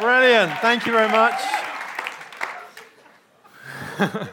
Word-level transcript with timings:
Brilliant. 0.00 0.50
Thank 0.60 0.86
you 0.86 0.92
very 0.92 1.10
much. 1.10 1.38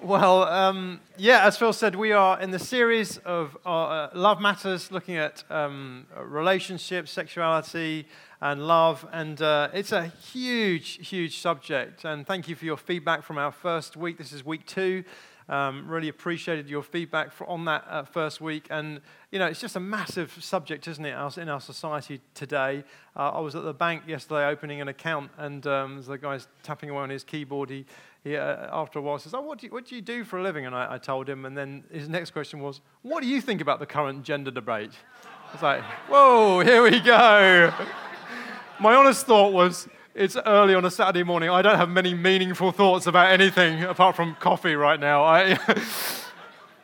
well, 0.00 0.42
um, 0.42 0.98
yeah, 1.16 1.46
as 1.46 1.56
Phil 1.56 1.72
said, 1.72 1.94
we 1.94 2.10
are 2.10 2.40
in 2.40 2.50
the 2.50 2.58
series 2.58 3.18
of 3.18 3.56
uh, 3.64 4.08
Love 4.12 4.40
Matters, 4.40 4.90
looking 4.90 5.18
at 5.18 5.44
um, 5.50 6.08
relationships, 6.20 7.12
sexuality, 7.12 8.08
and 8.40 8.66
love. 8.66 9.06
And 9.12 9.40
uh, 9.40 9.68
it's 9.72 9.92
a 9.92 10.06
huge, 10.06 11.08
huge 11.08 11.38
subject. 11.38 12.04
And 12.04 12.26
thank 12.26 12.48
you 12.48 12.56
for 12.56 12.64
your 12.64 12.78
feedback 12.78 13.22
from 13.22 13.38
our 13.38 13.52
first 13.52 13.96
week. 13.96 14.18
This 14.18 14.32
is 14.32 14.44
week 14.44 14.66
two. 14.66 15.04
Um, 15.52 15.86
really 15.86 16.08
appreciated 16.08 16.70
your 16.70 16.82
feedback 16.82 17.30
for, 17.30 17.46
on 17.46 17.66
that 17.66 17.84
uh, 17.86 18.04
first 18.04 18.40
week. 18.40 18.68
And, 18.70 19.02
you 19.30 19.38
know, 19.38 19.44
it's 19.44 19.60
just 19.60 19.76
a 19.76 19.80
massive 19.80 20.34
subject, 20.42 20.88
isn't 20.88 21.04
it, 21.04 21.14
in 21.36 21.48
our 21.50 21.60
society 21.60 22.22
today. 22.32 22.84
Uh, 23.14 23.32
I 23.32 23.40
was 23.40 23.54
at 23.54 23.62
the 23.62 23.74
bank 23.74 24.04
yesterday 24.06 24.46
opening 24.46 24.80
an 24.80 24.88
account, 24.88 25.30
and 25.36 25.66
um, 25.66 26.02
the 26.02 26.16
guy's 26.16 26.48
tapping 26.62 26.88
away 26.88 27.02
on 27.02 27.10
his 27.10 27.22
keyboard. 27.22 27.68
He, 27.68 27.84
he 28.24 28.34
uh, 28.34 28.68
after 28.72 28.98
a 28.98 29.02
while, 29.02 29.18
says, 29.18 29.34
Oh, 29.34 29.42
what 29.42 29.58
do, 29.58 29.66
you, 29.66 29.72
what 29.74 29.84
do 29.84 29.94
you 29.94 30.00
do 30.00 30.24
for 30.24 30.38
a 30.38 30.42
living? 30.42 30.64
And 30.64 30.74
I, 30.74 30.94
I 30.94 30.96
told 30.96 31.28
him. 31.28 31.44
And 31.44 31.54
then 31.54 31.84
his 31.92 32.08
next 32.08 32.30
question 32.30 32.60
was, 32.60 32.80
What 33.02 33.22
do 33.22 33.28
you 33.28 33.42
think 33.42 33.60
about 33.60 33.78
the 33.78 33.84
current 33.84 34.22
gender 34.22 34.50
debate? 34.50 34.92
It's 35.52 35.62
like, 35.62 35.82
Whoa, 36.08 36.60
here 36.60 36.82
we 36.82 36.98
go. 36.98 37.74
My 38.80 38.94
honest 38.94 39.26
thought 39.26 39.52
was, 39.52 39.86
it's 40.14 40.36
early 40.44 40.74
on 40.74 40.84
a 40.84 40.90
Saturday 40.90 41.22
morning. 41.22 41.48
I 41.48 41.62
don't 41.62 41.76
have 41.76 41.88
many 41.88 42.12
meaningful 42.12 42.70
thoughts 42.72 43.06
about 43.06 43.30
anything 43.30 43.82
apart 43.82 44.14
from 44.14 44.34
coffee 44.36 44.74
right 44.74 45.00
now. 45.00 45.24
I, 45.24 45.58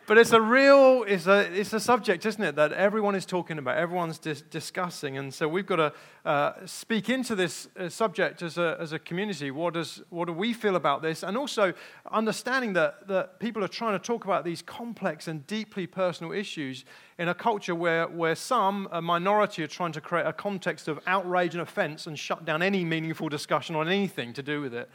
but 0.08 0.16
it's 0.16 0.32
a 0.32 0.40
real, 0.40 1.04
it's 1.06 1.26
a, 1.26 1.40
it's 1.52 1.74
a 1.74 1.78
subject, 1.78 2.24
isn't 2.24 2.42
it, 2.42 2.56
that 2.56 2.72
everyone 2.72 3.14
is 3.14 3.26
talking 3.26 3.58
about, 3.58 3.76
everyone's 3.76 4.18
dis- 4.18 4.40
discussing. 4.40 5.18
And 5.18 5.32
so 5.34 5.46
we've 5.46 5.66
got 5.66 5.76
to 5.76 5.92
uh, 6.24 6.52
speak 6.64 7.10
into 7.10 7.34
this 7.34 7.68
uh, 7.78 7.90
subject 7.90 8.40
as 8.40 8.56
a, 8.56 8.78
as 8.80 8.94
a 8.94 8.98
community. 8.98 9.50
What, 9.50 9.74
does, 9.74 10.02
what 10.08 10.24
do 10.26 10.32
we 10.32 10.54
feel 10.54 10.76
about 10.76 11.02
this? 11.02 11.22
And 11.22 11.36
also 11.36 11.74
understanding 12.10 12.72
that, 12.72 13.06
that 13.08 13.38
people 13.38 13.62
are 13.62 13.68
trying 13.68 13.98
to 13.98 14.02
talk 14.02 14.24
about 14.24 14.46
these 14.46 14.62
complex 14.62 15.28
and 15.28 15.46
deeply 15.46 15.86
personal 15.86 16.32
issues 16.32 16.86
in 17.18 17.28
a 17.28 17.34
culture 17.34 17.74
where, 17.74 18.08
where 18.08 18.34
some, 18.34 18.88
a 18.90 19.02
minority, 19.02 19.62
are 19.62 19.66
trying 19.66 19.92
to 19.92 20.00
create 20.00 20.24
a 20.24 20.32
context 20.32 20.88
of 20.88 20.98
outrage 21.06 21.54
and 21.54 21.60
offense 21.60 22.06
and 22.06 22.18
shut 22.18 22.46
down 22.46 22.62
any 22.62 22.82
meaningful 22.82 23.28
discussion 23.28 23.76
on 23.76 23.88
anything 23.88 24.32
to 24.32 24.42
do 24.42 24.62
with 24.62 24.72
it. 24.72 24.88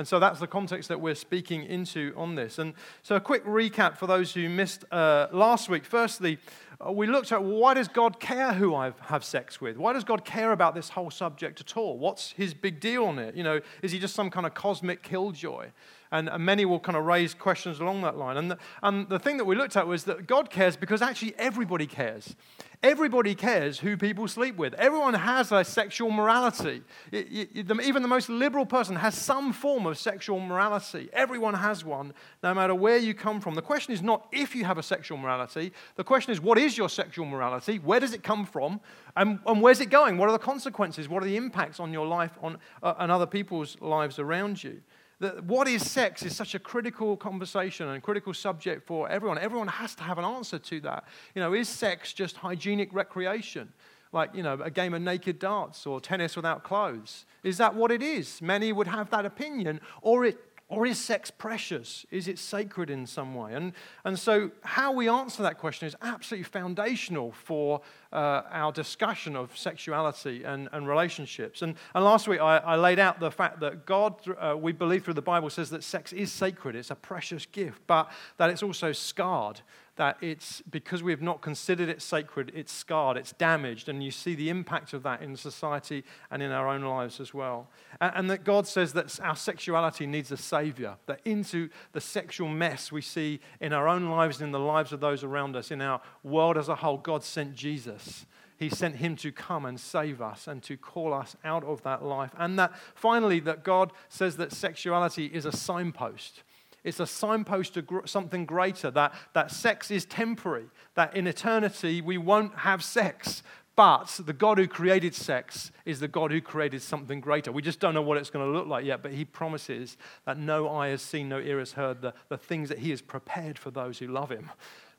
And 0.00 0.08
so 0.08 0.18
that's 0.18 0.40
the 0.40 0.46
context 0.46 0.88
that 0.88 0.98
we're 0.98 1.14
speaking 1.14 1.62
into 1.62 2.14
on 2.16 2.34
this. 2.34 2.58
And 2.58 2.72
so, 3.02 3.16
a 3.16 3.20
quick 3.20 3.44
recap 3.44 3.98
for 3.98 4.06
those 4.06 4.32
who 4.32 4.48
missed 4.48 4.86
uh, 4.90 5.26
last 5.30 5.68
week. 5.68 5.84
Firstly, 5.84 6.38
uh, 6.80 6.90
we 6.90 7.06
looked 7.06 7.32
at 7.32 7.44
why 7.44 7.74
does 7.74 7.86
God 7.86 8.18
care 8.18 8.54
who 8.54 8.74
I 8.74 8.92
have 9.02 9.22
sex 9.22 9.60
with? 9.60 9.76
Why 9.76 9.92
does 9.92 10.04
God 10.04 10.24
care 10.24 10.52
about 10.52 10.74
this 10.74 10.88
whole 10.88 11.10
subject 11.10 11.60
at 11.60 11.76
all? 11.76 11.98
What's 11.98 12.30
his 12.30 12.54
big 12.54 12.80
deal 12.80 13.04
on 13.04 13.18
it? 13.18 13.36
You 13.36 13.44
know, 13.44 13.60
is 13.82 13.92
he 13.92 13.98
just 13.98 14.14
some 14.14 14.30
kind 14.30 14.46
of 14.46 14.54
cosmic 14.54 15.02
killjoy? 15.02 15.68
And, 16.12 16.28
and 16.28 16.44
many 16.44 16.64
will 16.64 16.80
kind 16.80 16.96
of 16.96 17.04
raise 17.04 17.34
questions 17.34 17.78
along 17.78 18.02
that 18.02 18.16
line. 18.16 18.36
And 18.36 18.50
the, 18.50 18.58
and 18.82 19.08
the 19.08 19.18
thing 19.18 19.36
that 19.36 19.44
we 19.44 19.54
looked 19.54 19.76
at 19.76 19.86
was 19.86 20.04
that 20.04 20.26
God 20.26 20.50
cares 20.50 20.76
because 20.76 21.02
actually 21.02 21.34
everybody 21.38 21.86
cares. 21.86 22.34
Everybody 22.82 23.34
cares 23.34 23.78
who 23.78 23.98
people 23.98 24.26
sleep 24.26 24.56
with. 24.56 24.72
Everyone 24.74 25.12
has 25.12 25.52
a 25.52 25.62
sexual 25.64 26.10
morality. 26.10 26.80
Even 27.12 28.00
the 28.00 28.08
most 28.08 28.30
liberal 28.30 28.64
person 28.64 28.96
has 28.96 29.14
some 29.14 29.52
form 29.52 29.84
of 29.84 29.98
sexual 29.98 30.40
morality. 30.40 31.10
Everyone 31.12 31.52
has 31.52 31.84
one, 31.84 32.14
no 32.42 32.54
matter 32.54 32.74
where 32.74 32.96
you 32.96 33.12
come 33.12 33.38
from. 33.38 33.54
The 33.54 33.60
question 33.60 33.92
is 33.92 34.00
not 34.00 34.26
if 34.32 34.54
you 34.54 34.64
have 34.64 34.78
a 34.78 34.82
sexual 34.82 35.18
morality. 35.18 35.74
The 35.96 36.04
question 36.04 36.32
is 36.32 36.40
what 36.40 36.56
is 36.56 36.78
your 36.78 36.88
sexual 36.88 37.26
morality? 37.26 37.78
Where 37.78 38.00
does 38.00 38.14
it 38.14 38.22
come 38.22 38.46
from? 38.46 38.80
And, 39.14 39.40
and 39.46 39.60
where's 39.60 39.80
it 39.80 39.90
going? 39.90 40.16
What 40.16 40.30
are 40.30 40.32
the 40.32 40.38
consequences? 40.38 41.06
What 41.06 41.22
are 41.22 41.26
the 41.26 41.36
impacts 41.36 41.80
on 41.80 41.92
your 41.92 42.06
life 42.06 42.38
on, 42.40 42.56
uh, 42.82 42.94
and 42.98 43.12
other 43.12 43.26
people's 43.26 43.76
lives 43.82 44.18
around 44.18 44.64
you? 44.64 44.80
That 45.20 45.44
what 45.44 45.68
is 45.68 45.88
sex 45.88 46.22
is 46.22 46.34
such 46.34 46.54
a 46.54 46.58
critical 46.58 47.16
conversation 47.16 47.88
and 47.88 48.02
critical 48.02 48.34
subject 48.34 48.86
for 48.86 49.08
everyone. 49.08 49.38
Everyone 49.38 49.68
has 49.68 49.94
to 49.96 50.02
have 50.02 50.18
an 50.18 50.24
answer 50.24 50.58
to 50.58 50.80
that. 50.80 51.04
You 51.34 51.42
know, 51.42 51.52
is 51.52 51.68
sex 51.68 52.12
just 52.12 52.36
hygienic 52.36 52.92
recreation? 52.92 53.72
Like, 54.12 54.34
you 54.34 54.42
know, 54.42 54.54
a 54.60 54.70
game 54.70 54.92
of 54.92 55.02
naked 55.02 55.38
darts 55.38 55.86
or 55.86 56.00
tennis 56.00 56.34
without 56.34 56.64
clothes? 56.64 57.26
Is 57.44 57.58
that 57.58 57.76
what 57.76 57.92
it 57.92 58.02
is? 58.02 58.42
Many 58.42 58.72
would 58.72 58.88
have 58.88 59.08
that 59.10 59.24
opinion. 59.24 59.80
Or 60.02 60.24
it 60.24 60.49
or 60.70 60.86
is 60.86 60.98
sex 60.98 61.30
precious? 61.30 62.06
Is 62.10 62.28
it 62.28 62.38
sacred 62.38 62.90
in 62.90 63.04
some 63.04 63.34
way? 63.34 63.54
And, 63.54 63.72
and 64.04 64.16
so, 64.16 64.52
how 64.62 64.92
we 64.92 65.08
answer 65.08 65.42
that 65.42 65.58
question 65.58 65.88
is 65.88 65.96
absolutely 66.00 66.44
foundational 66.44 67.32
for 67.32 67.82
uh, 68.12 68.42
our 68.50 68.70
discussion 68.70 69.34
of 69.34 69.56
sexuality 69.58 70.44
and, 70.44 70.68
and 70.72 70.86
relationships. 70.86 71.62
And, 71.62 71.74
and 71.94 72.04
last 72.04 72.28
week, 72.28 72.40
I, 72.40 72.58
I 72.58 72.76
laid 72.76 73.00
out 73.00 73.18
the 73.18 73.32
fact 73.32 73.58
that 73.60 73.84
God, 73.84 74.14
uh, 74.38 74.56
we 74.56 74.70
believe 74.70 75.04
through 75.04 75.14
the 75.14 75.22
Bible, 75.22 75.50
says 75.50 75.70
that 75.70 75.82
sex 75.82 76.12
is 76.12 76.32
sacred, 76.32 76.76
it's 76.76 76.90
a 76.90 76.96
precious 76.96 77.46
gift, 77.46 77.82
but 77.88 78.10
that 78.36 78.48
it's 78.48 78.62
also 78.62 78.92
scarred 78.92 79.60
that 80.00 80.16
it's 80.22 80.62
because 80.62 81.02
we 81.02 81.12
have 81.12 81.20
not 81.20 81.42
considered 81.42 81.90
it 81.90 82.00
sacred, 82.00 82.50
it's 82.54 82.72
scarred, 82.72 83.18
it's 83.18 83.32
damaged, 83.32 83.86
and 83.86 84.02
you 84.02 84.10
see 84.10 84.34
the 84.34 84.48
impact 84.48 84.94
of 84.94 85.02
that 85.02 85.20
in 85.20 85.36
society 85.36 86.02
and 86.30 86.42
in 86.42 86.50
our 86.50 86.68
own 86.68 86.80
lives 86.80 87.20
as 87.20 87.34
well. 87.34 87.68
And, 88.00 88.10
and 88.14 88.30
that 88.30 88.42
God 88.42 88.66
says 88.66 88.94
that 88.94 89.20
our 89.20 89.36
sexuality 89.36 90.06
needs 90.06 90.32
a 90.32 90.38
savior, 90.38 90.96
that 91.04 91.20
into 91.26 91.68
the 91.92 92.00
sexual 92.00 92.48
mess 92.48 92.90
we 92.90 93.02
see 93.02 93.40
in 93.60 93.74
our 93.74 93.86
own 93.86 94.08
lives 94.08 94.40
and 94.40 94.48
in 94.48 94.52
the 94.52 94.58
lives 94.58 94.94
of 94.94 95.00
those 95.00 95.22
around 95.22 95.54
us, 95.54 95.70
in 95.70 95.82
our 95.82 96.00
world 96.22 96.56
as 96.56 96.70
a 96.70 96.76
whole, 96.76 96.96
God 96.96 97.22
sent 97.22 97.54
Jesus. 97.54 98.24
He 98.56 98.70
sent 98.70 98.96
him 98.96 99.16
to 99.16 99.30
come 99.30 99.66
and 99.66 99.78
save 99.78 100.22
us 100.22 100.48
and 100.48 100.62
to 100.62 100.78
call 100.78 101.12
us 101.12 101.36
out 101.44 101.62
of 101.64 101.82
that 101.82 102.02
life. 102.02 102.30
And 102.38 102.58
that 102.58 102.72
finally, 102.94 103.38
that 103.40 103.64
God 103.64 103.92
says 104.08 104.38
that 104.38 104.52
sexuality 104.52 105.26
is 105.26 105.44
a 105.44 105.52
signpost 105.52 106.42
it's 106.84 107.00
a 107.00 107.06
signpost 107.06 107.74
to 107.74 107.82
gr- 107.82 108.06
something 108.06 108.46
greater 108.46 108.90
that, 108.90 109.14
that 109.34 109.50
sex 109.50 109.90
is 109.90 110.04
temporary, 110.04 110.66
that 110.94 111.16
in 111.16 111.26
eternity 111.26 112.00
we 112.00 112.18
won't 112.18 112.58
have 112.60 112.82
sex. 112.82 113.42
But 113.76 114.20
the 114.24 114.32
God 114.32 114.58
who 114.58 114.68
created 114.68 115.14
sex 115.14 115.70
is 115.86 116.00
the 116.00 116.08
God 116.08 116.30
who 116.30 116.40
created 116.40 116.82
something 116.82 117.20
greater. 117.20 117.50
We 117.50 117.62
just 117.62 117.80
don't 117.80 117.94
know 117.94 118.02
what 118.02 118.18
it's 118.18 118.28
going 118.28 118.44
to 118.44 118.52
look 118.52 118.66
like 118.66 118.84
yet, 118.84 119.02
but 119.02 119.12
He 119.12 119.24
promises 119.24 119.96
that 120.26 120.38
no 120.38 120.68
eye 120.68 120.88
has 120.88 121.02
seen, 121.02 121.28
no 121.28 121.38
ear 121.38 121.58
has 121.58 121.72
heard 121.72 122.02
the, 122.02 122.12
the 122.28 122.36
things 122.36 122.68
that 122.68 122.80
He 122.80 122.90
has 122.90 123.00
prepared 123.00 123.58
for 123.58 123.70
those 123.70 123.98
who 123.98 124.08
love 124.08 124.30
Him. 124.30 124.50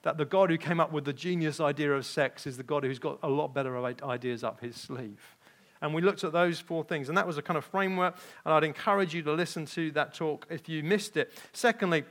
That 0.03 0.17
the 0.17 0.25
God 0.25 0.49
who 0.49 0.57
came 0.57 0.79
up 0.79 0.91
with 0.91 1.05
the 1.05 1.13
genius 1.13 1.59
idea 1.59 1.93
of 1.93 2.07
sex 2.07 2.47
is 2.47 2.57
the 2.57 2.63
God 2.63 2.83
who's 2.83 2.97
got 2.97 3.19
a 3.21 3.29
lot 3.29 3.53
better 3.53 3.85
ideas 3.85 4.43
up 4.43 4.61
His 4.61 4.75
sleeve. 4.75 5.35
And 5.81 5.93
we 5.93 6.01
looked 6.01 6.23
at 6.23 6.31
those 6.31 6.59
four 6.59 6.83
things. 6.83 7.09
And 7.09 7.17
that 7.17 7.25
was 7.25 7.37
a 7.37 7.41
kind 7.41 7.57
of 7.57 7.65
framework. 7.65 8.15
And 8.45 8.53
I'd 8.53 8.63
encourage 8.63 9.13
you 9.13 9.21
to 9.23 9.33
listen 9.33 9.65
to 9.67 9.91
that 9.91 10.13
talk 10.13 10.45
if 10.49 10.69
you 10.69 10.83
missed 10.83 11.17
it. 11.17 11.31
Secondly, 11.53 12.03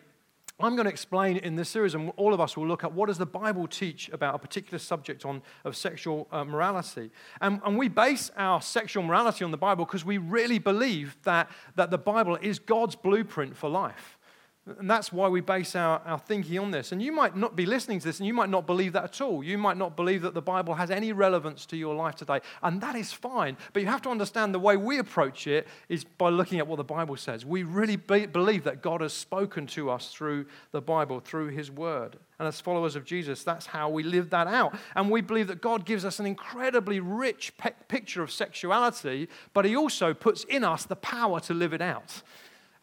I'm 0.62 0.76
going 0.76 0.84
to 0.84 0.90
explain 0.90 1.38
in 1.38 1.56
this 1.56 1.70
series, 1.70 1.94
and 1.94 2.12
all 2.16 2.34
of 2.34 2.40
us 2.40 2.56
will 2.56 2.66
look 2.66 2.84
at 2.84 2.92
what 2.92 3.06
does 3.06 3.16
the 3.16 3.26
Bible 3.26 3.66
teach 3.66 4.10
about 4.10 4.34
a 4.34 4.38
particular 4.38 4.78
subject 4.78 5.24
on, 5.24 5.42
of 5.64 5.74
sexual 5.74 6.28
uh, 6.30 6.44
morality. 6.44 7.10
And, 7.40 7.60
and 7.64 7.78
we 7.78 7.88
base 7.88 8.30
our 8.36 8.60
sexual 8.60 9.02
morality 9.02 9.44
on 9.44 9.52
the 9.52 9.56
Bible 9.56 9.86
because 9.86 10.04
we 10.04 10.18
really 10.18 10.58
believe 10.58 11.16
that, 11.24 11.50
that 11.76 11.90
the 11.90 11.98
Bible 11.98 12.36
is 12.36 12.58
God's 12.58 12.94
blueprint 12.94 13.56
for 13.56 13.70
life. 13.70 14.18
And 14.66 14.90
that's 14.90 15.10
why 15.10 15.26
we 15.28 15.40
base 15.40 15.74
our, 15.74 16.00
our 16.04 16.18
thinking 16.18 16.58
on 16.58 16.70
this. 16.70 16.92
And 16.92 17.02
you 17.02 17.12
might 17.12 17.34
not 17.34 17.56
be 17.56 17.64
listening 17.64 17.98
to 18.00 18.04
this 18.04 18.20
and 18.20 18.26
you 18.26 18.34
might 18.34 18.50
not 18.50 18.66
believe 18.66 18.92
that 18.92 19.04
at 19.04 19.20
all. 19.20 19.42
You 19.42 19.56
might 19.56 19.78
not 19.78 19.96
believe 19.96 20.20
that 20.22 20.34
the 20.34 20.42
Bible 20.42 20.74
has 20.74 20.90
any 20.90 21.12
relevance 21.12 21.64
to 21.66 21.78
your 21.78 21.94
life 21.94 22.16
today. 22.16 22.40
And 22.62 22.80
that 22.82 22.94
is 22.94 23.10
fine. 23.10 23.56
But 23.72 23.82
you 23.82 23.88
have 23.88 24.02
to 24.02 24.10
understand 24.10 24.54
the 24.54 24.58
way 24.58 24.76
we 24.76 24.98
approach 24.98 25.46
it 25.46 25.66
is 25.88 26.04
by 26.04 26.28
looking 26.28 26.58
at 26.58 26.68
what 26.68 26.76
the 26.76 26.84
Bible 26.84 27.16
says. 27.16 27.46
We 27.46 27.62
really 27.62 27.96
be- 27.96 28.26
believe 28.26 28.64
that 28.64 28.82
God 28.82 29.00
has 29.00 29.14
spoken 29.14 29.66
to 29.68 29.90
us 29.90 30.12
through 30.12 30.46
the 30.72 30.82
Bible, 30.82 31.20
through 31.20 31.48
His 31.48 31.70
Word. 31.70 32.18
And 32.38 32.46
as 32.46 32.60
followers 32.60 32.96
of 32.96 33.04
Jesus, 33.04 33.42
that's 33.42 33.66
how 33.66 33.88
we 33.88 34.02
live 34.02 34.30
that 34.30 34.46
out. 34.46 34.78
And 34.94 35.10
we 35.10 35.22
believe 35.22 35.48
that 35.48 35.62
God 35.62 35.86
gives 35.86 36.04
us 36.04 36.20
an 36.20 36.26
incredibly 36.26 37.00
rich 37.00 37.56
pe- 37.56 37.72
picture 37.88 38.22
of 38.22 38.30
sexuality, 38.30 39.28
but 39.54 39.64
He 39.64 39.74
also 39.74 40.12
puts 40.12 40.44
in 40.44 40.64
us 40.64 40.84
the 40.84 40.96
power 40.96 41.40
to 41.40 41.54
live 41.54 41.72
it 41.72 41.82
out. 41.82 42.22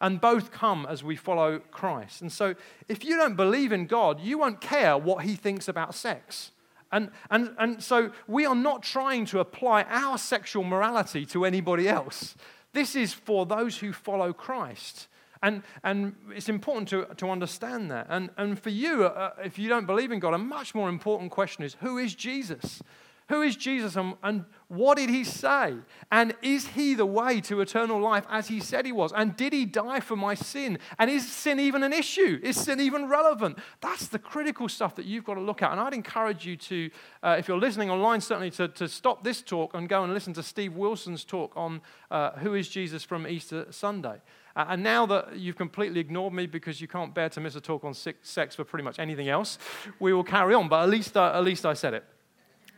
And 0.00 0.20
both 0.20 0.52
come 0.52 0.86
as 0.88 1.02
we 1.02 1.16
follow 1.16 1.58
Christ. 1.58 2.20
And 2.22 2.30
so, 2.30 2.54
if 2.88 3.04
you 3.04 3.16
don't 3.16 3.34
believe 3.34 3.72
in 3.72 3.86
God, 3.86 4.20
you 4.20 4.38
won't 4.38 4.60
care 4.60 4.96
what 4.96 5.24
He 5.24 5.34
thinks 5.34 5.66
about 5.66 5.94
sex. 5.94 6.52
And, 6.92 7.10
and, 7.30 7.54
and 7.58 7.82
so, 7.82 8.12
we 8.28 8.46
are 8.46 8.54
not 8.54 8.82
trying 8.82 9.26
to 9.26 9.40
apply 9.40 9.82
our 9.82 10.16
sexual 10.16 10.62
morality 10.62 11.26
to 11.26 11.44
anybody 11.44 11.88
else. 11.88 12.36
This 12.72 12.94
is 12.94 13.12
for 13.12 13.44
those 13.44 13.78
who 13.78 13.92
follow 13.92 14.32
Christ. 14.32 15.08
And, 15.42 15.62
and 15.84 16.14
it's 16.34 16.48
important 16.48 16.88
to, 16.88 17.06
to 17.16 17.30
understand 17.30 17.90
that. 17.90 18.06
And, 18.08 18.30
and 18.36 18.58
for 18.58 18.70
you, 18.70 19.04
uh, 19.04 19.34
if 19.42 19.58
you 19.58 19.68
don't 19.68 19.86
believe 19.86 20.10
in 20.10 20.18
God, 20.18 20.34
a 20.34 20.38
much 20.38 20.74
more 20.74 20.88
important 20.88 21.30
question 21.30 21.64
is 21.64 21.76
who 21.80 21.98
is 21.98 22.14
Jesus? 22.14 22.82
Who 23.28 23.42
is 23.42 23.56
Jesus 23.56 23.96
and, 23.96 24.14
and 24.22 24.46
what 24.68 24.96
did 24.96 25.10
he 25.10 25.22
say? 25.22 25.74
And 26.10 26.34
is 26.40 26.68
he 26.68 26.94
the 26.94 27.04
way 27.04 27.42
to 27.42 27.60
eternal 27.60 28.00
life 28.00 28.24
as 28.30 28.48
he 28.48 28.58
said 28.60 28.86
he 28.86 28.92
was? 28.92 29.12
And 29.12 29.36
did 29.36 29.52
he 29.52 29.66
die 29.66 30.00
for 30.00 30.16
my 30.16 30.34
sin? 30.34 30.78
And 30.98 31.10
is 31.10 31.30
sin 31.30 31.60
even 31.60 31.82
an 31.82 31.92
issue? 31.92 32.40
Is 32.42 32.58
sin 32.58 32.80
even 32.80 33.06
relevant? 33.06 33.58
That's 33.82 34.08
the 34.08 34.18
critical 34.18 34.66
stuff 34.66 34.94
that 34.96 35.04
you've 35.04 35.24
got 35.24 35.34
to 35.34 35.42
look 35.42 35.62
at. 35.62 35.72
And 35.72 35.80
I'd 35.80 35.92
encourage 35.92 36.46
you 36.46 36.56
to, 36.56 36.90
uh, 37.22 37.36
if 37.38 37.48
you're 37.48 37.58
listening 37.58 37.90
online, 37.90 38.22
certainly 38.22 38.50
to, 38.52 38.68
to 38.68 38.88
stop 38.88 39.22
this 39.22 39.42
talk 39.42 39.74
and 39.74 39.90
go 39.90 40.04
and 40.04 40.14
listen 40.14 40.32
to 40.34 40.42
Steve 40.42 40.74
Wilson's 40.74 41.22
talk 41.22 41.52
on 41.54 41.82
uh, 42.10 42.30
who 42.32 42.54
is 42.54 42.68
Jesus 42.68 43.04
from 43.04 43.26
Easter 43.26 43.66
Sunday. 43.70 44.22
Uh, 44.56 44.66
and 44.70 44.82
now 44.82 45.04
that 45.04 45.36
you've 45.36 45.56
completely 45.56 46.00
ignored 46.00 46.32
me 46.32 46.46
because 46.46 46.80
you 46.80 46.88
can't 46.88 47.14
bear 47.14 47.28
to 47.28 47.40
miss 47.40 47.54
a 47.56 47.60
talk 47.60 47.84
on 47.84 47.92
sex 47.94 48.54
for 48.54 48.64
pretty 48.64 48.84
much 48.84 48.98
anything 48.98 49.28
else, 49.28 49.58
we 50.00 50.14
will 50.14 50.24
carry 50.24 50.54
on. 50.54 50.68
But 50.68 50.82
at 50.82 50.88
least, 50.88 51.14
I, 51.14 51.36
at 51.36 51.44
least 51.44 51.66
I 51.66 51.74
said 51.74 51.92
it. 51.92 52.04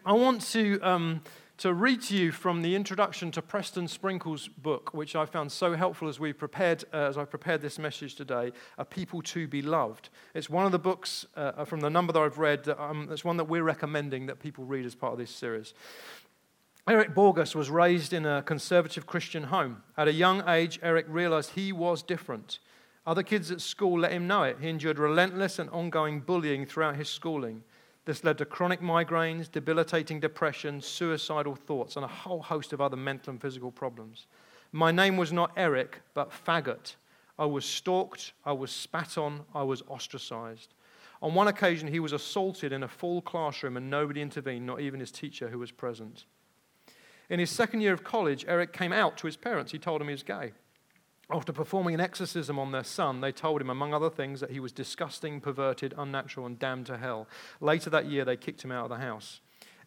I 0.06 0.14
want 0.14 0.40
to, 0.52 0.80
um, 0.80 1.20
to 1.58 1.74
read 1.74 2.00
to 2.02 2.16
you 2.16 2.32
from 2.32 2.62
the 2.62 2.74
introduction 2.74 3.30
to 3.32 3.42
Preston 3.42 3.86
Sprinkle's 3.86 4.48
book, 4.48 4.94
which 4.94 5.14
I 5.14 5.26
found 5.26 5.52
so 5.52 5.74
helpful 5.74 6.08
as 6.08 6.18
we 6.18 6.32
prepared, 6.32 6.84
uh, 6.94 6.96
as 6.96 7.18
I 7.18 7.26
prepared 7.26 7.60
this 7.60 7.78
message 7.78 8.14
today, 8.14 8.52
A 8.78 8.84
People 8.84 9.20
to 9.22 9.46
Be 9.46 9.60
Loved. 9.60 10.08
It's 10.32 10.48
one 10.48 10.64
of 10.64 10.72
the 10.72 10.78
books 10.78 11.26
uh, 11.36 11.66
from 11.66 11.80
the 11.80 11.90
number 11.90 12.14
that 12.14 12.20
I've 12.20 12.38
read, 12.38 12.64
that, 12.64 12.82
um, 12.82 13.08
it's 13.12 13.26
one 13.26 13.36
that 13.36 13.44
we're 13.44 13.62
recommending 13.62 14.24
that 14.26 14.40
people 14.40 14.64
read 14.64 14.86
as 14.86 14.94
part 14.94 15.12
of 15.12 15.18
this 15.18 15.30
series. 15.30 15.74
Eric 16.88 17.14
Borges 17.14 17.54
was 17.54 17.68
raised 17.68 18.14
in 18.14 18.24
a 18.24 18.42
conservative 18.42 19.06
Christian 19.06 19.44
home. 19.44 19.82
At 19.98 20.08
a 20.08 20.12
young 20.14 20.48
age, 20.48 20.80
Eric 20.82 21.04
realized 21.10 21.50
he 21.50 21.72
was 21.72 22.02
different. 22.02 22.58
Other 23.06 23.22
kids 23.22 23.50
at 23.50 23.60
school 23.60 23.98
let 24.00 24.12
him 24.12 24.26
know 24.26 24.44
it. 24.44 24.56
He 24.62 24.68
endured 24.70 24.98
relentless 24.98 25.58
and 25.58 25.68
ongoing 25.70 26.20
bullying 26.20 26.64
throughout 26.64 26.96
his 26.96 27.10
schooling. 27.10 27.64
This 28.10 28.24
led 28.24 28.38
to 28.38 28.44
chronic 28.44 28.80
migraines, 28.80 29.48
debilitating 29.48 30.18
depression, 30.18 30.80
suicidal 30.80 31.54
thoughts, 31.54 31.94
and 31.94 32.04
a 32.04 32.08
whole 32.08 32.42
host 32.42 32.72
of 32.72 32.80
other 32.80 32.96
mental 32.96 33.30
and 33.30 33.40
physical 33.40 33.70
problems. 33.70 34.26
My 34.72 34.90
name 34.90 35.16
was 35.16 35.32
not 35.32 35.52
Eric, 35.56 36.00
but 36.12 36.32
faggot. 36.32 36.96
I 37.38 37.44
was 37.44 37.64
stalked, 37.64 38.32
I 38.44 38.50
was 38.50 38.72
spat 38.72 39.16
on, 39.16 39.42
I 39.54 39.62
was 39.62 39.82
ostracized. 39.82 40.74
On 41.22 41.34
one 41.34 41.46
occasion, 41.46 41.86
he 41.86 42.00
was 42.00 42.12
assaulted 42.12 42.72
in 42.72 42.82
a 42.82 42.88
full 42.88 43.22
classroom 43.22 43.76
and 43.76 43.88
nobody 43.88 44.22
intervened, 44.22 44.66
not 44.66 44.80
even 44.80 44.98
his 44.98 45.12
teacher 45.12 45.48
who 45.48 45.60
was 45.60 45.70
present. 45.70 46.24
In 47.28 47.38
his 47.38 47.50
second 47.50 47.80
year 47.80 47.92
of 47.92 48.02
college, 48.02 48.44
Eric 48.48 48.72
came 48.72 48.92
out 48.92 49.18
to 49.18 49.28
his 49.28 49.36
parents. 49.36 49.70
He 49.70 49.78
told 49.78 50.00
them 50.00 50.08
he 50.08 50.14
was 50.14 50.24
gay. 50.24 50.50
After 51.32 51.52
performing 51.52 51.94
an 51.94 52.00
exorcism 52.00 52.58
on 52.58 52.72
their 52.72 52.82
son, 52.82 53.20
they 53.20 53.30
told 53.30 53.60
him, 53.60 53.70
among 53.70 53.94
other 53.94 54.10
things, 54.10 54.40
that 54.40 54.50
he 54.50 54.58
was 54.58 54.72
disgusting, 54.72 55.40
perverted, 55.40 55.94
unnatural, 55.96 56.46
and 56.46 56.58
damned 56.58 56.86
to 56.86 56.98
hell. 56.98 57.28
Later 57.60 57.88
that 57.90 58.06
year, 58.06 58.24
they 58.24 58.36
kicked 58.36 58.64
him 58.64 58.72
out 58.72 58.84
of 58.84 58.90
the 58.90 59.04
house. 59.04 59.40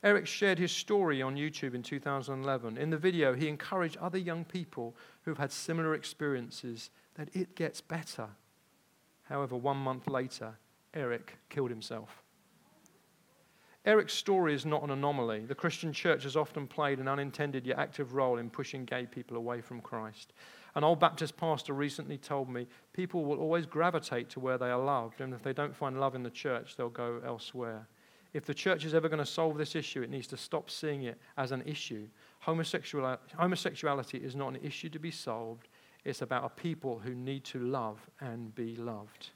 Eric 0.03 0.25
shared 0.25 0.59
his 0.59 0.71
story 0.71 1.21
on 1.21 1.35
YouTube 1.35 1.73
in 1.73 1.83
2011. 1.83 2.77
In 2.77 2.89
the 2.89 2.97
video, 2.97 3.33
he 3.33 3.49
encouraged 3.49 3.97
other 3.97 4.17
young 4.17 4.45
people 4.45 4.95
who've 5.23 5.37
had 5.37 5.51
similar 5.51 5.95
experiences 5.95 6.89
that 7.15 7.29
it 7.33 7.55
gets 7.55 7.81
better. 7.81 8.27
However, 9.23 9.57
one 9.57 9.77
month 9.77 10.07
later, 10.07 10.55
Eric 10.93 11.37
killed 11.49 11.69
himself. 11.69 12.23
Eric's 13.85 14.13
story 14.13 14.53
is 14.53 14.65
not 14.65 14.83
an 14.83 14.91
anomaly. 14.91 15.45
The 15.45 15.55
Christian 15.55 15.91
church 15.91 16.23
has 16.23 16.37
often 16.37 16.67
played 16.67 16.99
an 16.99 17.09
unintended 17.09 17.65
yet 17.65 17.79
active 17.79 18.13
role 18.13 18.37
in 18.37 18.49
pushing 18.49 18.85
gay 18.85 19.05
people 19.05 19.35
away 19.35 19.59
from 19.59 19.81
Christ. 19.81 20.31
An 20.75 20.83
old 20.83 20.99
Baptist 20.99 21.37
pastor 21.37 21.73
recently 21.73 22.17
told 22.17 22.49
me 22.49 22.67
people 22.93 23.25
will 23.25 23.39
always 23.39 23.65
gravitate 23.65 24.29
to 24.29 24.39
where 24.39 24.57
they 24.57 24.71
are 24.71 24.83
loved, 24.83 25.21
and 25.21 25.33
if 25.33 25.43
they 25.43 25.53
don't 25.53 25.75
find 25.75 25.99
love 25.99 26.15
in 26.15 26.23
the 26.23 26.31
church, 26.31 26.75
they'll 26.75 26.89
go 26.89 27.21
elsewhere. 27.25 27.87
If 28.33 28.45
the 28.45 28.53
church 28.55 28.83
is 28.83 28.95
ever 28.95 29.07
going 29.07 29.19
to 29.19 29.25
solve 29.25 29.57
this 29.59 29.75
issue, 29.75 30.01
it 30.01 30.09
needs 30.09 30.25
to 30.27 30.37
stop 30.37 30.71
seeing 30.71 31.03
it 31.03 31.19
as 31.37 31.51
an 31.51 31.61
issue. 31.67 32.07
Homosexuality, 32.39 33.21
homosexuality 33.37 34.17
is 34.17 34.35
not 34.35 34.55
an 34.55 34.59
issue 34.63 34.89
to 34.89 34.99
be 34.99 35.11
solved, 35.11 35.67
it's 36.03 36.23
about 36.23 36.43
a 36.43 36.49
people 36.49 36.99
who 36.99 37.13
need 37.13 37.43
to 37.45 37.59
love 37.59 37.99
and 38.19 38.53
be 38.55 38.75
loved. 38.75 39.29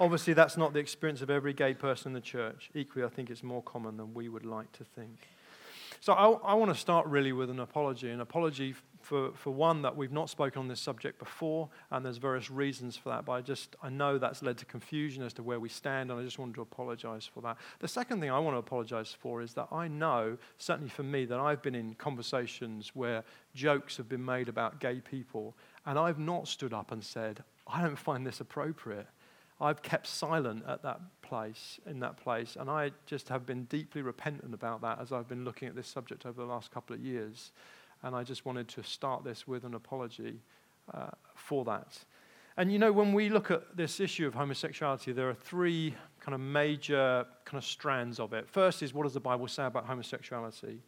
Obviously, 0.00 0.32
that's 0.32 0.56
not 0.56 0.72
the 0.72 0.78
experience 0.78 1.22
of 1.22 1.30
every 1.30 1.52
gay 1.52 1.74
person 1.74 2.10
in 2.10 2.12
the 2.12 2.20
church. 2.20 2.70
Equally, 2.72 3.04
I 3.04 3.08
think 3.08 3.30
it's 3.30 3.42
more 3.42 3.62
common 3.62 3.96
than 3.96 4.14
we 4.14 4.28
would 4.28 4.46
like 4.46 4.70
to 4.72 4.84
think. 4.84 5.18
So, 6.00 6.12
I, 6.12 6.52
I 6.52 6.54
want 6.54 6.72
to 6.72 6.78
start 6.78 7.06
really 7.06 7.32
with 7.32 7.50
an 7.50 7.60
apology 7.60 8.10
an 8.10 8.20
apology 8.20 8.74
for, 9.08 9.32
for 9.34 9.50
one, 9.50 9.82
that 9.82 9.96
we've 9.96 10.12
not 10.12 10.28
spoken 10.28 10.60
on 10.60 10.68
this 10.68 10.80
subject 10.80 11.18
before, 11.18 11.68
and 11.90 12.04
there's 12.04 12.18
various 12.18 12.50
reasons 12.50 12.96
for 12.96 13.08
that, 13.10 13.24
but 13.24 13.32
I 13.32 13.40
just, 13.40 13.74
I 13.82 13.88
know 13.88 14.18
that's 14.18 14.42
led 14.42 14.58
to 14.58 14.66
confusion 14.66 15.22
as 15.22 15.32
to 15.34 15.42
where 15.42 15.58
we 15.58 15.68
stand, 15.68 16.10
and 16.10 16.20
I 16.20 16.24
just 16.24 16.38
wanted 16.38 16.56
to 16.56 16.62
apologize 16.62 17.24
for 17.24 17.40
that. 17.42 17.56
The 17.78 17.88
second 17.88 18.20
thing 18.20 18.30
I 18.30 18.38
want 18.38 18.54
to 18.54 18.58
apologize 18.58 19.16
for 19.18 19.40
is 19.40 19.54
that 19.54 19.68
I 19.72 19.88
know, 19.88 20.36
certainly 20.58 20.90
for 20.90 21.04
me, 21.04 21.24
that 21.24 21.38
I've 21.38 21.62
been 21.62 21.74
in 21.74 21.94
conversations 21.94 22.94
where 22.94 23.24
jokes 23.54 23.96
have 23.96 24.08
been 24.08 24.24
made 24.24 24.48
about 24.48 24.80
gay 24.80 25.00
people, 25.00 25.56
and 25.86 25.98
I've 25.98 26.18
not 26.18 26.48
stood 26.48 26.74
up 26.74 26.92
and 26.92 27.02
said, 27.02 27.42
I 27.66 27.82
don't 27.82 27.98
find 27.98 28.26
this 28.26 28.40
appropriate. 28.40 29.06
I've 29.60 29.82
kept 29.82 30.06
silent 30.06 30.64
at 30.68 30.82
that 30.82 31.00
place, 31.28 31.78
in 31.86 32.00
that 32.00 32.16
place, 32.16 32.56
and 32.58 32.70
I 32.70 32.90
just 33.06 33.28
have 33.28 33.44
been 33.44 33.64
deeply 33.64 34.02
repentant 34.02 34.54
about 34.54 34.80
that 34.80 35.00
as 35.00 35.12
I've 35.12 35.28
been 35.28 35.44
looking 35.44 35.68
at 35.68 35.76
this 35.76 35.86
subject 35.86 36.24
over 36.26 36.40
the 36.40 36.46
last 36.46 36.70
couple 36.70 36.94
of 36.96 37.00
years. 37.00 37.52
And 38.02 38.14
I 38.14 38.22
just 38.22 38.46
wanted 38.46 38.68
to 38.68 38.82
start 38.82 39.24
this 39.24 39.46
with 39.46 39.64
an 39.64 39.74
apology 39.74 40.40
uh, 40.94 41.10
for 41.34 41.64
that. 41.64 41.98
And 42.56 42.72
you 42.72 42.78
know, 42.78 42.92
when 42.92 43.12
we 43.12 43.28
look 43.28 43.50
at 43.50 43.76
this 43.76 44.00
issue 44.00 44.26
of 44.26 44.34
homosexuality, 44.34 45.12
there 45.12 45.28
are 45.28 45.34
three 45.34 45.94
kind 46.20 46.34
of 46.34 46.40
major 46.40 47.26
kind 47.44 47.58
of 47.58 47.64
strands 47.64 48.18
of 48.18 48.32
it. 48.32 48.48
First 48.48 48.82
is 48.82 48.94
what 48.94 49.04
does 49.04 49.14
the 49.14 49.20
Bible 49.20 49.48
say 49.48 49.66
about 49.66 49.86
homosexuality? 49.86 50.80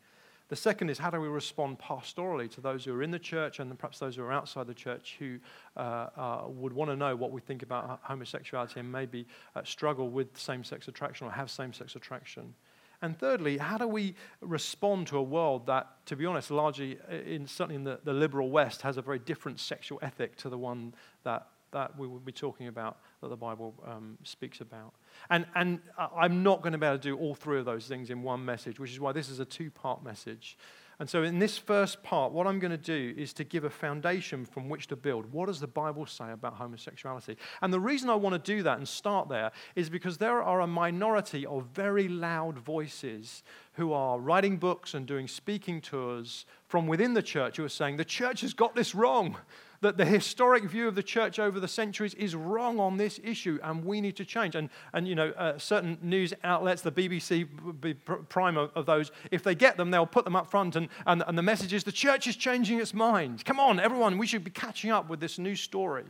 The 0.50 0.56
second 0.56 0.90
is 0.90 0.98
how 0.98 1.10
do 1.10 1.20
we 1.20 1.28
respond 1.28 1.78
pastorally 1.78 2.50
to 2.50 2.60
those 2.60 2.84
who 2.84 2.92
are 2.92 3.04
in 3.04 3.12
the 3.12 3.20
church 3.20 3.60
and 3.60 3.78
perhaps 3.78 4.00
those 4.00 4.16
who 4.16 4.22
are 4.24 4.32
outside 4.32 4.66
the 4.66 4.74
church 4.74 5.14
who 5.20 5.38
uh, 5.76 5.80
uh, 5.80 6.42
would 6.48 6.72
want 6.72 6.90
to 6.90 6.96
know 6.96 7.14
what 7.14 7.30
we 7.30 7.40
think 7.40 7.62
about 7.62 8.00
homosexuality 8.02 8.80
and 8.80 8.90
maybe 8.90 9.28
uh, 9.54 9.62
struggle 9.62 10.08
with 10.08 10.36
same 10.36 10.64
sex 10.64 10.88
attraction 10.88 11.28
or 11.28 11.30
have 11.30 11.52
same 11.52 11.72
sex 11.72 11.94
attraction. 11.94 12.52
And 13.00 13.16
thirdly, 13.16 13.58
how 13.58 13.78
do 13.78 13.86
we 13.86 14.16
respond 14.40 15.06
to 15.06 15.18
a 15.18 15.22
world 15.22 15.66
that, 15.68 15.86
to 16.06 16.16
be 16.16 16.26
honest, 16.26 16.50
largely, 16.50 16.98
uh, 17.08 17.14
in, 17.14 17.46
certainly 17.46 17.76
in 17.76 17.84
the, 17.84 18.00
the 18.02 18.12
liberal 18.12 18.50
West, 18.50 18.82
has 18.82 18.96
a 18.96 19.02
very 19.02 19.20
different 19.20 19.60
sexual 19.60 20.00
ethic 20.02 20.34
to 20.38 20.48
the 20.48 20.58
one 20.58 20.94
that, 21.22 21.46
that 21.70 21.96
we 21.96 22.08
will 22.08 22.18
be 22.18 22.32
talking 22.32 22.66
about, 22.66 22.98
that 23.20 23.28
the 23.28 23.36
Bible 23.36 23.74
um, 23.86 24.18
speaks 24.24 24.60
about? 24.60 24.94
And, 25.28 25.46
and 25.54 25.80
I'm 25.98 26.42
not 26.42 26.62
going 26.62 26.72
to 26.72 26.78
be 26.78 26.86
able 26.86 26.98
to 26.98 27.02
do 27.02 27.16
all 27.16 27.34
three 27.34 27.58
of 27.58 27.64
those 27.64 27.86
things 27.86 28.10
in 28.10 28.22
one 28.22 28.44
message, 28.44 28.80
which 28.80 28.90
is 28.90 29.00
why 29.00 29.12
this 29.12 29.28
is 29.28 29.40
a 29.40 29.44
two 29.44 29.70
part 29.70 30.02
message. 30.02 30.56
And 31.00 31.08
so, 31.08 31.22
in 31.22 31.38
this 31.38 31.56
first 31.56 32.02
part, 32.02 32.30
what 32.30 32.46
I'm 32.46 32.58
going 32.58 32.72
to 32.72 32.76
do 32.76 33.14
is 33.16 33.32
to 33.32 33.44
give 33.44 33.64
a 33.64 33.70
foundation 33.70 34.44
from 34.44 34.68
which 34.68 34.86
to 34.88 34.96
build. 34.96 35.32
What 35.32 35.46
does 35.46 35.58
the 35.58 35.66
Bible 35.66 36.04
say 36.04 36.30
about 36.30 36.52
homosexuality? 36.52 37.38
And 37.62 37.72
the 37.72 37.80
reason 37.80 38.10
I 38.10 38.16
want 38.16 38.34
to 38.34 38.54
do 38.54 38.62
that 38.64 38.76
and 38.76 38.86
start 38.86 39.30
there 39.30 39.50
is 39.74 39.88
because 39.88 40.18
there 40.18 40.42
are 40.42 40.60
a 40.60 40.66
minority 40.66 41.46
of 41.46 41.64
very 41.72 42.06
loud 42.06 42.58
voices 42.58 43.42
who 43.74 43.94
are 43.94 44.20
writing 44.20 44.58
books 44.58 44.92
and 44.92 45.06
doing 45.06 45.26
speaking 45.26 45.80
tours 45.80 46.44
from 46.68 46.86
within 46.86 47.14
the 47.14 47.22
church 47.22 47.56
who 47.56 47.64
are 47.64 47.70
saying, 47.70 47.96
the 47.96 48.04
church 48.04 48.42
has 48.42 48.52
got 48.52 48.76
this 48.76 48.94
wrong 48.94 49.38
that 49.82 49.96
the 49.96 50.04
historic 50.04 50.64
view 50.64 50.86
of 50.86 50.94
the 50.94 51.02
church 51.02 51.38
over 51.38 51.58
the 51.58 51.68
centuries 51.68 52.12
is 52.14 52.34
wrong 52.34 52.78
on 52.78 52.98
this 52.98 53.18
issue 53.24 53.58
and 53.62 53.84
we 53.84 54.00
need 54.00 54.16
to 54.16 54.24
change. 54.24 54.54
And, 54.54 54.68
and 54.92 55.08
you 55.08 55.14
know, 55.14 55.30
uh, 55.30 55.58
certain 55.58 55.96
news 56.02 56.34
outlets, 56.44 56.82
the 56.82 56.92
BBC, 56.92 57.48
be 57.80 57.94
prime 57.94 58.58
of, 58.58 58.70
of, 58.74 58.84
those, 58.84 59.10
if 59.30 59.42
they 59.42 59.54
get 59.54 59.76
them, 59.76 59.90
they'll 59.90 60.06
put 60.06 60.24
them 60.24 60.36
up 60.36 60.50
front. 60.50 60.76
And, 60.76 60.88
and, 61.06 61.22
and 61.26 61.36
the 61.36 61.42
message 61.42 61.72
is 61.72 61.84
the 61.84 61.92
church 61.92 62.26
is 62.26 62.36
changing 62.36 62.78
its 62.78 62.92
mind. 62.92 63.44
Come 63.44 63.58
on, 63.58 63.80
everyone, 63.80 64.18
we 64.18 64.26
should 64.26 64.44
be 64.44 64.50
catching 64.50 64.90
up 64.90 65.08
with 65.08 65.20
this 65.20 65.38
new 65.38 65.56
story. 65.56 66.04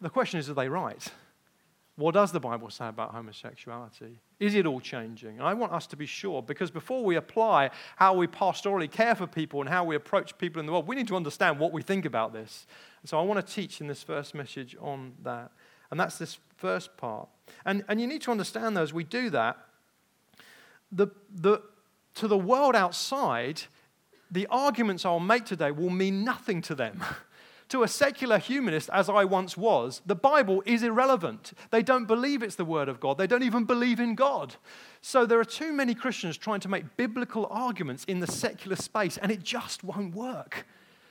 The 0.00 0.10
question 0.10 0.40
is, 0.40 0.50
are 0.50 0.54
they 0.54 0.68
right? 0.68 1.12
What 1.96 2.14
does 2.14 2.32
the 2.32 2.40
Bible 2.40 2.70
say 2.70 2.88
about 2.88 3.12
homosexuality? 3.12 4.18
Is 4.40 4.56
it 4.56 4.66
all 4.66 4.80
changing? 4.80 5.38
And 5.38 5.42
I 5.42 5.54
want 5.54 5.72
us 5.72 5.86
to 5.88 5.96
be 5.96 6.06
sure 6.06 6.42
because 6.42 6.72
before 6.72 7.04
we 7.04 7.14
apply 7.14 7.70
how 7.96 8.14
we 8.14 8.26
pastorally 8.26 8.90
care 8.90 9.14
for 9.14 9.28
people 9.28 9.60
and 9.60 9.68
how 9.68 9.84
we 9.84 9.94
approach 9.94 10.36
people 10.36 10.58
in 10.58 10.66
the 10.66 10.72
world, 10.72 10.88
we 10.88 10.96
need 10.96 11.06
to 11.08 11.16
understand 11.16 11.60
what 11.60 11.72
we 11.72 11.82
think 11.82 12.04
about 12.04 12.32
this. 12.32 12.66
And 13.02 13.08
so 13.08 13.18
I 13.18 13.22
want 13.22 13.46
to 13.46 13.52
teach 13.52 13.80
in 13.80 13.86
this 13.86 14.02
first 14.02 14.34
message 14.34 14.76
on 14.80 15.12
that. 15.22 15.52
And 15.92 16.00
that's 16.00 16.18
this 16.18 16.38
first 16.56 16.96
part. 16.96 17.28
And, 17.64 17.84
and 17.88 18.00
you 18.00 18.08
need 18.08 18.22
to 18.22 18.32
understand, 18.32 18.76
though, 18.76 18.82
as 18.82 18.92
we 18.92 19.04
do 19.04 19.30
that, 19.30 19.56
the, 20.90 21.08
the, 21.32 21.62
to 22.16 22.26
the 22.26 22.38
world 22.38 22.74
outside, 22.74 23.62
the 24.32 24.48
arguments 24.48 25.04
I'll 25.04 25.20
make 25.20 25.44
today 25.44 25.70
will 25.70 25.90
mean 25.90 26.24
nothing 26.24 26.60
to 26.62 26.74
them. 26.74 27.04
To 27.74 27.82
a 27.82 27.88
secular 27.88 28.38
humanist, 28.38 28.88
as 28.92 29.08
I 29.08 29.24
once 29.24 29.56
was, 29.56 30.00
the 30.06 30.14
Bible 30.14 30.62
is 30.64 30.84
irrelevant. 30.84 31.54
They 31.72 31.82
don't 31.82 32.04
believe 32.04 32.40
it's 32.40 32.54
the 32.54 32.64
Word 32.64 32.88
of 32.88 33.00
God, 33.00 33.18
they 33.18 33.26
don't 33.26 33.42
even 33.42 33.64
believe 33.64 33.98
in 33.98 34.14
God. 34.14 34.54
So 35.00 35.26
there 35.26 35.40
are 35.40 35.44
too 35.44 35.72
many 35.72 35.92
Christians 35.92 36.36
trying 36.36 36.60
to 36.60 36.68
make 36.68 36.96
biblical 36.96 37.48
arguments 37.50 38.04
in 38.04 38.20
the 38.20 38.28
secular 38.28 38.76
space, 38.76 39.16
and 39.16 39.32
it 39.32 39.42
just 39.42 39.82
won't 39.82 40.14
work. 40.14 40.68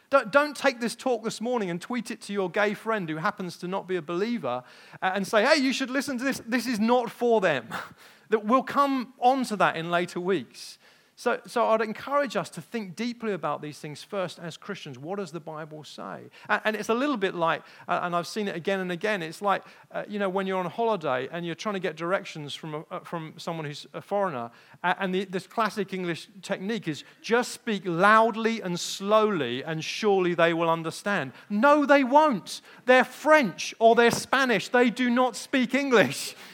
Don't, 0.09 0.31
don't 0.31 0.55
take 0.55 0.79
this 0.79 0.95
talk 0.95 1.25
this 1.25 1.41
morning 1.41 1.69
and 1.69 1.81
tweet 1.81 2.11
it 2.11 2.21
to 2.21 2.31
your 2.31 2.49
gay 2.49 2.73
friend 2.73 3.09
who 3.09 3.17
happens 3.17 3.57
to 3.57 3.67
not 3.67 3.85
be 3.85 3.97
a 3.97 4.01
believer 4.01 4.63
uh, 5.01 5.11
and 5.13 5.27
say, 5.27 5.45
hey, 5.45 5.61
you 5.61 5.73
should 5.73 5.89
listen 5.89 6.17
to 6.17 6.23
this. 6.23 6.41
This 6.47 6.65
is 6.65 6.79
not 6.79 7.11
for 7.11 7.41
them. 7.41 7.67
that 8.29 8.45
we'll 8.45 8.63
come 8.63 9.13
on 9.19 9.43
to 9.43 9.57
that 9.57 9.75
in 9.75 9.91
later 9.91 10.21
weeks. 10.21 10.77
So, 11.15 11.39
so 11.45 11.67
I'd 11.67 11.81
encourage 11.81 12.35
us 12.35 12.49
to 12.51 12.61
think 12.61 12.95
deeply 12.95 13.33
about 13.33 13.61
these 13.61 13.77
things 13.77 14.03
first 14.03 14.39
as 14.39 14.57
Christians. 14.57 14.97
What 14.97 15.19
does 15.19 15.31
the 15.31 15.39
Bible 15.39 15.83
say? 15.83 16.21
And, 16.49 16.61
and 16.65 16.75
it's 16.75 16.89
a 16.89 16.93
little 16.93 17.17
bit 17.17 17.35
like, 17.35 17.61
uh, 17.87 17.99
and 18.01 18.15
I've 18.15 18.25
seen 18.25 18.47
it 18.47 18.55
again 18.55 18.79
and 18.79 18.91
again, 18.91 19.21
it's 19.21 19.41
like, 19.41 19.63
uh, 19.91 20.03
you 20.07 20.17
know, 20.17 20.29
when 20.29 20.47
you're 20.47 20.57
on 20.57 20.65
holiday 20.65 21.29
and 21.31 21.45
you're 21.45 21.55
trying 21.55 21.73
to 21.73 21.79
get 21.79 21.95
directions 21.95 22.55
from, 22.55 22.73
a, 22.73 22.85
uh, 22.89 22.99
from 23.01 23.33
someone 23.37 23.65
who's 23.65 23.85
a 23.93 24.01
foreigner, 24.01 24.49
and 24.83 25.13
the, 25.13 25.25
this 25.25 25.45
classic 25.45 25.93
English 25.93 26.29
technique 26.41 26.87
is 26.87 27.03
just 27.21 27.51
speak 27.51 27.83
loudly 27.85 28.61
and 28.61 28.79
slowly, 28.79 29.63
and 29.63 29.83
surely 29.83 30.33
they 30.33 30.53
will 30.53 30.69
understand. 30.69 31.31
No, 31.49 31.85
they 31.85 32.03
won't. 32.03 32.61
They're 32.85 33.05
French 33.05 33.75
or 33.79 33.93
they're 33.93 34.11
Spanish. 34.11 34.69
They 34.69 34.89
do 34.89 35.09
not 35.09 35.35
speak 35.35 35.75
English. 35.75 36.35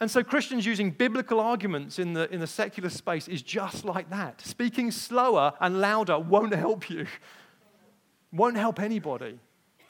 And 0.00 0.10
so, 0.10 0.24
Christians 0.24 0.64
using 0.64 0.90
biblical 0.90 1.40
arguments 1.40 1.98
in 1.98 2.14
the, 2.14 2.32
in 2.32 2.40
the 2.40 2.46
secular 2.46 2.88
space 2.88 3.28
is 3.28 3.42
just 3.42 3.84
like 3.84 4.08
that. 4.08 4.40
Speaking 4.40 4.90
slower 4.90 5.52
and 5.60 5.80
louder 5.80 6.18
won't 6.18 6.54
help 6.54 6.88
you, 6.88 7.06
won't 8.32 8.56
help 8.56 8.80
anybody. 8.80 9.38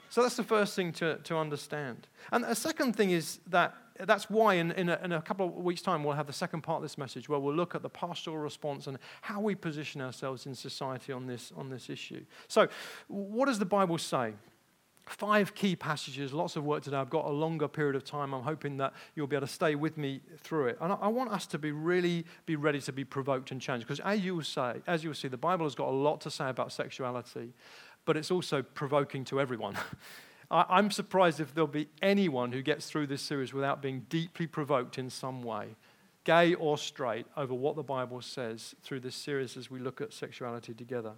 So, 0.08 0.22
that's 0.22 0.36
the 0.36 0.42
first 0.42 0.74
thing 0.74 0.92
to, 0.94 1.18
to 1.18 1.36
understand. 1.36 2.08
And 2.32 2.44
a 2.44 2.56
second 2.56 2.96
thing 2.96 3.12
is 3.12 3.38
that 3.46 3.74
that's 4.06 4.28
why 4.28 4.54
in, 4.54 4.72
in 4.72 4.88
a, 4.88 4.98
in, 5.04 5.12
a, 5.12 5.22
couple 5.22 5.46
of 5.46 5.54
weeks' 5.54 5.82
time 5.82 6.02
we'll 6.02 6.14
have 6.14 6.26
the 6.26 6.32
second 6.32 6.62
part 6.62 6.78
of 6.78 6.82
this 6.82 6.98
message 6.98 7.28
where 7.28 7.38
we'll 7.38 7.54
look 7.54 7.74
at 7.74 7.82
the 7.82 7.88
pastoral 7.88 8.38
response 8.38 8.86
and 8.86 8.98
how 9.20 9.40
we 9.40 9.54
position 9.54 10.00
ourselves 10.00 10.46
in 10.46 10.54
society 10.54 11.12
on 11.12 11.26
this, 11.26 11.52
on 11.56 11.68
this 11.70 11.90
issue. 11.90 12.24
So, 12.48 12.68
what 13.08 13.46
does 13.46 13.58
the 13.58 13.64
Bible 13.64 13.98
say? 13.98 14.32
Five 15.06 15.54
key 15.54 15.74
passages, 15.74 16.32
lots 16.32 16.56
of 16.56 16.64
work 16.64 16.82
today. 16.82 16.96
I've 16.96 17.10
got 17.10 17.24
a 17.24 17.30
longer 17.30 17.66
period 17.66 17.96
of 17.96 18.04
time. 18.04 18.32
I'm 18.32 18.42
hoping 18.42 18.76
that 18.76 18.92
you'll 19.14 19.26
be 19.26 19.36
able 19.36 19.46
to 19.46 19.52
stay 19.52 19.74
with 19.74 19.96
me 19.96 20.20
through 20.38 20.68
it. 20.68 20.78
And 20.80 20.92
I, 20.92 21.08
want 21.08 21.32
us 21.32 21.46
to 21.46 21.58
be 21.58 21.72
really 21.72 22.24
be 22.46 22.54
ready 22.54 22.80
to 22.82 22.92
be 22.92 23.04
provoked 23.04 23.50
and 23.50 23.60
changed. 23.60 23.86
Because 23.86 24.00
as 24.00 24.20
you 24.20 24.36
will 24.36 24.44
say, 24.44 24.82
as 24.86 25.02
you 25.02 25.10
will 25.10 25.16
see, 25.16 25.28
the 25.28 25.36
Bible 25.36 25.66
has 25.66 25.74
got 25.74 25.88
a 25.88 25.92
lot 25.92 26.20
to 26.22 26.30
say 26.30 26.48
about 26.48 26.72
sexuality, 26.72 27.52
but 28.04 28.16
it's 28.16 28.30
also 28.30 28.62
provoking 28.62 29.24
to 29.26 29.40
everyone. 29.40 29.76
I'm 30.50 30.90
surprised 30.90 31.38
if 31.38 31.54
there'll 31.54 31.68
be 31.68 31.88
anyone 32.02 32.50
who 32.50 32.60
gets 32.60 32.90
through 32.90 33.06
this 33.06 33.22
series 33.22 33.52
without 33.52 33.80
being 33.80 34.06
deeply 34.08 34.48
provoked 34.48 34.98
in 34.98 35.08
some 35.08 35.42
way, 35.42 35.76
gay 36.24 36.54
or 36.54 36.76
straight, 36.76 37.26
over 37.36 37.54
what 37.54 37.76
the 37.76 37.84
Bible 37.84 38.20
says 38.20 38.74
through 38.82 39.00
this 39.00 39.14
series 39.14 39.56
as 39.56 39.70
we 39.70 39.78
look 39.78 40.00
at 40.00 40.12
sexuality 40.12 40.74
together. 40.74 41.12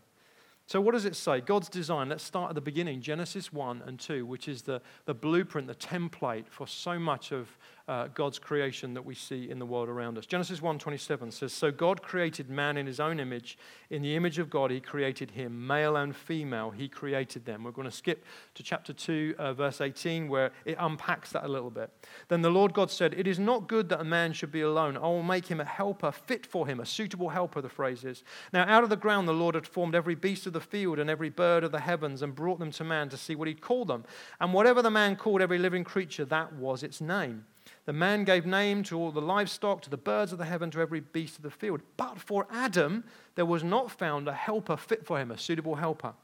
So, 0.67 0.81
what 0.81 0.93
does 0.93 1.05
it 1.05 1.17
say? 1.17 1.41
God's 1.41 1.69
design, 1.69 2.09
let's 2.09 2.23
start 2.23 2.51
at 2.51 2.55
the 2.55 2.61
beginning 2.61 3.01
Genesis 3.01 3.53
1 3.53 3.83
and 3.87 3.99
2, 3.99 4.25
which 4.25 4.49
is 4.49 4.63
the, 4.63 4.81
the 5.05 5.15
blueprint, 5.15 5.67
the 5.67 5.75
template 5.75 6.47
for 6.49 6.67
so 6.67 6.99
much 6.99 7.33
of 7.33 7.59
uh, 7.89 8.09
God's 8.09 8.39
creation 8.39 8.95
that 8.95 9.05
we 9.05 9.15
see 9.15 9.51
in 9.51 9.59
the 9.59 9.67
world 9.67 9.89
around 9.89 10.19
us. 10.19 10.27
Genesis 10.27 10.61
1:27 10.61 11.31
says, 11.31 11.53
"So 11.53 11.71
God 11.71 12.03
created 12.03 12.49
man 12.49 12.77
in 12.77 12.87
his 12.87 13.01
own 13.01 13.19
image, 13.19 13.59
in 13.91 14.03
the 14.03 14.17
image 14.17 14.39
of 14.39 14.49
God 14.49 14.71
he 14.71 14.81
created 14.81 15.33
him, 15.33 15.67
male 15.67 15.97
and 15.97 16.15
female 16.15 16.71
he 16.71 16.89
created 16.89 17.45
them." 17.45 17.65
We're 17.65 17.73
going 17.73 17.89
to 17.89 17.97
skip 17.97 18.25
to 18.55 18.63
chapter 18.63 18.93
2 18.93 19.35
uh, 19.39 19.53
verse 19.53 19.81
18 19.81 20.29
where 20.29 20.53
it 20.65 20.77
unpacks 20.79 21.33
that 21.33 21.45
a 21.45 21.49
little 21.49 21.71
bit. 21.71 21.91
Then 22.29 22.43
the 22.43 22.51
Lord 22.51 22.73
God 22.73 22.91
said, 22.91 23.15
"It 23.15 23.27
is 23.27 23.39
not 23.39 23.69
good 23.69 23.89
that 23.89 24.01
a 24.01 24.05
man 24.05 24.33
should 24.33 24.53
be 24.53 24.61
alone. 24.61 24.97
I 24.97 25.01
will 25.01 25.23
make 25.23 25.47
him 25.47 25.61
a 25.61 25.65
helper 25.65 26.13
fit 26.13 26.47
for 26.47 26.67
him, 26.67 26.81
a 26.81 26.87
suitable 26.87 27.31
helper," 27.31 27.61
the 27.61 27.69
phrase 27.69 28.05
is. 28.05 28.25
Now 28.53 28.65
out 28.69 28.85
of 28.85 28.91
the 28.91 28.97
ground 28.97 29.27
the 29.27 29.33
Lord 29.33 29.55
had 29.55 29.67
formed 29.67 29.95
every 29.95 30.15
beast 30.15 30.47
of 30.47 30.53
the 30.53 30.61
field 30.61 30.99
and 30.99 31.11
every 31.11 31.31
bird 31.31 31.65
of 31.65 31.73
the 31.73 31.81
heavens 31.81 32.23
and 32.23 32.35
brought 32.35 32.59
them 32.59 32.71
to 32.73 32.85
man 32.85 33.09
to 33.09 33.17
see 33.17 33.35
what 33.35 33.49
he'd 33.49 33.61
call 33.61 33.85
them. 33.85 34.05
And 34.41 34.53
whatever 34.53 34.83
the 34.83 34.91
man 34.91 35.17
called 35.17 35.41
every 35.41 35.59
living 35.59 35.85
creature, 35.85 36.25
that 36.27 36.53
was 36.55 36.83
its 36.83 37.01
name. 37.01 37.45
The 37.85 37.93
man 37.93 38.25
gave 38.25 38.47
name 38.47 38.85
to 38.85 38.99
all 38.99 39.11
the 39.11 39.21
livestock, 39.21 39.83
to 39.83 39.91
the 39.91 39.97
birds 39.97 40.33
of 40.33 40.39
the 40.39 40.45
heaven, 40.45 40.71
to 40.71 40.81
every 40.81 41.01
beast 41.01 41.37
of 41.37 41.43
the 41.43 41.51
field. 41.51 41.81
But 41.97 42.21
for 42.21 42.47
Adam, 42.51 43.05
there 43.35 43.47
was 43.47 43.65
not 43.65 43.91
found 43.91 44.29
a 44.29 44.33
helper 44.33 44.77
fit 44.77 45.05
for 45.05 45.19
him, 45.19 45.31
a 45.31 45.39
suitable 45.39 45.75
helper. 45.75 46.15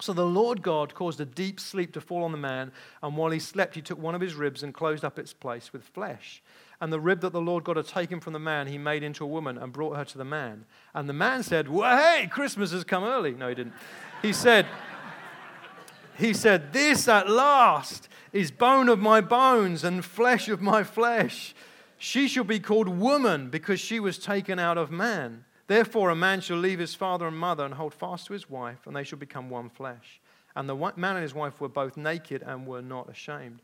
So 0.00 0.12
the 0.12 0.24
Lord 0.24 0.62
God 0.62 0.94
caused 0.94 1.20
a 1.20 1.24
deep 1.24 1.58
sleep 1.58 1.92
to 1.92 2.00
fall 2.00 2.22
on 2.22 2.30
the 2.30 2.38
man, 2.38 2.70
and 3.02 3.16
while 3.16 3.32
he 3.32 3.40
slept, 3.40 3.74
he 3.74 3.82
took 3.82 3.98
one 3.98 4.14
of 4.14 4.20
his 4.20 4.34
ribs 4.34 4.62
and 4.62 4.72
closed 4.72 5.04
up 5.04 5.18
its 5.18 5.32
place 5.32 5.72
with 5.72 5.82
flesh. 5.82 6.40
And 6.80 6.92
the 6.92 7.00
rib 7.00 7.20
that 7.22 7.32
the 7.32 7.40
Lord 7.40 7.64
God 7.64 7.76
had 7.76 7.86
taken 7.86 8.20
from 8.20 8.32
the 8.32 8.38
man, 8.38 8.68
he 8.68 8.78
made 8.78 9.02
into 9.02 9.24
a 9.24 9.28
woman 9.28 9.58
and 9.58 9.72
brought 9.72 9.96
her 9.96 10.04
to 10.04 10.18
the 10.18 10.24
man. 10.24 10.66
And 10.94 11.08
the 11.08 11.12
man 11.12 11.42
said, 11.42 11.68
Well, 11.68 11.98
hey, 11.98 12.28
Christmas 12.28 12.70
has 12.70 12.84
come 12.84 13.02
early. 13.02 13.32
No, 13.32 13.48
he 13.48 13.56
didn't. 13.56 13.74
He 14.22 14.32
said, 14.32 14.66
he 16.18 16.34
said, 16.34 16.72
This 16.72 17.06
at 17.06 17.30
last 17.30 18.08
is 18.32 18.50
bone 18.50 18.88
of 18.88 18.98
my 18.98 19.20
bones 19.20 19.84
and 19.84 20.04
flesh 20.04 20.48
of 20.48 20.60
my 20.60 20.82
flesh. 20.82 21.54
She 21.96 22.28
shall 22.28 22.44
be 22.44 22.60
called 22.60 22.88
woman 22.88 23.50
because 23.50 23.80
she 23.80 24.00
was 24.00 24.18
taken 24.18 24.58
out 24.58 24.76
of 24.76 24.90
man. 24.90 25.44
Therefore, 25.68 26.10
a 26.10 26.16
man 26.16 26.40
shall 26.40 26.56
leave 26.56 26.80
his 26.80 26.94
father 26.94 27.26
and 27.26 27.36
mother 27.36 27.64
and 27.64 27.74
hold 27.74 27.94
fast 27.94 28.26
to 28.26 28.32
his 28.32 28.50
wife, 28.50 28.86
and 28.86 28.96
they 28.96 29.04
shall 29.04 29.18
become 29.18 29.48
one 29.48 29.68
flesh. 29.68 30.20
And 30.56 30.68
the 30.68 30.74
man 30.74 31.16
and 31.16 31.22
his 31.22 31.34
wife 31.34 31.60
were 31.60 31.68
both 31.68 31.96
naked 31.96 32.42
and 32.42 32.66
were 32.66 32.82
not 32.82 33.08
ashamed. 33.08 33.60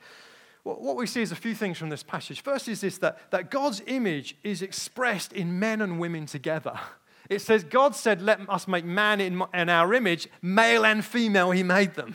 What 0.63 0.97
we 0.97 1.07
see 1.07 1.23
is 1.23 1.33
a 1.33 1.37
few 1.37 1.55
things 1.55 1.77
from 1.77 1.91
this 1.91 2.03
passage. 2.03 2.41
First 2.41 2.69
is 2.69 2.81
this 2.81 2.99
that, 2.99 3.31
that 3.31 3.51
God's 3.51 3.83
image 3.87 4.37
is 4.43 4.63
expressed 4.63 5.33
in 5.33 5.59
men 5.59 5.83
and 5.83 5.99
women 5.99 6.27
together. 6.27 6.79
It 7.29 7.41
says, 7.41 7.65
God 7.65 7.97
said, 7.97 8.23
Let 8.23 8.49
us 8.49 8.69
make 8.69 8.85
man 8.85 9.21
in, 9.21 9.43
in 9.53 9.69
our 9.69 9.93
image, 9.93 10.29
male 10.41 10.87
and 10.87 11.05
female, 11.05 11.51
he 11.51 11.63
made 11.63 11.95
them 11.95 12.15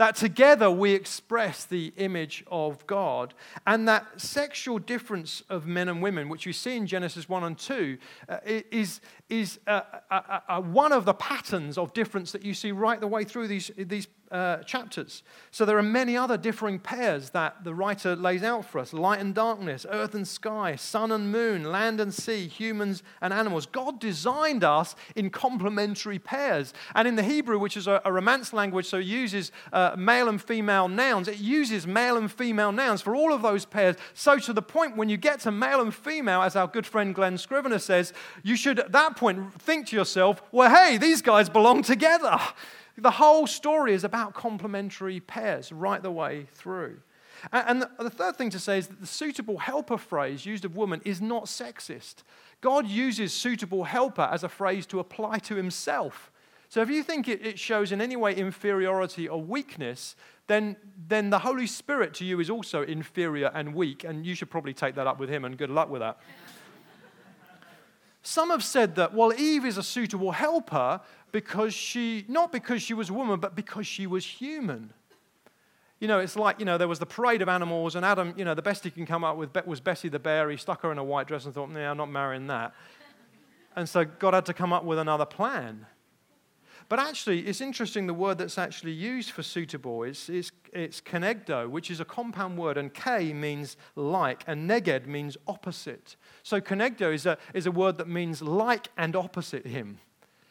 that 0.00 0.16
together 0.16 0.70
we 0.70 0.92
express 0.92 1.66
the 1.66 1.92
image 1.98 2.42
of 2.50 2.86
God. 2.86 3.34
And 3.66 3.86
that 3.86 4.18
sexual 4.18 4.78
difference 4.78 5.42
of 5.50 5.66
men 5.66 5.90
and 5.90 6.00
women, 6.00 6.30
which 6.30 6.46
you 6.46 6.54
see 6.54 6.74
in 6.78 6.86
Genesis 6.86 7.28
1 7.28 7.44
and 7.44 7.58
2, 7.58 7.98
uh, 8.26 8.38
is, 8.46 9.02
is 9.30 9.58
uh, 9.66 9.82
uh, 10.10 10.60
one 10.60 10.92
of 10.92 11.04
the 11.04 11.14
patterns 11.14 11.78
of 11.78 11.94
difference 11.94 12.32
that 12.32 12.44
you 12.44 12.52
see 12.52 12.72
right 12.72 13.00
the 13.00 13.06
way 13.06 13.24
through 13.24 13.48
these, 13.48 13.70
these 13.76 14.08
uh, 14.30 14.58
chapters. 14.58 15.22
So 15.50 15.64
there 15.64 15.76
are 15.76 15.82
many 15.82 16.16
other 16.16 16.36
differing 16.36 16.78
pairs 16.78 17.30
that 17.30 17.64
the 17.64 17.74
writer 17.74 18.14
lays 18.14 18.42
out 18.44 18.64
for 18.64 18.78
us 18.78 18.92
light 18.92 19.18
and 19.18 19.34
darkness, 19.34 19.84
earth 19.90 20.14
and 20.14 20.26
sky, 20.26 20.76
sun 20.76 21.10
and 21.10 21.32
moon, 21.32 21.64
land 21.64 22.00
and 22.00 22.14
sea, 22.14 22.46
humans 22.46 23.02
and 23.20 23.32
animals. 23.32 23.66
God 23.66 23.98
designed 23.98 24.62
us 24.62 24.94
in 25.16 25.30
complementary 25.30 26.20
pairs. 26.20 26.72
And 26.94 27.08
in 27.08 27.16
the 27.16 27.24
Hebrew, 27.24 27.58
which 27.58 27.76
is 27.76 27.88
a, 27.88 28.00
a 28.04 28.12
Romance 28.12 28.52
language, 28.52 28.86
so 28.86 28.98
uses 28.98 29.50
uh, 29.72 29.96
male 29.98 30.28
and 30.28 30.40
female 30.40 30.86
nouns, 30.86 31.26
it 31.26 31.38
uses 31.38 31.86
male 31.86 32.16
and 32.16 32.30
female 32.30 32.70
nouns 32.70 33.02
for 33.02 33.16
all 33.16 33.32
of 33.32 33.42
those 33.42 33.64
pairs. 33.64 33.96
So 34.14 34.38
to 34.38 34.52
the 34.52 34.62
point 34.62 34.96
when 34.96 35.08
you 35.08 35.16
get 35.16 35.40
to 35.40 35.50
male 35.50 35.80
and 35.80 35.92
female, 35.92 36.42
as 36.42 36.54
our 36.54 36.68
good 36.68 36.86
friend 36.86 37.14
Glen 37.14 37.36
Scrivener 37.36 37.80
says, 37.80 38.12
you 38.44 38.54
should 38.54 38.78
at 38.78 38.92
that 38.92 39.16
point 39.20 39.60
think 39.60 39.88
to 39.88 39.96
yourself, 39.96 40.42
well, 40.50 40.70
hey, 40.70 40.96
these 40.96 41.20
guys 41.20 41.50
belong 41.50 41.82
together. 41.82 42.40
The 42.96 43.10
whole 43.10 43.46
story 43.46 43.92
is 43.92 44.02
about 44.02 44.32
complementary 44.32 45.20
pairs 45.20 45.70
right 45.70 46.02
the 46.02 46.10
way 46.10 46.46
through. 46.54 47.00
And 47.52 47.86
the 47.98 48.10
third 48.10 48.36
thing 48.36 48.48
to 48.50 48.58
say 48.58 48.78
is 48.78 48.86
that 48.88 49.00
the 49.00 49.06
suitable 49.06 49.58
helper 49.58 49.98
phrase 49.98 50.46
used 50.46 50.64
of 50.64 50.74
woman 50.74 51.02
is 51.04 51.20
not 51.20 51.44
sexist. 51.44 52.16
God 52.62 52.86
uses 52.86 53.32
suitable 53.32 53.84
helper 53.84 54.28
as 54.32 54.42
a 54.42 54.48
phrase 54.48 54.86
to 54.86 55.00
apply 55.00 55.38
to 55.40 55.54
himself. 55.54 56.32
So 56.70 56.80
if 56.80 56.88
you 56.88 57.02
think 57.02 57.28
it 57.28 57.58
shows 57.58 57.92
in 57.92 58.00
any 58.00 58.16
way 58.16 58.34
inferiority 58.34 59.28
or 59.28 59.42
weakness, 59.42 60.16
then, 60.46 60.76
then 61.08 61.30
the 61.30 61.40
Holy 61.40 61.66
Spirit 61.66 62.14
to 62.14 62.24
you 62.24 62.40
is 62.40 62.48
also 62.48 62.82
inferior 62.82 63.50
and 63.54 63.74
weak, 63.74 64.04
and 64.04 64.24
you 64.24 64.34
should 64.34 64.50
probably 64.50 64.72
take 64.72 64.94
that 64.94 65.06
up 65.06 65.18
with 65.18 65.28
him, 65.28 65.44
and 65.44 65.58
good 65.58 65.70
luck 65.70 65.90
with 65.90 66.00
that. 66.00 66.18
Some 68.22 68.50
have 68.50 68.62
said 68.62 68.96
that, 68.96 69.14
well, 69.14 69.32
Eve 69.32 69.64
is 69.64 69.78
a 69.78 69.82
suitable 69.82 70.32
helper 70.32 71.00
because 71.32 71.72
she, 71.72 72.24
not 72.28 72.52
because 72.52 72.82
she 72.82 72.94
was 72.94 73.10
a 73.10 73.14
woman, 73.14 73.40
but 73.40 73.54
because 73.54 73.86
she 73.86 74.06
was 74.06 74.26
human. 74.26 74.92
You 76.00 76.08
know, 76.08 76.18
it's 76.18 76.36
like, 76.36 76.58
you 76.58 76.64
know, 76.64 76.78
there 76.78 76.88
was 76.88 76.98
the 76.98 77.06
parade 77.06 77.42
of 77.42 77.48
animals, 77.48 77.94
and 77.94 78.04
Adam, 78.04 78.32
you 78.36 78.44
know, 78.44 78.54
the 78.54 78.62
best 78.62 78.84
he 78.84 78.90
can 78.90 79.04
come 79.04 79.22
up 79.22 79.36
with 79.36 79.54
was 79.66 79.80
Bessie 79.80 80.08
the 80.08 80.18
bear. 80.18 80.50
He 80.50 80.56
stuck 80.56 80.82
her 80.82 80.90
in 80.92 80.98
a 80.98 81.04
white 81.04 81.26
dress 81.26 81.44
and 81.44 81.54
thought, 81.54 81.70
nah, 81.70 81.90
I'm 81.90 81.96
not 81.96 82.10
marrying 82.10 82.46
that. 82.46 82.72
And 83.76 83.88
so 83.88 84.04
God 84.04 84.34
had 84.34 84.46
to 84.46 84.54
come 84.54 84.72
up 84.72 84.84
with 84.84 84.98
another 84.98 85.26
plan. 85.26 85.86
But 86.90 86.98
actually, 86.98 87.46
it's 87.46 87.60
interesting 87.60 88.08
the 88.08 88.14
word 88.14 88.38
that's 88.38 88.58
actually 88.58 88.90
used 88.90 89.30
for 89.30 89.44
suitable 89.44 90.02
is, 90.02 90.28
is 90.28 90.50
it's 90.72 91.00
kenegdo, 91.00 91.70
which 91.70 91.88
is 91.88 92.00
a 92.00 92.04
compound 92.04 92.58
word, 92.58 92.76
and 92.76 92.92
K 92.92 93.32
means 93.32 93.76
like, 93.94 94.42
and 94.48 94.68
neged 94.68 95.06
means 95.06 95.36
opposite. 95.46 96.16
So 96.42 96.60
kenegdo 96.60 97.14
is 97.14 97.26
a, 97.26 97.38
is 97.54 97.66
a 97.66 97.70
word 97.70 97.96
that 97.98 98.08
means 98.08 98.42
like 98.42 98.88
and 98.96 99.14
opposite 99.14 99.68
him. 99.68 100.00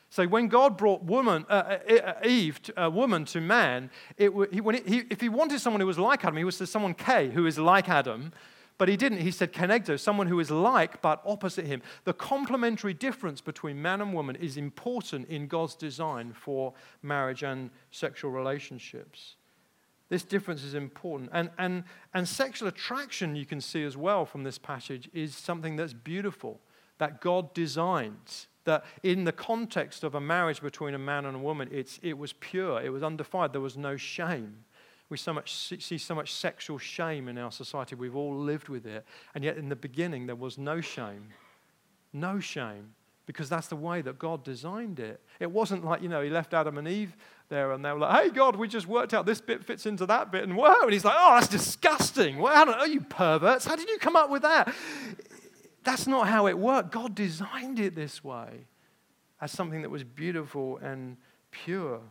So 0.10 0.28
when 0.28 0.48
God 0.48 0.78
brought 0.78 1.04
woman, 1.04 1.46
uh, 1.50 1.78
uh, 1.90 1.94
uh 1.94 2.14
Eve, 2.26 2.62
a 2.78 2.86
uh, 2.86 2.90
woman 2.90 3.26
to 3.26 3.42
man, 3.42 3.90
it, 4.16 4.32
he, 4.54 4.62
when 4.62 4.76
he, 4.76 5.04
if 5.10 5.20
he 5.20 5.28
wanted 5.28 5.60
someone 5.60 5.82
who 5.82 5.88
was 5.88 6.00
like 6.00 6.24
Adam, 6.24 6.38
he 6.38 6.46
was 6.46 6.58
to 6.60 6.68
someone 6.68 6.94
K, 6.94 7.32
who 7.32 7.48
is 7.48 7.60
like 7.60 7.90
Adam, 7.90 8.32
But 8.80 8.88
he 8.88 8.96
didn't. 8.96 9.20
He 9.20 9.32
said 9.32 9.52
kenegdo, 9.52 10.00
someone 10.00 10.28
who 10.28 10.40
is 10.40 10.50
like 10.50 11.02
but 11.02 11.22
opposite 11.26 11.68
him. 11.68 11.82
The 12.06 12.14
complementary 12.14 12.94
difference 12.94 13.42
between 13.42 13.80
man 13.80 14.02
and 14.02 14.14
woman 14.14 14.38
is 14.38 14.56
important 14.56 15.28
in 15.28 15.48
God's 15.48 15.76
design 15.76 16.32
for 16.32 16.74
marriage 17.04 17.44
and 17.44 17.72
sexual 17.92 18.32
relationships. 18.32 19.36
This 20.08 20.24
difference 20.24 20.64
is 20.64 20.76
important. 20.76 21.30
And, 21.34 21.50
and, 21.58 21.84
and 22.14 22.26
sexual 22.26 22.70
attraction, 22.70 23.36
you 23.36 23.46
can 23.46 23.60
see 23.60 23.84
as 23.84 23.98
well 23.98 24.26
from 24.26 24.46
this 24.46 24.58
passage, 24.58 25.10
is 25.14 25.36
something 25.36 25.76
that's 25.76 25.94
beautiful, 25.94 26.62
that 27.00 27.20
God 27.20 27.54
designs. 27.54 28.48
That 28.64 28.86
in 29.04 29.26
the 29.26 29.34
context 29.34 30.06
of 30.06 30.16
a 30.16 30.22
marriage 30.22 30.62
between 30.62 30.94
a 30.94 31.00
man 31.00 31.26
and 31.26 31.36
a 31.36 31.40
woman, 31.40 31.68
it's, 31.70 32.00
it 32.02 32.18
was 32.18 32.32
pure, 32.32 32.82
it 32.82 32.94
was 32.94 33.04
undefiled, 33.04 33.52
there 33.52 33.60
was 33.60 33.78
no 33.78 33.98
shame. 33.98 34.64
We 35.10 35.18
so 35.18 35.34
much 35.34 35.54
see 35.54 35.98
so 35.98 36.14
much 36.14 36.34
sexual 36.34 36.78
shame 36.78 37.28
in 37.28 37.38
our 37.38 37.52
society. 37.52 37.96
We've 37.96 38.16
all 38.16 38.36
lived 38.36 38.70
with 38.70 38.86
it. 38.86 39.06
And 39.34 39.44
yet, 39.44 39.58
in 39.58 39.70
the 39.70 39.76
beginning, 39.76 40.28
there 40.28 40.36
was 40.36 40.58
no 40.58 40.82
shame. 40.82 41.30
No 42.14 42.40
shame. 42.40 42.94
Because 43.26 43.50
that's 43.50 43.68
the 43.68 43.76
way 43.76 44.02
that 44.02 44.18
God 44.18 44.44
designed 44.44 45.00
it. 45.00 45.22
It 45.40 45.52
wasn't 45.52 45.86
like, 45.86 46.02
you 46.02 46.10
know, 46.10 46.22
He 46.22 46.30
left 46.30 46.54
Adam 46.54 46.78
and 46.78 46.88
Eve 46.88 47.16
there 47.48 47.72
and 47.74 47.84
they 47.84 47.92
were 47.92 48.00
like, 48.00 48.24
hey, 48.24 48.30
God, 48.30 48.56
we 48.56 48.68
just 48.68 48.88
worked 48.88 49.14
out 49.14 49.26
this 49.26 49.42
bit 49.42 49.64
fits 49.64 49.86
into 49.86 50.06
that 50.08 50.32
bit. 50.32 50.44
And 50.44 50.56
whoa. 50.56 50.82
And 50.82 50.94
He's 50.94 51.06
like, 51.06 51.16
oh, 51.18 51.36
that's 51.36 51.48
disgusting. 51.48 52.38
Well, 52.38 52.74
are 52.74 52.88
you 52.88 53.02
perverts? 53.02 53.66
How 53.66 53.76
did 53.76 53.90
you 53.90 54.00
come 54.00 54.16
up 54.16 54.30
with 54.30 54.44
that? 54.44 54.74
That's 55.84 56.08
not 56.08 56.28
how 56.28 56.48
it 56.48 56.58
worked. 56.58 56.92
God 56.92 57.16
designed 57.16 57.80
it 57.80 57.96
this 57.96 58.24
way 58.24 58.66
as 59.42 59.52
something 59.52 59.82
that 59.82 59.90
was 59.90 60.04
beautiful 60.04 60.78
and 60.78 61.18
pure. 61.52 62.02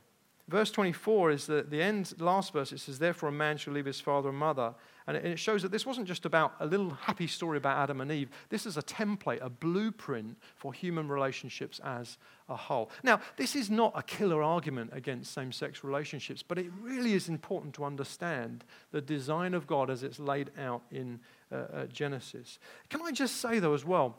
Verse 0.49 0.71
24 0.71 1.31
is 1.31 1.47
the, 1.47 1.63
the 1.69 1.83
end, 1.83 2.15
last 2.19 2.55
verse. 2.55 2.73
It 2.73 2.81
says, 2.81 2.99
Therefore, 2.99 3.29
a 3.29 3.33
man 3.33 3.59
shall 3.59 3.75
leave 3.75 3.85
his 3.85 4.01
father 4.01 4.31
and 4.31 4.39
mother. 4.39 4.75
And 5.07 5.15
it, 5.15 5.23
and 5.23 5.33
it 5.33 5.39
shows 5.39 5.61
that 5.63 5.71
this 5.71 5.85
wasn't 5.85 6.09
just 6.09 6.25
about 6.25 6.55
a 6.59 6.67
little 6.67 6.91
happy 6.91 7.27
story 7.27 7.59
about 7.59 7.77
Adam 7.77 8.01
and 8.01 8.11
Eve. 8.11 8.31
This 8.49 8.65
is 8.65 8.79
a 8.79 8.83
template, 8.83 9.45
a 9.45 9.51
blueprint 9.51 10.39
for 10.57 10.73
human 10.73 11.07
relationships 11.09 11.81
as 11.85 12.17
a 12.49 12.57
whole. 12.57 12.91
Now, 13.03 13.21
this 13.37 13.55
is 13.55 13.69
not 13.69 13.93
a 13.95 14.03
killer 14.03 14.43
argument 14.43 14.91
against 14.95 15.35
same 15.35 15.53
sex 15.53 15.85
relationships, 15.85 16.43
but 16.43 16.59
it 16.59 16.71
really 16.81 17.13
is 17.13 17.29
important 17.29 17.75
to 17.75 17.85
understand 17.85 18.65
the 18.91 19.03
design 19.03 19.53
of 19.53 19.67
God 19.67 19.91
as 19.91 20.03
it's 20.03 20.19
laid 20.19 20.51
out 20.59 20.81
in 20.91 21.21
uh, 21.53 21.57
uh, 21.57 21.87
Genesis. 21.87 22.59
Can 22.89 23.03
I 23.03 23.13
just 23.13 23.37
say, 23.37 23.59
though, 23.59 23.75
as 23.75 23.85
well, 23.85 24.17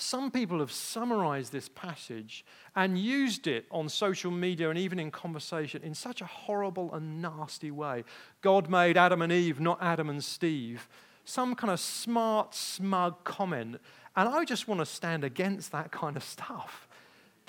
some 0.00 0.30
people 0.30 0.60
have 0.60 0.72
summarized 0.72 1.52
this 1.52 1.68
passage 1.68 2.44
and 2.74 2.98
used 2.98 3.46
it 3.46 3.66
on 3.70 3.88
social 3.88 4.30
media 4.30 4.70
and 4.70 4.78
even 4.78 4.98
in 4.98 5.10
conversation 5.10 5.82
in 5.82 5.94
such 5.94 6.20
a 6.20 6.26
horrible 6.26 6.92
and 6.94 7.22
nasty 7.22 7.70
way. 7.70 8.04
God 8.40 8.68
made 8.68 8.96
Adam 8.96 9.22
and 9.22 9.32
Eve, 9.32 9.60
not 9.60 9.78
Adam 9.80 10.08
and 10.08 10.22
Steve. 10.22 10.88
Some 11.24 11.54
kind 11.54 11.72
of 11.72 11.80
smart, 11.80 12.54
smug 12.54 13.22
comment. 13.24 13.80
And 14.16 14.28
I 14.28 14.44
just 14.44 14.68
want 14.68 14.80
to 14.80 14.86
stand 14.86 15.24
against 15.24 15.72
that 15.72 15.90
kind 15.92 16.16
of 16.16 16.24
stuff. 16.24 16.88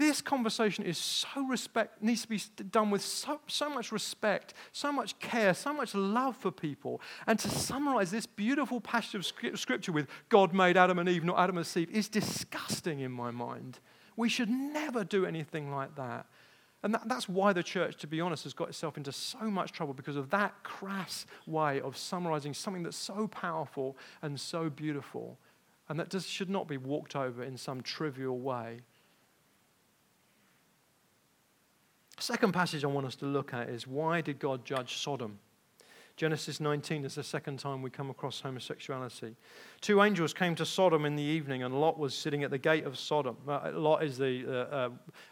This 0.01 0.20
conversation 0.20 0.84
is 0.84 0.98
so 0.98 1.46
respect, 1.46 2.01
needs 2.01 2.24
to 2.24 2.27
be 2.27 2.41
done 2.72 2.89
with 2.89 3.03
so, 3.03 3.39
so 3.46 3.70
much 3.70 3.91
respect, 3.91 4.55
so 4.72 4.91
much 4.91 5.20
care, 5.20 5.53
so 5.53 5.72
much 5.74 5.93
love 5.93 6.36
for 6.36 6.50
people. 6.50 7.00
And 7.27 7.38
to 7.38 7.48
summarize 7.48 8.10
this 8.10 8.25
beautiful 8.25 8.81
passage 8.81 9.13
of 9.13 9.60
scripture 9.60 9.91
with 9.91 10.08
God 10.29 10.55
made 10.55 10.75
Adam 10.75 10.98
and 10.98 11.08
Eve, 11.08 11.24
not 11.24 11.38
Adam 11.38 11.60
and 11.60 11.77
Eve, 11.77 11.91
is 11.91 12.08
disgusting 12.08 13.01
in 13.01 13.12
my 13.12 13.29
mind. 13.29 13.77
We 14.15 14.27
should 14.27 14.50
never 14.50 15.03
do 15.03 15.24
anything 15.24 15.72
like 15.72 15.93
that. 15.98 16.25
And 16.81 16.96
that, 16.96 17.08
that's 17.08 17.29
why 17.29 17.53
the 17.53 17.62
church, 17.62 17.98
to 17.98 18.08
be 18.08 18.20
honest, 18.20 18.46
has 18.46 18.53
got 18.53 18.70
itself 18.70 18.98
into 18.98 19.12
so 19.12 19.51
much 19.51 19.72
trouble 19.72 19.93
because 19.93 20.15
of 20.15 20.31
that 20.31 20.63
crass 20.63 21.27
way 21.46 21.79
of 21.79 21.96
summarizing 21.96 22.55
something 22.55 22.81
that's 22.81 22.98
so 22.98 23.27
powerful 23.27 23.96
and 24.24 24.39
so 24.39 24.67
beautiful. 24.67 25.38
And 25.89 26.00
that 26.00 26.10
just 26.10 26.27
should 26.27 26.50
not 26.50 26.67
be 26.67 26.77
walked 26.77 27.15
over 27.15 27.43
in 27.43 27.55
some 27.55 27.81
trivial 27.81 28.39
way. 28.39 28.79
Second 32.22 32.51
passage 32.51 32.84
I 32.84 32.88
want 32.88 33.08
us 33.08 33.16
to 33.16 33.25
look 33.25 33.51
at 33.51 33.68
is 33.68 33.88
why 33.88 34.22
did 34.22 34.38
God 34.38 34.63
judge 34.63 34.98
Sodom? 34.98 35.40
Genesis 36.16 36.60
19 36.60 37.04
is 37.04 37.16
the 37.16 37.24
second 37.24 37.58
time 37.58 37.82
we 37.82 37.90
come 37.90 38.12
across 38.12 38.42
homosexuality. 38.42 39.36
Two 39.81 40.03
angels 40.03 40.31
came 40.31 40.53
to 40.55 40.65
Sodom 40.65 41.05
in 41.05 41.15
the 41.15 41.23
evening, 41.23 41.63
and 41.63 41.81
Lot 41.81 41.97
was 41.97 42.13
sitting 42.13 42.43
at 42.43 42.51
the 42.51 42.57
gate 42.59 42.85
of 42.85 43.00
Sodom. 43.00 43.35
Uh, 43.47 43.71
Lot 43.73 44.03
is 44.03 44.15
the, 44.15 44.45
uh, 44.47 44.89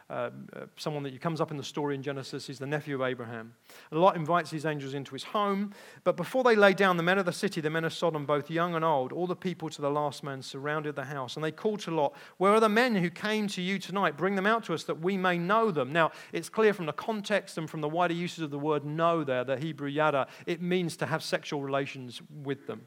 uh, 0.09 0.11
uh, 0.11 0.29
someone 0.75 1.03
that 1.03 1.21
comes 1.21 1.39
up 1.39 1.51
in 1.51 1.57
the 1.57 1.63
story 1.63 1.93
in 1.93 2.01
Genesis. 2.01 2.47
He's 2.47 2.57
the 2.57 2.65
nephew 2.65 2.95
of 2.95 3.03
Abraham. 3.03 3.53
And 3.91 4.01
Lot 4.01 4.15
invites 4.15 4.49
these 4.49 4.65
angels 4.65 4.95
into 4.95 5.11
his 5.13 5.23
home. 5.23 5.71
But 6.03 6.17
before 6.17 6.43
they 6.43 6.55
lay 6.55 6.73
down, 6.73 6.97
the 6.97 7.03
men 7.03 7.19
of 7.19 7.27
the 7.27 7.31
city, 7.31 7.61
the 7.61 7.69
men 7.69 7.85
of 7.85 7.93
Sodom, 7.93 8.25
both 8.25 8.49
young 8.49 8.73
and 8.73 8.83
old, 8.83 9.13
all 9.13 9.27
the 9.27 9.35
people 9.35 9.69
to 9.69 9.83
the 9.83 9.91
last 9.91 10.23
man 10.23 10.41
surrounded 10.41 10.95
the 10.95 11.03
house. 11.03 11.35
And 11.35 11.43
they 11.43 11.51
called 11.51 11.81
to 11.81 11.91
Lot, 11.91 12.15
Where 12.37 12.51
are 12.51 12.59
the 12.59 12.69
men 12.69 12.95
who 12.95 13.11
came 13.11 13.47
to 13.49 13.61
you 13.61 13.77
tonight? 13.77 14.17
Bring 14.17 14.33
them 14.33 14.47
out 14.47 14.63
to 14.63 14.73
us 14.73 14.83
that 14.85 14.99
we 14.99 15.15
may 15.15 15.37
know 15.37 15.69
them. 15.69 15.93
Now, 15.93 16.09
it's 16.33 16.49
clear 16.49 16.73
from 16.73 16.87
the 16.87 16.93
context 16.93 17.59
and 17.59 17.69
from 17.69 17.81
the 17.81 17.89
wider 17.89 18.15
uses 18.15 18.39
of 18.39 18.49
the 18.49 18.57
word 18.57 18.83
know 18.83 19.23
there, 19.23 19.43
the 19.43 19.57
Hebrew 19.57 19.89
yada, 19.89 20.25
it 20.47 20.59
means 20.59 20.97
to 20.97 21.05
have 21.05 21.21
sexual 21.21 21.61
relations 21.61 22.19
with 22.43 22.65
them. 22.65 22.81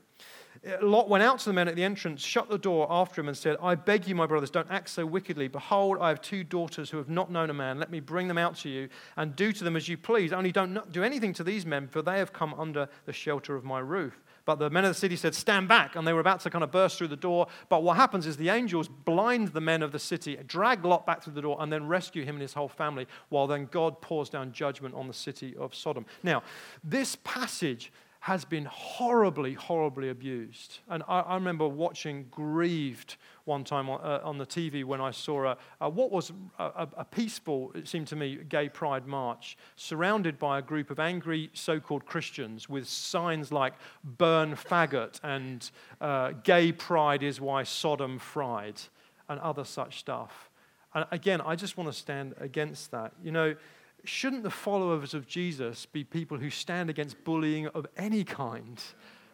Uh, 0.64 0.76
Lot 0.80 1.08
went 1.08 1.24
out 1.24 1.40
to 1.40 1.46
the 1.46 1.52
men 1.52 1.66
at 1.66 1.74
the 1.74 1.82
entrance, 1.82 2.22
shut 2.22 2.48
the 2.48 2.58
door 2.58 2.86
after 2.88 3.20
him, 3.20 3.28
and 3.28 3.36
said, 3.36 3.56
I 3.60 3.74
beg 3.74 4.06
you, 4.06 4.14
my 4.14 4.26
brothers, 4.26 4.50
don't 4.50 4.70
act 4.70 4.90
so 4.90 5.04
wickedly. 5.04 5.48
Behold, 5.48 5.98
I 6.00 6.08
have 6.08 6.20
two 6.20 6.44
daughters 6.44 6.90
who 6.90 6.98
have 6.98 7.08
not 7.08 7.30
known 7.30 7.50
a 7.50 7.54
man. 7.54 7.78
Let 7.78 7.90
me 7.90 8.00
bring 8.00 8.28
them 8.28 8.38
out 8.38 8.56
to 8.58 8.68
you 8.68 8.88
and 9.16 9.34
do 9.34 9.52
to 9.52 9.64
them 9.64 9.76
as 9.76 9.88
you 9.88 9.96
please. 9.96 10.32
Only 10.32 10.52
don't 10.52 10.90
do 10.92 11.02
anything 11.02 11.32
to 11.34 11.44
these 11.44 11.66
men, 11.66 11.88
for 11.88 12.00
they 12.00 12.18
have 12.18 12.32
come 12.32 12.54
under 12.54 12.88
the 13.06 13.12
shelter 13.12 13.56
of 13.56 13.64
my 13.64 13.80
roof. 13.80 14.22
But 14.44 14.58
the 14.58 14.70
men 14.70 14.84
of 14.84 14.90
the 14.90 14.98
city 14.98 15.16
said, 15.16 15.34
Stand 15.34 15.68
back. 15.68 15.96
And 15.96 16.06
they 16.06 16.12
were 16.12 16.20
about 16.20 16.40
to 16.40 16.50
kind 16.50 16.64
of 16.64 16.70
burst 16.70 16.98
through 16.98 17.08
the 17.08 17.16
door. 17.16 17.46
But 17.68 17.82
what 17.82 17.96
happens 17.96 18.26
is 18.26 18.36
the 18.36 18.48
angels 18.48 18.88
blind 18.88 19.48
the 19.48 19.60
men 19.60 19.82
of 19.82 19.92
the 19.92 19.98
city, 19.98 20.36
drag 20.46 20.84
Lot 20.84 21.06
back 21.06 21.22
through 21.22 21.34
the 21.34 21.42
door, 21.42 21.56
and 21.60 21.72
then 21.72 21.86
rescue 21.86 22.24
him 22.24 22.36
and 22.36 22.42
his 22.42 22.54
whole 22.54 22.68
family, 22.68 23.06
while 23.28 23.46
then 23.46 23.66
God 23.70 24.00
pours 24.00 24.28
down 24.28 24.52
judgment 24.52 24.94
on 24.94 25.06
the 25.06 25.14
city 25.14 25.54
of 25.56 25.74
Sodom. 25.74 26.06
Now, 26.22 26.42
this 26.82 27.16
passage 27.22 27.92
has 28.22 28.44
been 28.44 28.66
horribly, 28.66 29.52
horribly 29.52 30.08
abused. 30.08 30.78
And 30.88 31.02
I, 31.08 31.20
I 31.22 31.34
remember 31.34 31.66
watching 31.66 32.26
Grieved 32.30 33.16
one 33.46 33.64
time 33.64 33.90
on, 33.90 34.00
uh, 34.00 34.20
on, 34.22 34.38
the 34.38 34.46
TV 34.46 34.84
when 34.84 35.00
I 35.00 35.10
saw 35.10 35.44
a, 35.44 35.56
a 35.80 35.90
what 35.90 36.12
was 36.12 36.30
a, 36.56 36.86
a, 36.98 37.04
peaceful, 37.04 37.72
it 37.74 37.88
seemed 37.88 38.06
to 38.06 38.16
me, 38.16 38.38
gay 38.48 38.68
pride 38.68 39.08
march 39.08 39.56
surrounded 39.74 40.38
by 40.38 40.60
a 40.60 40.62
group 40.62 40.90
of 40.90 41.00
angry 41.00 41.50
so 41.52 41.80
called 41.80 42.06
Christians 42.06 42.68
with 42.68 42.86
signs 42.86 43.50
like 43.50 43.74
burn 44.04 44.54
faggot 44.54 45.18
and 45.24 45.68
uh, 46.00 46.30
gay 46.44 46.70
pride 46.70 47.24
is 47.24 47.40
why 47.40 47.64
Sodom 47.64 48.20
fried 48.20 48.80
and 49.28 49.40
other 49.40 49.64
such 49.64 49.98
stuff. 49.98 50.48
And 50.94 51.06
again, 51.10 51.40
I 51.40 51.56
just 51.56 51.76
want 51.76 51.90
to 51.90 51.98
stand 51.98 52.34
against 52.38 52.92
that. 52.92 53.14
You 53.24 53.32
know, 53.32 53.56
shouldn't 54.04 54.42
the 54.42 54.50
followers 54.50 55.14
of 55.14 55.26
Jesus 55.26 55.86
be 55.86 56.04
people 56.04 56.38
who 56.38 56.50
stand 56.50 56.90
against 56.90 57.22
bullying 57.24 57.66
of 57.68 57.86
any 57.96 58.24
kind? 58.24 58.82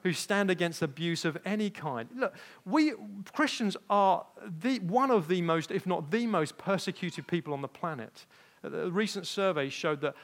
Who 0.03 0.13
stand 0.13 0.51
against 0.51 0.81
abuse 0.81 1.25
of 1.25 1.37
any 1.45 1.71
kind. 1.71 2.09
Look, 2.15 2.35
we 2.65 2.93
Christians 3.33 3.77
are 3.91 4.25
the, 4.61 4.79
one 4.79 5.11
of 5.11 5.29
the 5.29 5.43
most, 5.43 5.71
if 5.71 5.87
not 5.87 6.11
the 6.11 6.27
most, 6.27 6.57
persecuted 6.57 7.27
people 7.27 7.53
on 7.53 7.63
the 7.63 7.69
planet. 7.69 8.25
A 8.65 8.91
recent 8.91 9.27
survey 9.27 9.69
showed 9.69 10.01
that 10.01 10.15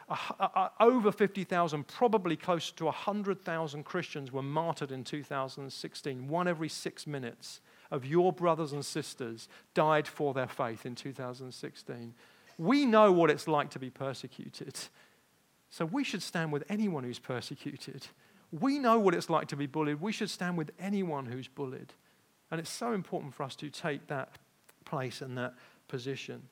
over 0.81 1.13
50,000, 1.13 1.87
probably 1.87 2.37
close 2.37 2.71
to 2.73 2.87
100,000 2.87 3.85
Christians 3.85 4.33
were 4.33 4.43
martyred 4.43 4.91
in 4.91 5.05
2016. 5.05 6.29
One 6.29 6.49
every 6.49 6.69
six 6.69 7.07
minutes 7.07 7.61
of 7.91 8.05
your 8.05 8.33
brothers 8.33 8.73
and 8.73 8.85
sisters 8.85 9.49
died 9.73 10.09
for 10.09 10.35
their 10.35 10.49
faith 10.49 10.85
in 10.85 10.95
2016. 10.97 12.15
We 12.59 12.87
know 12.87 13.13
what 13.13 13.31
it's 13.31 13.49
like 13.49 13.71
to 13.71 13.79
be 13.79 13.91
persecuted. 13.91 14.79
So 15.71 15.85
we 15.85 16.05
should 16.05 16.23
stand 16.23 16.53
with 16.53 16.65
anyone 16.69 17.05
who's 17.05 17.19
persecuted. 17.19 18.07
We 18.53 18.79
know 18.79 18.99
what 18.99 19.15
it's 19.15 19.29
like 19.29 19.49
to 19.49 19.57
be 19.57 19.67
bullied. 19.67 20.01
We 20.01 20.13
should 20.13 20.31
stand 20.31 20.57
with 20.57 20.71
anyone 20.79 21.27
who's 21.27 21.49
bullied. 21.49 21.93
And 22.51 22.61
it's 22.61 22.71
so 22.71 22.93
important 22.93 23.35
for 23.35 23.43
us 23.43 23.57
to 23.57 23.71
take 23.71 24.07
that 24.07 24.39
place 24.85 25.21
and 25.21 25.37
that 25.37 25.55
position. 25.89 26.43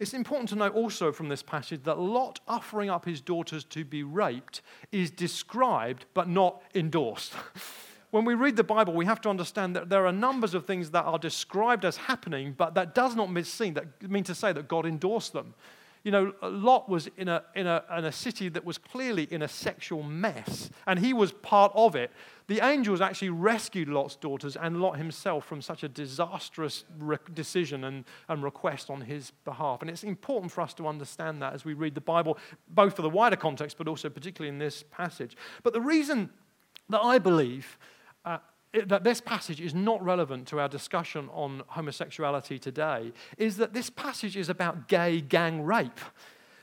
It's 0.00 0.14
important 0.14 0.48
to 0.48 0.56
note 0.56 0.74
also 0.74 1.12
from 1.12 1.28
this 1.28 1.42
passage 1.42 1.84
that 1.84 1.98
Lot 1.98 2.40
offering 2.48 2.90
up 2.90 3.04
his 3.04 3.20
daughters 3.20 3.62
to 3.64 3.84
be 3.84 4.02
raped 4.02 4.62
is 4.90 5.10
described 5.10 6.06
but 6.14 6.28
not 6.28 6.62
endorsed. 6.74 7.34
when 8.14 8.24
we 8.24 8.34
read 8.34 8.54
the 8.54 8.62
Bible, 8.62 8.94
we 8.94 9.06
have 9.06 9.20
to 9.22 9.28
understand 9.28 9.74
that 9.74 9.88
there 9.88 10.06
are 10.06 10.12
numbers 10.12 10.54
of 10.54 10.66
things 10.66 10.92
that 10.92 11.02
are 11.02 11.18
described 11.18 11.84
as 11.84 11.96
happening, 11.96 12.54
but 12.56 12.74
that 12.74 12.94
does 12.94 13.16
not 13.16 13.28
mean, 13.28 13.44
that, 13.74 14.08
mean 14.08 14.22
to 14.22 14.36
say 14.36 14.52
that 14.52 14.68
God 14.68 14.86
endorsed 14.86 15.32
them. 15.32 15.52
You 16.04 16.12
know, 16.12 16.32
Lot 16.40 16.88
was 16.88 17.08
in 17.16 17.26
a, 17.26 17.42
in, 17.56 17.66
a, 17.66 17.82
in 17.98 18.04
a 18.04 18.12
city 18.12 18.48
that 18.50 18.64
was 18.64 18.78
clearly 18.78 19.24
in 19.32 19.42
a 19.42 19.48
sexual 19.48 20.04
mess, 20.04 20.70
and 20.86 21.00
he 21.00 21.12
was 21.12 21.32
part 21.32 21.72
of 21.74 21.96
it. 21.96 22.12
The 22.46 22.64
angels 22.64 23.00
actually 23.00 23.30
rescued 23.30 23.88
Lot's 23.88 24.14
daughters 24.14 24.54
and 24.54 24.80
Lot 24.80 24.96
himself 24.96 25.44
from 25.44 25.60
such 25.60 25.82
a 25.82 25.88
disastrous 25.88 26.84
re- 27.00 27.16
decision 27.34 27.82
and, 27.82 28.04
and 28.28 28.44
request 28.44 28.90
on 28.90 29.00
his 29.00 29.32
behalf. 29.44 29.80
And 29.80 29.90
it's 29.90 30.04
important 30.04 30.52
for 30.52 30.60
us 30.60 30.72
to 30.74 30.86
understand 30.86 31.42
that 31.42 31.52
as 31.52 31.64
we 31.64 31.74
read 31.74 31.96
the 31.96 32.00
Bible, 32.00 32.38
both 32.68 32.94
for 32.94 33.02
the 33.02 33.10
wider 33.10 33.34
context, 33.34 33.76
but 33.76 33.88
also 33.88 34.08
particularly 34.08 34.50
in 34.50 34.60
this 34.60 34.84
passage. 34.92 35.36
But 35.64 35.72
the 35.72 35.80
reason 35.80 36.30
that 36.90 37.00
I 37.00 37.18
believe 37.18 37.76
that 38.86 39.04
this 39.04 39.20
passage 39.20 39.60
is 39.60 39.74
not 39.74 40.02
relevant 40.04 40.48
to 40.48 40.60
our 40.60 40.68
discussion 40.68 41.28
on 41.32 41.62
homosexuality 41.68 42.58
today 42.58 43.12
is 43.38 43.56
that 43.56 43.72
this 43.72 43.90
passage 43.90 44.36
is 44.36 44.48
about 44.48 44.88
gay 44.88 45.20
gang 45.20 45.62
rape. 45.62 46.00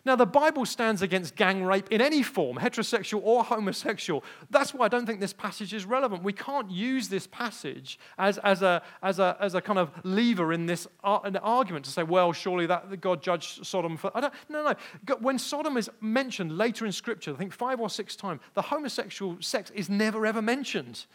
Now, 0.03 0.15
the 0.15 0.25
Bible 0.25 0.65
stands 0.65 1.03
against 1.03 1.35
gang 1.35 1.63
rape 1.63 1.91
in 1.91 2.01
any 2.01 2.23
form, 2.23 2.57
heterosexual 2.57 3.21
or 3.23 3.43
homosexual. 3.43 4.23
That's 4.49 4.73
why 4.73 4.85
I 4.85 4.87
don't 4.87 5.05
think 5.05 5.19
this 5.19 5.31
passage 5.31 5.75
is 5.75 5.85
relevant. 5.85 6.23
We 6.23 6.33
can't 6.33 6.71
use 6.71 7.07
this 7.07 7.27
passage 7.27 7.99
as, 8.17 8.39
as, 8.39 8.63
a, 8.63 8.81
as, 9.03 9.19
a, 9.19 9.37
as 9.39 9.53
a 9.53 9.61
kind 9.61 9.77
of 9.77 9.91
lever 10.03 10.53
in 10.53 10.65
this 10.65 10.87
uh, 11.03 11.19
an 11.23 11.37
argument 11.37 11.85
to 11.85 11.91
say, 11.91 12.01
well, 12.01 12.33
surely 12.33 12.65
that 12.65 12.99
God 12.99 13.21
judged 13.21 13.63
Sodom 13.63 13.95
for. 13.95 14.11
I 14.15 14.21
don't, 14.21 14.33
no, 14.49 14.63
no. 14.63 15.15
When 15.17 15.37
Sodom 15.37 15.77
is 15.77 15.87
mentioned 16.01 16.57
later 16.57 16.87
in 16.87 16.91
Scripture, 16.91 17.33
I 17.33 17.35
think 17.35 17.53
five 17.53 17.79
or 17.79 17.89
six 17.89 18.15
times, 18.15 18.41
the 18.55 18.63
homosexual 18.63 19.37
sex 19.39 19.69
is 19.75 19.87
never 19.87 20.25
ever 20.25 20.41
mentioned. 20.41 21.05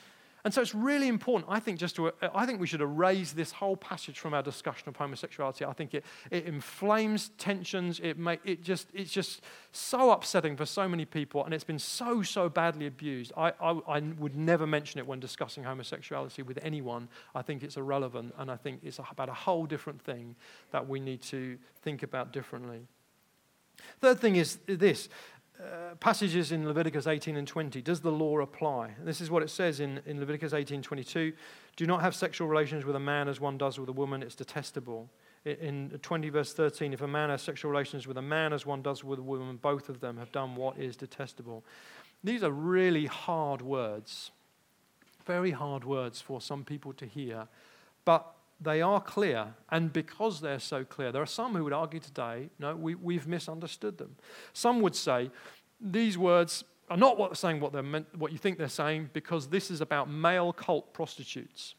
And 0.46 0.54
so 0.54 0.62
it's 0.62 0.76
really 0.76 1.08
important, 1.08 1.50
I 1.50 1.58
think, 1.58 1.76
just 1.76 1.96
to, 1.96 2.12
I 2.32 2.46
think 2.46 2.60
we 2.60 2.68
should 2.68 2.80
erase 2.80 3.32
this 3.32 3.50
whole 3.50 3.76
passage 3.76 4.20
from 4.20 4.32
our 4.32 4.44
discussion 4.44 4.88
of 4.88 4.94
homosexuality. 4.94 5.64
I 5.64 5.72
think 5.72 5.92
it, 5.92 6.04
it 6.30 6.46
inflames 6.46 7.30
tensions. 7.30 7.98
It, 7.98 8.16
make, 8.16 8.38
it 8.44 8.62
just, 8.62 8.86
it's 8.94 9.10
just 9.10 9.40
so 9.72 10.12
upsetting 10.12 10.56
for 10.56 10.64
so 10.64 10.88
many 10.88 11.04
people, 11.04 11.44
and 11.44 11.52
it's 11.52 11.64
been 11.64 11.80
so, 11.80 12.22
so 12.22 12.48
badly 12.48 12.86
abused. 12.86 13.32
I, 13.36 13.54
I, 13.60 13.70
I 13.88 13.98
would 13.98 14.36
never 14.36 14.68
mention 14.68 15.00
it 15.00 15.06
when 15.08 15.18
discussing 15.18 15.64
homosexuality 15.64 16.42
with 16.42 16.60
anyone. 16.62 17.08
I 17.34 17.42
think 17.42 17.64
it's 17.64 17.76
irrelevant, 17.76 18.32
and 18.38 18.48
I 18.48 18.54
think 18.54 18.82
it's 18.84 19.00
about 19.10 19.28
a 19.28 19.34
whole 19.34 19.66
different 19.66 20.00
thing 20.00 20.36
that 20.70 20.88
we 20.88 21.00
need 21.00 21.22
to 21.22 21.58
think 21.82 22.04
about 22.04 22.32
differently. 22.32 22.86
Third 24.00 24.20
thing 24.20 24.36
is 24.36 24.58
this 24.66 25.08
uh, 25.58 25.94
passages 26.00 26.52
in 26.52 26.66
Leviticus 26.66 27.06
18 27.06 27.36
and 27.36 27.48
20, 27.48 27.80
does 27.80 28.00
the 28.00 28.10
law 28.10 28.40
apply? 28.40 28.90
And 28.98 29.08
this 29.08 29.22
is 29.22 29.30
what 29.30 29.42
it 29.42 29.48
says 29.48 29.80
in, 29.80 30.00
in 30.04 30.20
Leviticus 30.20 30.52
18 30.52 30.82
22. 30.82 31.32
Do 31.76 31.86
not 31.86 32.02
have 32.02 32.14
sexual 32.14 32.46
relations 32.46 32.84
with 32.84 32.94
a 32.94 33.00
man 33.00 33.26
as 33.28 33.40
one 33.40 33.56
does 33.56 33.78
with 33.78 33.88
a 33.88 33.92
woman, 33.92 34.22
it's 34.22 34.34
detestable. 34.34 35.08
In 35.46 35.98
20 36.02 36.28
verse 36.28 36.52
13, 36.52 36.92
if 36.92 37.00
a 37.00 37.08
man 37.08 37.30
has 37.30 37.40
sexual 37.40 37.70
relations 37.70 38.06
with 38.06 38.18
a 38.18 38.22
man 38.22 38.52
as 38.52 38.66
one 38.66 38.82
does 38.82 39.02
with 39.02 39.18
a 39.18 39.22
woman, 39.22 39.56
both 39.56 39.88
of 39.88 40.00
them 40.00 40.18
have 40.18 40.30
done 40.32 40.56
what 40.56 40.76
is 40.76 40.96
detestable. 40.96 41.64
These 42.22 42.42
are 42.42 42.50
really 42.50 43.06
hard 43.06 43.62
words, 43.62 44.32
very 45.24 45.52
hard 45.52 45.84
words 45.84 46.20
for 46.20 46.40
some 46.40 46.64
people 46.64 46.92
to 46.94 47.06
hear, 47.06 47.46
but 48.04 48.35
they 48.60 48.80
are 48.80 49.00
clear, 49.00 49.54
and 49.70 49.92
because 49.92 50.40
they're 50.40 50.58
so 50.58 50.84
clear, 50.84 51.12
there 51.12 51.22
are 51.22 51.26
some 51.26 51.54
who 51.54 51.64
would 51.64 51.72
argue 51.72 52.00
today, 52.00 52.48
no, 52.58 52.74
we, 52.74 52.94
we've 52.94 53.26
misunderstood 53.26 53.98
them. 53.98 54.16
Some 54.52 54.80
would 54.80 54.96
say 54.96 55.30
these 55.80 56.16
words 56.16 56.64
are 56.88 56.96
not 56.96 57.18
what, 57.18 57.36
saying 57.36 57.60
what, 57.60 57.72
they're 57.72 57.82
meant, 57.82 58.06
what 58.16 58.32
you 58.32 58.38
think 58.38 58.58
they're 58.58 58.68
saying 58.68 59.10
because 59.12 59.48
this 59.48 59.70
is 59.70 59.80
about 59.80 60.08
male 60.08 60.52
cult 60.52 60.94
prostitutes. 60.94 61.74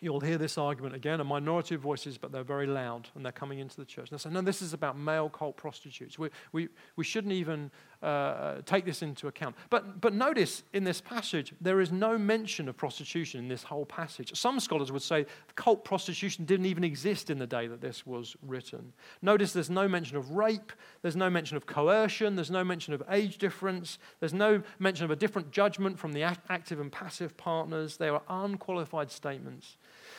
You'll 0.00 0.20
hear 0.20 0.38
this 0.38 0.58
argument 0.58 0.96
again, 0.96 1.20
a 1.20 1.24
minority 1.24 1.76
of 1.76 1.80
voices, 1.80 2.18
but 2.18 2.32
they're 2.32 2.42
very 2.42 2.66
loud 2.66 3.08
and 3.14 3.24
they're 3.24 3.30
coming 3.30 3.60
into 3.60 3.76
the 3.76 3.84
church. 3.84 4.10
And 4.10 4.18
they 4.18 4.22
say, 4.22 4.30
no, 4.30 4.40
this 4.40 4.60
is 4.60 4.72
about 4.72 4.98
male 4.98 5.28
cult 5.28 5.56
prostitutes. 5.56 6.18
We, 6.18 6.30
we, 6.50 6.68
we 6.96 7.04
shouldn't 7.04 7.32
even 7.32 7.70
uh, 8.02 8.62
take 8.66 8.84
this 8.84 9.02
into 9.02 9.28
account. 9.28 9.54
But, 9.70 10.00
but 10.00 10.12
notice 10.12 10.64
in 10.72 10.84
this 10.84 11.00
passage, 11.00 11.54
there 11.60 11.80
is 11.80 11.92
no 11.92 12.18
mention 12.18 12.68
of 12.68 12.76
prostitution 12.76 13.40
in 13.40 13.48
this 13.48 13.62
whole 13.62 13.86
passage. 13.86 14.36
Some 14.36 14.58
scholars 14.60 14.90
would 14.90 15.02
say 15.02 15.26
cult 15.54 15.84
prostitution 15.84 16.44
didn't 16.44 16.66
even 16.66 16.84
exist 16.84 17.30
in 17.30 17.38
the 17.38 17.46
day 17.46 17.66
that 17.66 17.80
this 17.80 18.06
was 18.06 18.36
written. 18.46 18.92
Notice 19.22 19.52
there's 19.52 19.70
no 19.70 19.88
mention 19.88 20.16
of 20.16 20.30
rape, 20.30 20.72
there's 21.02 21.16
no 21.16 21.30
mention 21.30 21.56
of 21.56 21.66
coercion, 21.66 22.34
there's 22.34 22.50
no 22.50 22.64
mention 22.64 22.92
of 22.92 23.02
age 23.10 23.38
difference, 23.38 23.98
there's 24.20 24.34
no 24.34 24.62
mention 24.78 25.04
of 25.04 25.10
a 25.10 25.16
different 25.16 25.50
judgment 25.50 25.98
from 25.98 26.12
the 26.12 26.22
active 26.22 26.80
and 26.80 26.90
passive 26.90 27.36
partners. 27.36 27.96
They 27.96 28.08
are 28.08 28.22
unqualified 28.28 29.10
statements. 29.10 29.76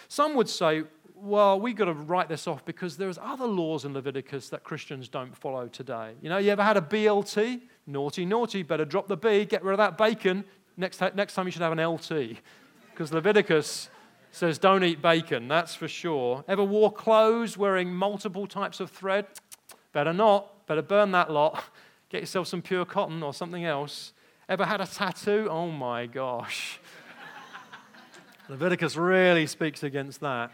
Some 0.07 0.35
would 0.35 0.49
say, 0.49 0.83
well, 1.15 1.59
we've 1.59 1.75
got 1.75 1.85
to 1.85 1.93
write 1.93 2.29
this 2.29 2.47
off 2.47 2.65
because 2.65 2.97
there's 2.97 3.17
other 3.17 3.45
laws 3.45 3.85
in 3.85 3.93
Leviticus 3.93 4.49
that 4.49 4.63
Christians 4.63 5.07
don't 5.07 5.35
follow 5.35 5.67
today. 5.67 6.13
You 6.21 6.29
know, 6.29 6.37
you 6.37 6.51
ever 6.51 6.63
had 6.63 6.77
a 6.77 6.81
BLT? 6.81 7.61
Naughty, 7.85 8.25
naughty, 8.25 8.63
better 8.63 8.85
drop 8.85 9.07
the 9.07 9.17
B, 9.17 9.45
get 9.45 9.63
rid 9.63 9.73
of 9.73 9.77
that 9.77 9.97
bacon. 9.97 10.45
Next, 10.77 11.01
next 11.15 11.33
time 11.33 11.45
you 11.45 11.51
should 11.51 11.61
have 11.61 11.77
an 11.77 11.85
LT. 11.85 12.37
Because 12.91 13.11
Leviticus 13.11 13.89
says 14.31 14.57
don't 14.57 14.83
eat 14.83 15.01
bacon, 15.01 15.47
that's 15.47 15.75
for 15.75 15.87
sure. 15.87 16.43
Ever 16.47 16.63
wore 16.63 16.91
clothes 16.91 17.57
wearing 17.57 17.93
multiple 17.93 18.47
types 18.47 18.79
of 18.79 18.89
thread? 18.89 19.27
Better 19.91 20.13
not. 20.13 20.65
Better 20.65 20.81
burn 20.81 21.11
that 21.11 21.29
lot. 21.29 21.63
Get 22.09 22.21
yourself 22.21 22.47
some 22.47 22.61
pure 22.61 22.85
cotton 22.85 23.21
or 23.21 23.33
something 23.33 23.65
else. 23.65 24.13
Ever 24.47 24.65
had 24.65 24.81
a 24.81 24.87
tattoo? 24.87 25.47
Oh 25.49 25.69
my 25.69 26.05
gosh. 26.05 26.79
Leviticus 28.49 28.95
really 28.95 29.45
speaks 29.45 29.83
against 29.83 30.19
that. 30.21 30.51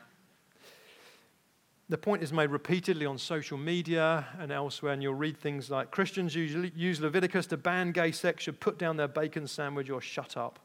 The 1.89 1.97
point 1.97 2.21
is 2.21 2.32
made 2.32 2.52
repeatedly 2.52 3.08
on 3.08 3.17
social 3.17 3.58
media 3.58 4.28
and 4.38 4.52
elsewhere, 4.52 4.93
and 4.93 5.02
you'll 5.02 5.15
read 5.15 5.38
things 5.38 5.71
like 5.71 5.89
Christians 5.89 6.36
usually 6.36 6.71
use 6.75 7.02
Leviticus 7.02 7.47
to 7.47 7.58
ban 7.58 7.91
gay 7.91 8.12
sex, 8.12 8.43
should 8.43 8.60
put 8.60 8.78
down 8.78 8.95
their 8.95 9.08
bacon 9.08 9.47
sandwich 9.47 9.89
or 9.89 9.99
shut 9.99 10.38
up. 10.38 10.60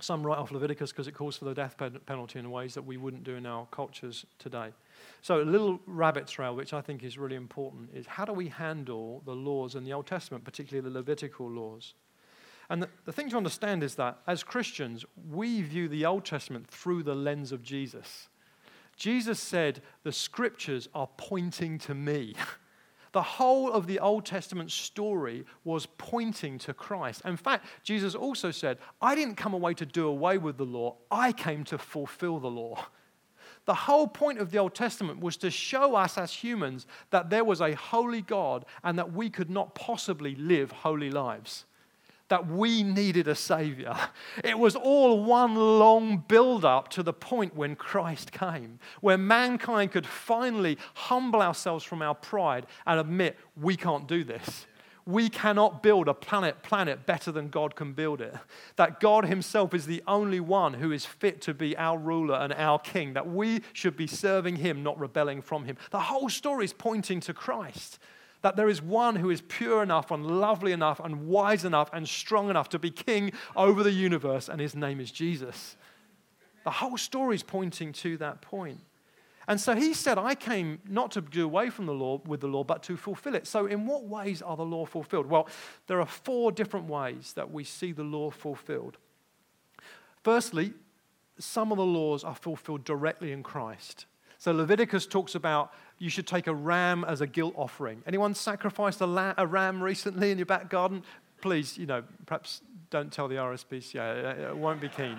Some 0.00 0.26
write 0.26 0.36
off 0.36 0.52
Leviticus 0.52 0.92
because 0.92 1.08
it 1.08 1.12
calls 1.12 1.38
for 1.38 1.46
the 1.46 1.54
death 1.54 1.76
penalty 2.04 2.38
in 2.38 2.50
ways 2.50 2.74
that 2.74 2.82
we 2.82 2.98
wouldn't 2.98 3.24
do 3.24 3.36
in 3.36 3.46
our 3.46 3.64
cultures 3.70 4.26
today. 4.38 4.68
So, 5.22 5.40
a 5.40 5.42
little 5.42 5.80
rabbit 5.86 6.26
trail, 6.26 6.54
which 6.54 6.74
I 6.74 6.82
think 6.82 7.02
is 7.02 7.16
really 7.16 7.36
important, 7.36 7.88
is 7.94 8.06
how 8.06 8.26
do 8.26 8.34
we 8.34 8.48
handle 8.48 9.22
the 9.24 9.32
laws 9.32 9.74
in 9.74 9.84
the 9.84 9.94
Old 9.94 10.06
Testament, 10.06 10.44
particularly 10.44 10.86
the 10.86 10.94
Levitical 10.94 11.48
laws? 11.48 11.94
And 12.68 12.82
the, 12.82 12.90
the 13.06 13.12
thing 13.12 13.30
to 13.30 13.38
understand 13.38 13.82
is 13.82 13.94
that 13.94 14.18
as 14.26 14.42
Christians, 14.42 15.06
we 15.30 15.62
view 15.62 15.88
the 15.88 16.04
Old 16.04 16.26
Testament 16.26 16.66
through 16.66 17.02
the 17.02 17.14
lens 17.14 17.50
of 17.50 17.62
Jesus. 17.62 18.28
Jesus 18.96 19.38
said, 19.38 19.82
The 20.02 20.12
scriptures 20.12 20.88
are 20.94 21.08
pointing 21.16 21.78
to 21.80 21.94
me. 21.94 22.34
The 23.12 23.22
whole 23.22 23.72
of 23.72 23.86
the 23.86 23.98
Old 23.98 24.26
Testament 24.26 24.70
story 24.70 25.46
was 25.64 25.86
pointing 25.86 26.58
to 26.58 26.74
Christ. 26.74 27.22
In 27.24 27.38
fact, 27.38 27.64
Jesus 27.82 28.14
also 28.14 28.50
said, 28.50 28.76
I 29.00 29.14
didn't 29.14 29.36
come 29.36 29.54
away 29.54 29.72
to 29.72 29.86
do 29.86 30.08
away 30.08 30.36
with 30.36 30.58
the 30.58 30.66
law, 30.66 30.96
I 31.10 31.32
came 31.32 31.64
to 31.64 31.78
fulfill 31.78 32.38
the 32.38 32.50
law. 32.50 32.88
The 33.64 33.74
whole 33.74 34.06
point 34.06 34.38
of 34.38 34.50
the 34.50 34.58
Old 34.58 34.74
Testament 34.74 35.20
was 35.20 35.38
to 35.38 35.50
show 35.50 35.94
us 35.94 36.18
as 36.18 36.30
humans 36.30 36.86
that 37.08 37.30
there 37.30 37.44
was 37.44 37.62
a 37.62 37.72
holy 37.72 38.20
God 38.20 38.66
and 38.84 38.98
that 38.98 39.14
we 39.14 39.30
could 39.30 39.48
not 39.48 39.74
possibly 39.74 40.34
live 40.34 40.70
holy 40.70 41.10
lives 41.10 41.64
that 42.28 42.46
we 42.48 42.82
needed 42.82 43.28
a 43.28 43.34
Savior. 43.34 43.94
It 44.42 44.58
was 44.58 44.74
all 44.76 45.22
one 45.24 45.54
long 45.54 46.24
build 46.26 46.64
up 46.64 46.88
to 46.90 47.02
the 47.02 47.12
point 47.12 47.54
when 47.54 47.76
Christ 47.76 48.32
came, 48.32 48.78
where 49.00 49.18
mankind 49.18 49.92
could 49.92 50.06
finally 50.06 50.78
humble 50.94 51.42
ourselves 51.42 51.84
from 51.84 52.02
our 52.02 52.14
pride 52.14 52.66
and 52.86 52.98
admit 52.98 53.36
we 53.56 53.76
can't 53.76 54.08
do 54.08 54.24
this. 54.24 54.66
We 55.08 55.28
cannot 55.28 55.84
build 55.84 56.08
a 56.08 56.14
planet 56.14 56.64
planet 56.64 57.06
better 57.06 57.30
than 57.30 57.48
God 57.48 57.76
can 57.76 57.92
build 57.92 58.20
it. 58.20 58.34
That 58.74 58.98
God 58.98 59.26
himself 59.26 59.72
is 59.72 59.86
the 59.86 60.02
only 60.08 60.40
one 60.40 60.74
who 60.74 60.90
is 60.90 61.06
fit 61.06 61.40
to 61.42 61.54
be 61.54 61.76
our 61.76 61.96
ruler 61.96 62.34
and 62.34 62.52
our 62.52 62.80
king. 62.80 63.12
That 63.12 63.28
we 63.28 63.62
should 63.72 63.96
be 63.96 64.08
serving 64.08 64.56
him, 64.56 64.82
not 64.82 64.98
rebelling 64.98 65.42
from 65.42 65.64
him. 65.64 65.76
The 65.92 66.00
whole 66.00 66.28
story 66.28 66.64
is 66.64 66.72
pointing 66.72 67.20
to 67.20 67.32
Christ 67.32 68.00
that 68.46 68.54
there 68.54 68.68
is 68.68 68.80
one 68.80 69.16
who 69.16 69.28
is 69.28 69.40
pure 69.40 69.82
enough 69.82 70.12
and 70.12 70.24
lovely 70.24 70.70
enough 70.70 71.00
and 71.00 71.26
wise 71.26 71.64
enough 71.64 71.90
and 71.92 72.08
strong 72.08 72.48
enough 72.48 72.68
to 72.68 72.78
be 72.78 72.92
king 72.92 73.32
over 73.56 73.82
the 73.82 73.90
universe, 73.90 74.48
and 74.48 74.60
his 74.60 74.76
name 74.76 75.00
is 75.00 75.10
Jesus. 75.10 75.76
The 76.62 76.70
whole 76.70 76.96
story 76.96 77.34
is 77.34 77.42
pointing 77.42 77.92
to 77.94 78.16
that 78.18 78.42
point. 78.42 78.78
And 79.48 79.60
so 79.60 79.74
he 79.74 79.92
said, 79.92 80.16
I 80.16 80.36
came 80.36 80.78
not 80.88 81.10
to 81.12 81.22
do 81.22 81.44
away 81.44 81.70
from 81.70 81.86
the 81.86 81.92
law 81.92 82.20
with 82.24 82.40
the 82.40 82.46
law, 82.46 82.62
but 82.62 82.84
to 82.84 82.96
fulfill 82.96 83.34
it. 83.34 83.48
So, 83.48 83.66
in 83.66 83.84
what 83.84 84.04
ways 84.04 84.42
are 84.42 84.56
the 84.56 84.64
law 84.64 84.86
fulfilled? 84.86 85.26
Well, 85.26 85.48
there 85.88 86.00
are 86.00 86.06
four 86.06 86.52
different 86.52 86.86
ways 86.86 87.32
that 87.32 87.50
we 87.50 87.64
see 87.64 87.90
the 87.90 88.04
law 88.04 88.30
fulfilled. 88.30 88.96
Firstly, 90.22 90.72
some 91.40 91.72
of 91.72 91.78
the 91.78 91.84
laws 91.84 92.22
are 92.22 92.36
fulfilled 92.36 92.84
directly 92.84 93.32
in 93.32 93.42
Christ. 93.42 94.06
So 94.38 94.52
Leviticus 94.52 95.06
talks 95.06 95.34
about 95.34 95.72
you 95.98 96.10
should 96.10 96.26
take 96.26 96.46
a 96.46 96.54
ram 96.54 97.04
as 97.04 97.20
a 97.20 97.26
guilt 97.26 97.54
offering. 97.56 98.02
Anyone 98.06 98.34
sacrificed 98.34 99.00
a, 99.00 99.06
la- 99.06 99.34
a 99.38 99.46
ram 99.46 99.82
recently 99.82 100.30
in 100.30 100.38
your 100.38 100.46
back 100.46 100.68
garden? 100.68 101.02
Please, 101.40 101.78
you 101.78 101.86
know, 101.86 102.02
perhaps 102.26 102.60
don't 102.90 103.12
tell 103.12 103.28
the 103.28 103.36
RSPCA, 103.36 104.50
it 104.50 104.56
won't 104.56 104.80
be 104.80 104.88
keen. 104.88 105.18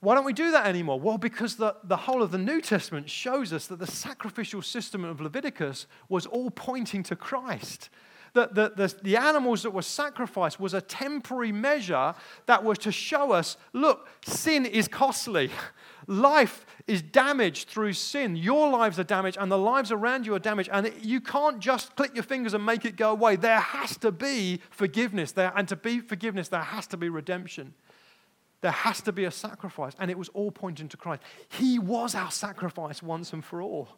Why 0.00 0.14
don't 0.14 0.24
we 0.24 0.32
do 0.32 0.50
that 0.52 0.66
anymore? 0.66 1.00
Well, 1.00 1.18
because 1.18 1.56
the, 1.56 1.74
the 1.82 1.96
whole 1.96 2.22
of 2.22 2.30
the 2.30 2.38
New 2.38 2.60
Testament 2.60 3.08
shows 3.08 3.52
us 3.52 3.66
that 3.68 3.78
the 3.78 3.86
sacrificial 3.86 4.62
system 4.62 5.04
of 5.04 5.20
Leviticus 5.20 5.86
was 6.08 6.26
all 6.26 6.50
pointing 6.50 7.02
to 7.04 7.16
Christ. 7.16 7.88
The, 8.34 8.48
the, 8.52 8.72
the, 8.76 8.94
the, 9.02 9.16
animals 9.16 9.62
that 9.62 9.70
were 9.70 9.80
sacrificed 9.80 10.60
was 10.60 10.74
a 10.74 10.80
temporary 10.82 11.52
measure 11.52 12.14
that 12.44 12.62
was 12.62 12.76
to 12.80 12.92
show 12.92 13.32
us 13.32 13.56
look, 13.72 14.08
sin 14.22 14.66
is 14.66 14.88
costly. 14.88 15.50
Life 16.08 16.66
is 16.86 17.02
damaged 17.02 17.68
through 17.68 17.94
sin. 17.94 18.36
Your 18.36 18.68
lives 18.70 18.98
are 18.98 19.04
damaged, 19.04 19.38
and 19.40 19.50
the 19.50 19.58
lives 19.58 19.90
around 19.90 20.24
you 20.24 20.34
are 20.34 20.38
damaged. 20.38 20.70
And 20.72 20.92
you 21.02 21.20
can't 21.20 21.58
just 21.58 21.96
click 21.96 22.12
your 22.14 22.22
fingers 22.22 22.54
and 22.54 22.64
make 22.64 22.84
it 22.84 22.96
go 22.96 23.10
away. 23.10 23.36
There 23.36 23.58
has 23.58 23.96
to 23.98 24.12
be 24.12 24.60
forgiveness 24.70 25.32
there. 25.32 25.52
And 25.56 25.66
to 25.68 25.76
be 25.76 26.00
forgiveness, 26.00 26.48
there 26.48 26.60
has 26.60 26.86
to 26.88 26.96
be 26.96 27.08
redemption. 27.08 27.74
There 28.60 28.70
has 28.70 29.00
to 29.02 29.12
be 29.12 29.24
a 29.24 29.30
sacrifice. 29.30 29.94
And 29.98 30.10
it 30.10 30.18
was 30.18 30.28
all 30.30 30.50
pointing 30.50 30.88
to 30.90 30.96
Christ. 30.96 31.22
He 31.48 31.78
was 31.78 32.14
our 32.14 32.30
sacrifice 32.30 33.02
once 33.02 33.32
and 33.32 33.44
for 33.44 33.60
all. 33.60 33.88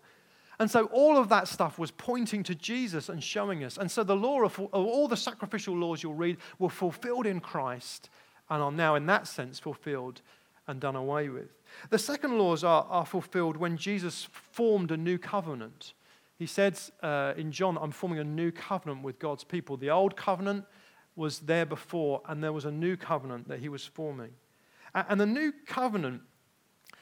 And 0.58 0.70
so 0.70 0.86
all 0.86 1.16
of 1.16 1.28
that 1.28 1.46
stuff 1.46 1.78
was 1.78 1.90
pointing 1.92 2.42
to 2.44 2.54
Jesus 2.54 3.08
and 3.08 3.22
showing 3.22 3.62
us. 3.62 3.76
And 3.76 3.90
so 3.90 4.02
the 4.02 4.16
law 4.16 4.42
of 4.42 4.58
all 4.72 5.06
the 5.06 5.16
sacrificial 5.16 5.76
laws 5.76 6.02
you'll 6.02 6.14
read 6.14 6.38
were 6.58 6.70
fulfilled 6.70 7.26
in 7.26 7.38
Christ 7.38 8.10
and 8.50 8.62
are 8.62 8.72
now, 8.72 8.94
in 8.94 9.06
that 9.06 9.28
sense, 9.28 9.60
fulfilled 9.60 10.22
and 10.68 10.80
done 10.80 10.94
away 10.94 11.28
with. 11.28 11.48
The 11.90 11.98
second 11.98 12.38
laws 12.38 12.62
are, 12.62 12.86
are 12.88 13.06
fulfilled 13.06 13.56
when 13.56 13.76
Jesus 13.76 14.28
formed 14.30 14.92
a 14.92 14.96
new 14.96 15.18
covenant. 15.18 15.94
He 16.38 16.46
said 16.46 16.78
uh, 17.02 17.34
in 17.36 17.50
John, 17.50 17.76
I'm 17.80 17.90
forming 17.90 18.20
a 18.20 18.24
new 18.24 18.52
covenant 18.52 19.02
with 19.02 19.18
God's 19.18 19.42
people. 19.42 19.76
The 19.76 19.90
old 19.90 20.16
covenant 20.16 20.64
was 21.16 21.40
there 21.40 21.66
before, 21.66 22.22
and 22.28 22.44
there 22.44 22.52
was 22.52 22.64
a 22.64 22.70
new 22.70 22.96
covenant 22.96 23.48
that 23.48 23.58
he 23.58 23.68
was 23.68 23.84
forming. 23.84 24.30
And 24.94 25.20
the 25.20 25.26
new 25.26 25.52
covenant 25.66 26.22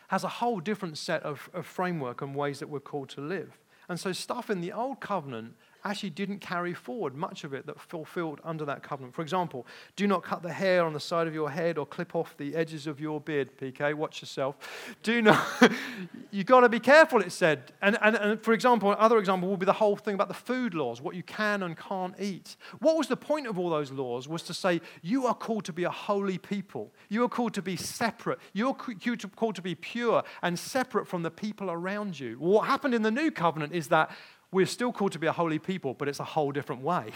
has 0.08 0.24
a 0.24 0.28
whole 0.28 0.60
different 0.60 0.96
set 0.96 1.22
of, 1.22 1.50
of 1.52 1.66
framework 1.66 2.22
and 2.22 2.34
ways 2.34 2.60
that 2.60 2.68
we're 2.68 2.80
called 2.80 3.10
to 3.10 3.20
live. 3.20 3.58
And 3.88 4.00
so, 4.00 4.12
stuff 4.12 4.50
in 4.50 4.60
the 4.60 4.72
old 4.72 5.00
covenant 5.00 5.54
actually 5.90 6.10
didn't 6.10 6.40
carry 6.40 6.74
forward 6.74 7.14
much 7.14 7.44
of 7.44 7.54
it 7.54 7.66
that 7.66 7.80
fulfilled 7.80 8.40
under 8.44 8.64
that 8.64 8.82
covenant. 8.82 9.14
For 9.14 9.22
example, 9.22 9.66
do 9.94 10.06
not 10.06 10.22
cut 10.22 10.42
the 10.42 10.52
hair 10.52 10.84
on 10.84 10.92
the 10.92 11.00
side 11.00 11.26
of 11.26 11.34
your 11.34 11.50
head 11.50 11.78
or 11.78 11.86
clip 11.86 12.14
off 12.14 12.36
the 12.36 12.54
edges 12.54 12.86
of 12.86 13.00
your 13.00 13.20
beard, 13.20 13.56
PK. 13.58 13.94
Watch 13.94 14.20
yourself. 14.20 14.56
Do 15.02 15.22
not, 15.22 15.46
you've 16.30 16.46
got 16.46 16.60
to 16.60 16.68
be 16.68 16.80
careful, 16.80 17.20
it 17.20 17.32
said. 17.32 17.72
And, 17.82 17.96
and, 18.02 18.16
and 18.16 18.40
for 18.40 18.52
example, 18.52 18.92
another 18.92 19.18
example 19.18 19.48
will 19.48 19.56
be 19.56 19.66
the 19.66 19.72
whole 19.72 19.96
thing 19.96 20.14
about 20.14 20.28
the 20.28 20.34
food 20.34 20.74
laws, 20.74 21.00
what 21.00 21.14
you 21.14 21.22
can 21.22 21.62
and 21.62 21.76
can't 21.76 22.14
eat. 22.20 22.56
What 22.80 22.96
was 22.96 23.08
the 23.08 23.16
point 23.16 23.46
of 23.46 23.58
all 23.58 23.70
those 23.70 23.90
laws 23.90 24.28
was 24.28 24.42
to 24.44 24.54
say, 24.54 24.80
you 25.02 25.26
are 25.26 25.34
called 25.34 25.64
to 25.66 25.72
be 25.72 25.84
a 25.84 25.90
holy 25.90 26.38
people. 26.38 26.92
You 27.08 27.24
are 27.24 27.28
called 27.28 27.54
to 27.54 27.62
be 27.62 27.76
separate. 27.76 28.38
You're 28.52 28.74
called 28.74 29.54
to 29.56 29.62
be 29.62 29.74
pure 29.74 30.22
and 30.42 30.58
separate 30.58 31.06
from 31.06 31.22
the 31.22 31.30
people 31.30 31.70
around 31.70 32.18
you. 32.18 32.36
What 32.38 32.66
happened 32.66 32.94
in 32.94 33.02
the 33.02 33.10
new 33.10 33.30
covenant 33.30 33.72
is 33.72 33.88
that 33.88 34.10
we're 34.52 34.66
still 34.66 34.92
called 34.92 35.12
to 35.12 35.18
be 35.18 35.26
a 35.26 35.32
holy 35.32 35.58
people, 35.58 35.94
but 35.94 36.08
it's 36.08 36.20
a 36.20 36.24
whole 36.24 36.52
different 36.52 36.82
way. 36.82 37.12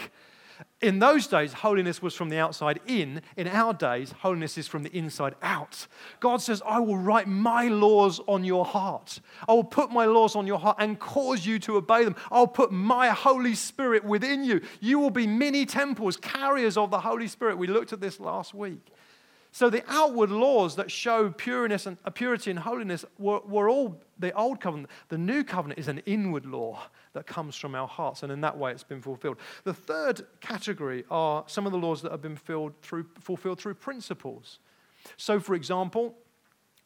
In 0.81 0.99
those 0.99 1.27
days, 1.27 1.53
holiness 1.53 2.01
was 2.01 2.15
from 2.15 2.29
the 2.29 2.37
outside 2.37 2.79
in. 2.87 3.21
In 3.37 3.47
our 3.47 3.73
days, 3.73 4.13
holiness 4.19 4.57
is 4.57 4.67
from 4.67 4.83
the 4.83 4.95
inside 4.95 5.35
out. 5.41 5.87
God 6.19 6.41
says, 6.41 6.61
I 6.65 6.79
will 6.79 6.97
write 6.97 7.27
my 7.27 7.67
laws 7.67 8.19
on 8.27 8.43
your 8.43 8.65
heart. 8.65 9.19
I 9.47 9.53
will 9.53 9.63
put 9.63 9.91
my 9.91 10.05
laws 10.05 10.35
on 10.35 10.47
your 10.47 10.59
heart 10.59 10.77
and 10.79 10.99
cause 10.99 11.45
you 11.45 11.59
to 11.59 11.77
obey 11.77 12.03
them. 12.03 12.15
I'll 12.31 12.47
put 12.47 12.71
my 12.71 13.09
Holy 13.09 13.55
Spirit 13.55 14.03
within 14.03 14.43
you. 14.43 14.61
You 14.79 14.99
will 14.99 15.09
be 15.09 15.27
mini 15.27 15.65
temples, 15.65 16.17
carriers 16.17 16.77
of 16.77 16.91
the 16.91 16.99
Holy 16.99 17.27
Spirit. 17.27 17.57
We 17.57 17.67
looked 17.67 17.93
at 17.93 18.01
this 18.01 18.19
last 18.19 18.53
week. 18.53 18.91
So 19.53 19.69
the 19.69 19.83
outward 19.87 20.31
laws 20.31 20.77
that 20.77 20.89
show 20.89 21.29
pureness 21.29 21.85
and, 21.85 21.97
uh, 22.05 22.09
purity 22.09 22.51
and 22.51 22.59
holiness 22.59 23.03
were, 23.19 23.41
were 23.41 23.69
all 23.69 24.01
the 24.17 24.31
old 24.33 24.61
covenant. 24.61 24.89
The 25.09 25.17
new 25.17 25.43
covenant 25.43 25.77
is 25.77 25.89
an 25.89 25.99
inward 26.05 26.45
law 26.45 26.83
that 27.13 27.27
comes 27.27 27.55
from 27.55 27.75
our 27.75 27.87
hearts, 27.87 28.23
and 28.23 28.31
in 28.31 28.41
that 28.41 28.57
way 28.57 28.71
it's 28.71 28.83
been 28.83 29.01
fulfilled. 29.01 29.37
The 29.63 29.73
third 29.73 30.21
category 30.39 31.03
are 31.09 31.43
some 31.47 31.65
of 31.65 31.71
the 31.71 31.77
laws 31.77 32.01
that 32.01 32.11
have 32.11 32.21
been 32.21 32.37
through, 32.37 33.05
fulfilled 33.19 33.59
through 33.59 33.75
principles. 33.75 34.59
So, 35.17 35.39
for 35.39 35.55
example, 35.55 36.15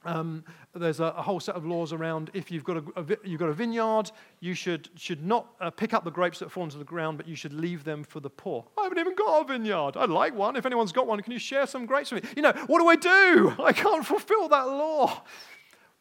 um, 0.05 0.43
there's 0.73 0.99
a, 0.99 1.05
a, 1.05 1.21
whole 1.21 1.39
set 1.39 1.55
of 1.55 1.65
laws 1.65 1.91
around 1.91 2.29
if 2.33 2.51
you've 2.51 2.63
got 2.63 2.77
a, 2.77 2.83
a 2.95 3.17
you've 3.23 3.39
got 3.39 3.49
a 3.49 3.53
vineyard, 3.53 4.11
you 4.39 4.53
should, 4.53 4.89
should 4.95 5.25
not 5.25 5.47
uh, 5.59 5.71
pick 5.71 5.93
up 5.93 6.03
the 6.03 6.11
grapes 6.11 6.39
that 6.39 6.51
fall 6.51 6.63
into 6.63 6.77
the 6.77 6.83
ground, 6.83 7.17
but 7.17 7.27
you 7.27 7.35
should 7.35 7.53
leave 7.53 7.83
them 7.83 8.03
for 8.03 8.19
the 8.19 8.29
poor. 8.29 8.65
I 8.77 8.83
haven't 8.83 8.99
even 8.99 9.15
got 9.15 9.41
a 9.41 9.47
vineyard. 9.47 9.97
I'd 9.97 10.09
like 10.09 10.35
one. 10.35 10.55
If 10.55 10.65
anyone's 10.65 10.91
got 10.91 11.07
one, 11.07 11.19
can 11.21 11.33
you 11.33 11.39
share 11.39 11.65
some 11.65 11.87
grapes 11.87 12.11
with 12.11 12.23
me? 12.23 12.29
You 12.35 12.43
know, 12.43 12.53
what 12.67 12.79
do 12.79 12.87
I 12.87 12.95
do? 12.95 13.55
I 13.63 13.73
can't 13.73 14.05
fulfill 14.05 14.47
that 14.49 14.67
law. 14.67 15.23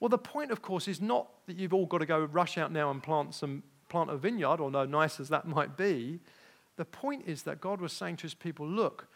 Well, 0.00 0.10
the 0.10 0.18
point, 0.18 0.50
of 0.50 0.60
course, 0.60 0.86
is 0.86 1.00
not 1.00 1.30
that 1.46 1.56
you've 1.56 1.72
all 1.72 1.86
got 1.86 1.98
to 1.98 2.06
go 2.06 2.24
rush 2.24 2.58
out 2.58 2.70
now 2.70 2.90
and 2.90 3.02
plant, 3.02 3.34
some, 3.34 3.62
plant 3.94 4.10
a 4.10 4.16
vineyard, 4.16 4.60
although 4.60 4.84
nice 4.84 5.20
as 5.20 5.28
that 5.28 5.46
might 5.46 5.76
be. 5.76 6.18
The 6.74 6.84
point 6.84 7.28
is 7.28 7.44
that 7.44 7.60
God 7.60 7.80
was 7.80 7.92
saying 7.92 8.16
to 8.16 8.22
his 8.24 8.34
people, 8.34 8.66
look, 8.66 9.06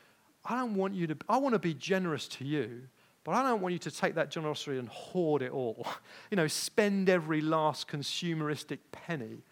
I 0.45 0.55
don't 0.55 0.77
want 0.77 0.95
you 0.95 1.09
to, 1.09 1.17
I 1.29 1.39
want 1.39 1.55
to 1.55 1.59
be 1.59 1.75
generous 1.75 2.29
to 2.29 2.45
you, 2.45 2.83
but 3.25 3.33
I 3.33 3.43
don't 3.43 3.61
want 3.61 3.73
you 3.73 3.81
to 3.81 3.91
take 3.91 4.15
that 4.15 4.31
generosity 4.31 4.79
and 4.79 4.89
hoard 4.89 5.43
it 5.43 5.51
all. 5.51 5.85
You 6.31 6.37
know, 6.37 6.47
spend 6.47 7.09
every 7.09 7.41
last 7.41 7.89
consumeristic 7.89 8.79
penny. 8.93 9.43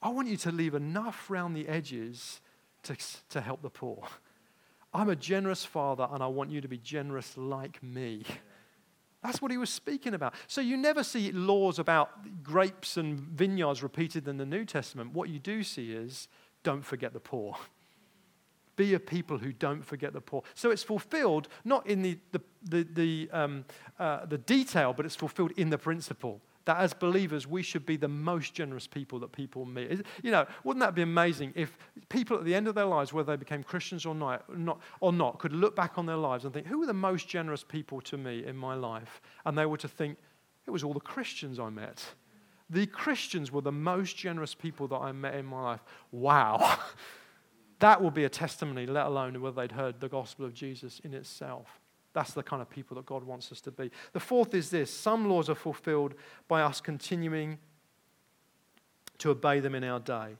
I 0.00 0.10
want 0.10 0.28
you 0.28 0.36
to 0.36 0.52
leave 0.52 0.74
enough 0.74 1.28
around 1.30 1.54
the 1.54 1.66
edges 1.66 2.40
to, 2.84 2.96
to 3.30 3.40
help 3.40 3.62
the 3.62 3.70
poor. 3.70 4.06
I'm 4.94 5.08
a 5.08 5.16
generous 5.16 5.64
father, 5.64 6.06
and 6.12 6.22
I 6.22 6.28
want 6.28 6.52
you 6.52 6.60
to 6.60 6.68
be 6.68 6.78
generous 6.78 7.36
like 7.36 7.82
me. 7.82 8.22
That's 9.22 9.42
what 9.42 9.50
he 9.50 9.58
was 9.58 9.70
speaking 9.70 10.14
about. 10.14 10.34
So 10.46 10.60
you 10.60 10.76
never 10.76 11.02
see 11.02 11.32
laws 11.32 11.78
about 11.78 12.42
grapes 12.42 12.96
and 12.96 13.18
vineyards 13.18 13.82
repeated 13.82 14.28
in 14.28 14.36
the 14.36 14.46
New 14.46 14.64
Testament. 14.64 15.12
What 15.12 15.28
you 15.28 15.38
do 15.38 15.62
see 15.62 15.92
is 15.92 16.28
don't 16.62 16.84
forget 16.84 17.12
the 17.12 17.20
poor. 17.20 17.56
Be 18.76 18.94
a 18.94 19.00
people 19.00 19.38
who 19.38 19.52
don't 19.52 19.84
forget 19.84 20.12
the 20.12 20.20
poor. 20.20 20.42
So 20.54 20.70
it's 20.70 20.82
fulfilled 20.82 21.48
not 21.64 21.86
in 21.86 22.02
the, 22.02 22.18
the, 22.32 22.40
the, 22.62 22.82
the, 22.82 23.30
um, 23.32 23.64
uh, 23.98 24.26
the 24.26 24.38
detail, 24.38 24.92
but 24.92 25.06
it's 25.06 25.16
fulfilled 25.16 25.52
in 25.56 25.70
the 25.70 25.78
principle 25.78 26.40
that 26.66 26.78
as 26.78 26.92
believers 26.92 27.46
we 27.46 27.62
should 27.62 27.86
be 27.86 27.96
the 27.96 28.08
most 28.08 28.52
generous 28.52 28.86
people 28.86 29.18
that 29.20 29.32
people 29.32 29.64
meet. 29.64 30.02
You 30.22 30.32
know, 30.32 30.46
wouldn't 30.64 30.80
that 30.84 30.94
be 30.94 31.02
amazing 31.02 31.52
if 31.54 31.76
people 32.08 32.36
at 32.36 32.44
the 32.44 32.54
end 32.54 32.68
of 32.68 32.74
their 32.74 32.84
lives, 32.84 33.12
whether 33.12 33.32
they 33.32 33.38
became 33.38 33.62
Christians 33.62 34.04
or 34.04 34.14
not, 34.14 34.44
or 35.00 35.12
not 35.12 35.38
could 35.38 35.52
look 35.52 35.74
back 35.74 35.96
on 35.96 36.06
their 36.06 36.16
lives 36.16 36.44
and 36.44 36.52
think, 36.52 36.66
who 36.66 36.78
were 36.78 36.86
the 36.86 36.92
most 36.92 37.28
generous 37.28 37.64
people 37.64 38.00
to 38.02 38.18
me 38.18 38.44
in 38.44 38.56
my 38.56 38.74
life? 38.74 39.22
And 39.44 39.56
they 39.56 39.64
were 39.64 39.78
to 39.78 39.88
think, 39.88 40.18
it 40.66 40.70
was 40.70 40.82
all 40.82 40.92
the 40.92 41.00
Christians 41.00 41.58
I 41.58 41.70
met. 41.70 42.04
The 42.68 42.86
Christians 42.86 43.52
were 43.52 43.60
the 43.60 43.70
most 43.70 44.16
generous 44.16 44.54
people 44.54 44.88
that 44.88 44.96
I 44.96 45.12
met 45.12 45.36
in 45.36 45.46
my 45.46 45.62
life. 45.62 45.84
Wow. 46.10 46.78
that 47.78 48.02
will 48.02 48.10
be 48.10 48.24
a 48.24 48.28
testimony, 48.28 48.86
let 48.86 49.06
alone 49.06 49.40
whether 49.40 49.60
they'd 49.60 49.72
heard 49.72 50.00
the 50.00 50.08
gospel 50.08 50.44
of 50.44 50.52
Jesus 50.52 51.00
in 51.04 51.14
itself. 51.14 51.80
That's 52.16 52.32
the 52.32 52.42
kind 52.42 52.62
of 52.62 52.70
people 52.70 52.94
that 52.94 53.04
God 53.04 53.24
wants 53.24 53.52
us 53.52 53.60
to 53.60 53.70
be. 53.70 53.90
The 54.14 54.20
fourth 54.20 54.54
is 54.54 54.70
this 54.70 54.90
some 54.90 55.28
laws 55.28 55.50
are 55.50 55.54
fulfilled 55.54 56.14
by 56.48 56.62
us 56.62 56.80
continuing 56.80 57.58
to 59.18 59.28
obey 59.28 59.60
them 59.60 59.74
in 59.74 59.84
our 59.84 60.00
day. 60.00 60.36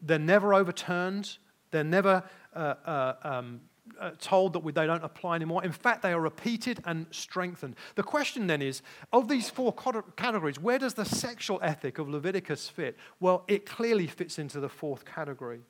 They're 0.00 0.18
never 0.18 0.54
overturned, 0.54 1.36
they're 1.70 1.84
never 1.84 2.22
uh, 2.56 2.74
uh, 2.82 3.14
um, 3.22 3.60
uh, 4.00 4.12
told 4.18 4.54
that 4.54 4.60
we, 4.60 4.72
they 4.72 4.86
don't 4.86 5.04
apply 5.04 5.36
anymore. 5.36 5.62
In 5.62 5.72
fact, 5.72 6.00
they 6.00 6.14
are 6.14 6.20
repeated 6.20 6.80
and 6.86 7.04
strengthened. 7.10 7.76
The 7.94 8.02
question 8.02 8.46
then 8.46 8.62
is 8.62 8.80
of 9.12 9.28
these 9.28 9.50
four 9.50 9.74
categories, 10.16 10.58
where 10.58 10.78
does 10.78 10.94
the 10.94 11.04
sexual 11.04 11.60
ethic 11.62 11.98
of 11.98 12.08
Leviticus 12.08 12.70
fit? 12.70 12.96
Well, 13.20 13.44
it 13.48 13.66
clearly 13.66 14.06
fits 14.06 14.38
into 14.38 14.60
the 14.60 14.70
fourth 14.70 15.04
category. 15.04 15.60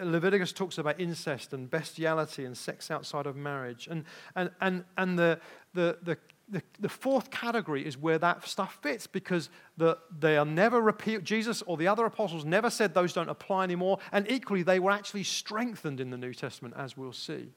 Leviticus 0.00 0.52
talks 0.52 0.78
about 0.78 0.98
incest 1.00 1.52
and 1.52 1.70
bestiality 1.70 2.44
and 2.44 2.56
sex 2.56 2.90
outside 2.90 3.26
of 3.26 3.36
marriage. 3.36 3.88
And, 3.90 4.04
and, 4.34 4.50
and, 4.60 4.84
and 4.96 5.18
the, 5.18 5.40
the, 5.74 5.98
the, 6.02 6.18
the, 6.48 6.62
the 6.80 6.88
fourth 6.88 7.30
category 7.30 7.86
is 7.86 7.96
where 7.96 8.18
that 8.18 8.46
stuff 8.46 8.78
fits 8.82 9.06
because 9.06 9.50
the, 9.76 9.98
they 10.18 10.36
are 10.36 10.44
never 10.44 10.80
repeat. 10.80 11.22
Jesus 11.24 11.62
or 11.62 11.76
the 11.76 11.86
other 11.86 12.06
apostles 12.06 12.44
never 12.44 12.70
said 12.70 12.94
those 12.94 13.12
don't 13.12 13.28
apply 13.28 13.64
anymore. 13.64 13.98
And 14.12 14.30
equally, 14.30 14.62
they 14.62 14.80
were 14.80 14.90
actually 14.90 15.24
strengthened 15.24 16.00
in 16.00 16.10
the 16.10 16.16
New 16.18 16.34
Testament, 16.34 16.74
as 16.76 16.96
we'll 16.96 17.12
see. 17.12 17.52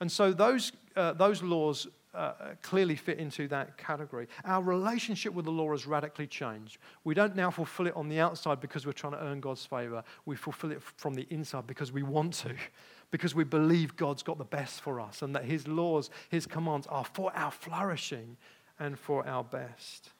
And 0.00 0.10
so 0.10 0.32
those, 0.32 0.72
uh, 0.96 1.12
those 1.12 1.42
laws 1.42 1.86
uh, 2.14 2.32
clearly 2.62 2.96
fit 2.96 3.18
into 3.18 3.48
that 3.48 3.76
category. 3.76 4.28
Our 4.44 4.62
relationship 4.62 5.32
with 5.32 5.44
the 5.44 5.50
law 5.50 5.70
has 5.72 5.86
radically 5.86 6.26
changed. 6.26 6.78
We 7.04 7.14
don't 7.14 7.34
now 7.34 7.50
fulfill 7.50 7.86
it 7.86 7.96
on 7.96 8.08
the 8.08 8.20
outside 8.20 8.60
because 8.60 8.86
we're 8.86 8.92
trying 8.92 9.14
to 9.14 9.22
earn 9.22 9.40
God's 9.40 9.64
favor. 9.64 10.02
We 10.24 10.36
fulfill 10.36 10.72
it 10.72 10.82
from 10.82 11.14
the 11.14 11.26
inside 11.30 11.66
because 11.66 11.92
we 11.92 12.02
want 12.02 12.34
to, 12.34 12.54
because 13.10 13.34
we 13.34 13.44
believe 13.44 13.96
God's 13.96 14.22
got 14.22 14.38
the 14.38 14.44
best 14.44 14.80
for 14.80 15.00
us 15.00 15.22
and 15.22 15.34
that 15.34 15.44
His 15.44 15.66
laws, 15.66 16.10
His 16.28 16.46
commands 16.46 16.86
are 16.86 17.04
for 17.04 17.34
our 17.36 17.50
flourishing 17.50 18.36
and 18.78 18.98
for 18.98 19.26
our 19.26 19.44
best. 19.44 20.10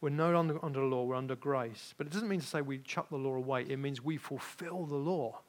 We're 0.00 0.10
no 0.10 0.32
longer 0.32 0.58
under 0.64 0.80
the 0.80 0.86
law, 0.86 1.04
we're 1.04 1.14
under 1.14 1.36
grace. 1.36 1.94
But 1.96 2.08
it 2.08 2.12
doesn't 2.12 2.28
mean 2.28 2.40
to 2.40 2.46
say 2.46 2.60
we 2.60 2.78
chuck 2.78 3.08
the 3.08 3.16
law 3.16 3.34
away, 3.34 3.62
it 3.62 3.78
means 3.78 4.02
we 4.02 4.16
fulfill 4.16 4.84
the 4.84 4.96
law. 4.96 5.40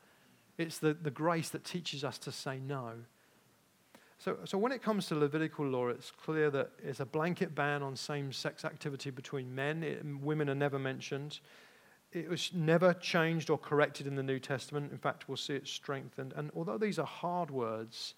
It's 0.58 0.78
the, 0.78 0.94
the 0.94 1.10
grace 1.10 1.50
that 1.50 1.64
teaches 1.64 2.04
us 2.04 2.20
to 2.20 2.32
say 2.32 2.60
no 2.60 2.94
so, 4.24 4.38
so 4.46 4.58
when 4.58 4.72
it 4.72 4.82
comes 4.82 5.08
to 5.08 5.16
Levitical 5.16 5.66
law, 5.66 5.90
it's 5.90 6.12
clear 6.12 6.50
that 6.52 6.70
it's 6.82 7.02
a 7.02 7.06
blanket 7.06 7.54
ban 7.54 7.84
on 7.84 7.94
same-sex 7.96 8.64
activity 8.64 9.10
between 9.10 9.54
men. 9.54 9.84
It, 9.84 10.02
women 10.22 10.50
are 10.50 10.56
never 10.56 10.80
mentioned. 10.80 11.42
It 12.14 12.30
was 12.30 12.52
never 12.54 12.94
changed 12.94 13.50
or 13.50 13.58
corrected 13.58 14.08
in 14.08 14.16
the 14.16 14.24
New 14.24 14.40
Testament. 14.40 14.94
In 14.94 14.98
fact, 14.98 15.28
we'll 15.28 15.36
see 15.36 15.56
it 15.56 15.68
strengthened. 15.68 16.34
And 16.38 16.52
although 16.56 16.78
these 16.78 17.00
are 17.00 17.06
hard 17.06 17.52
words, 17.52 18.14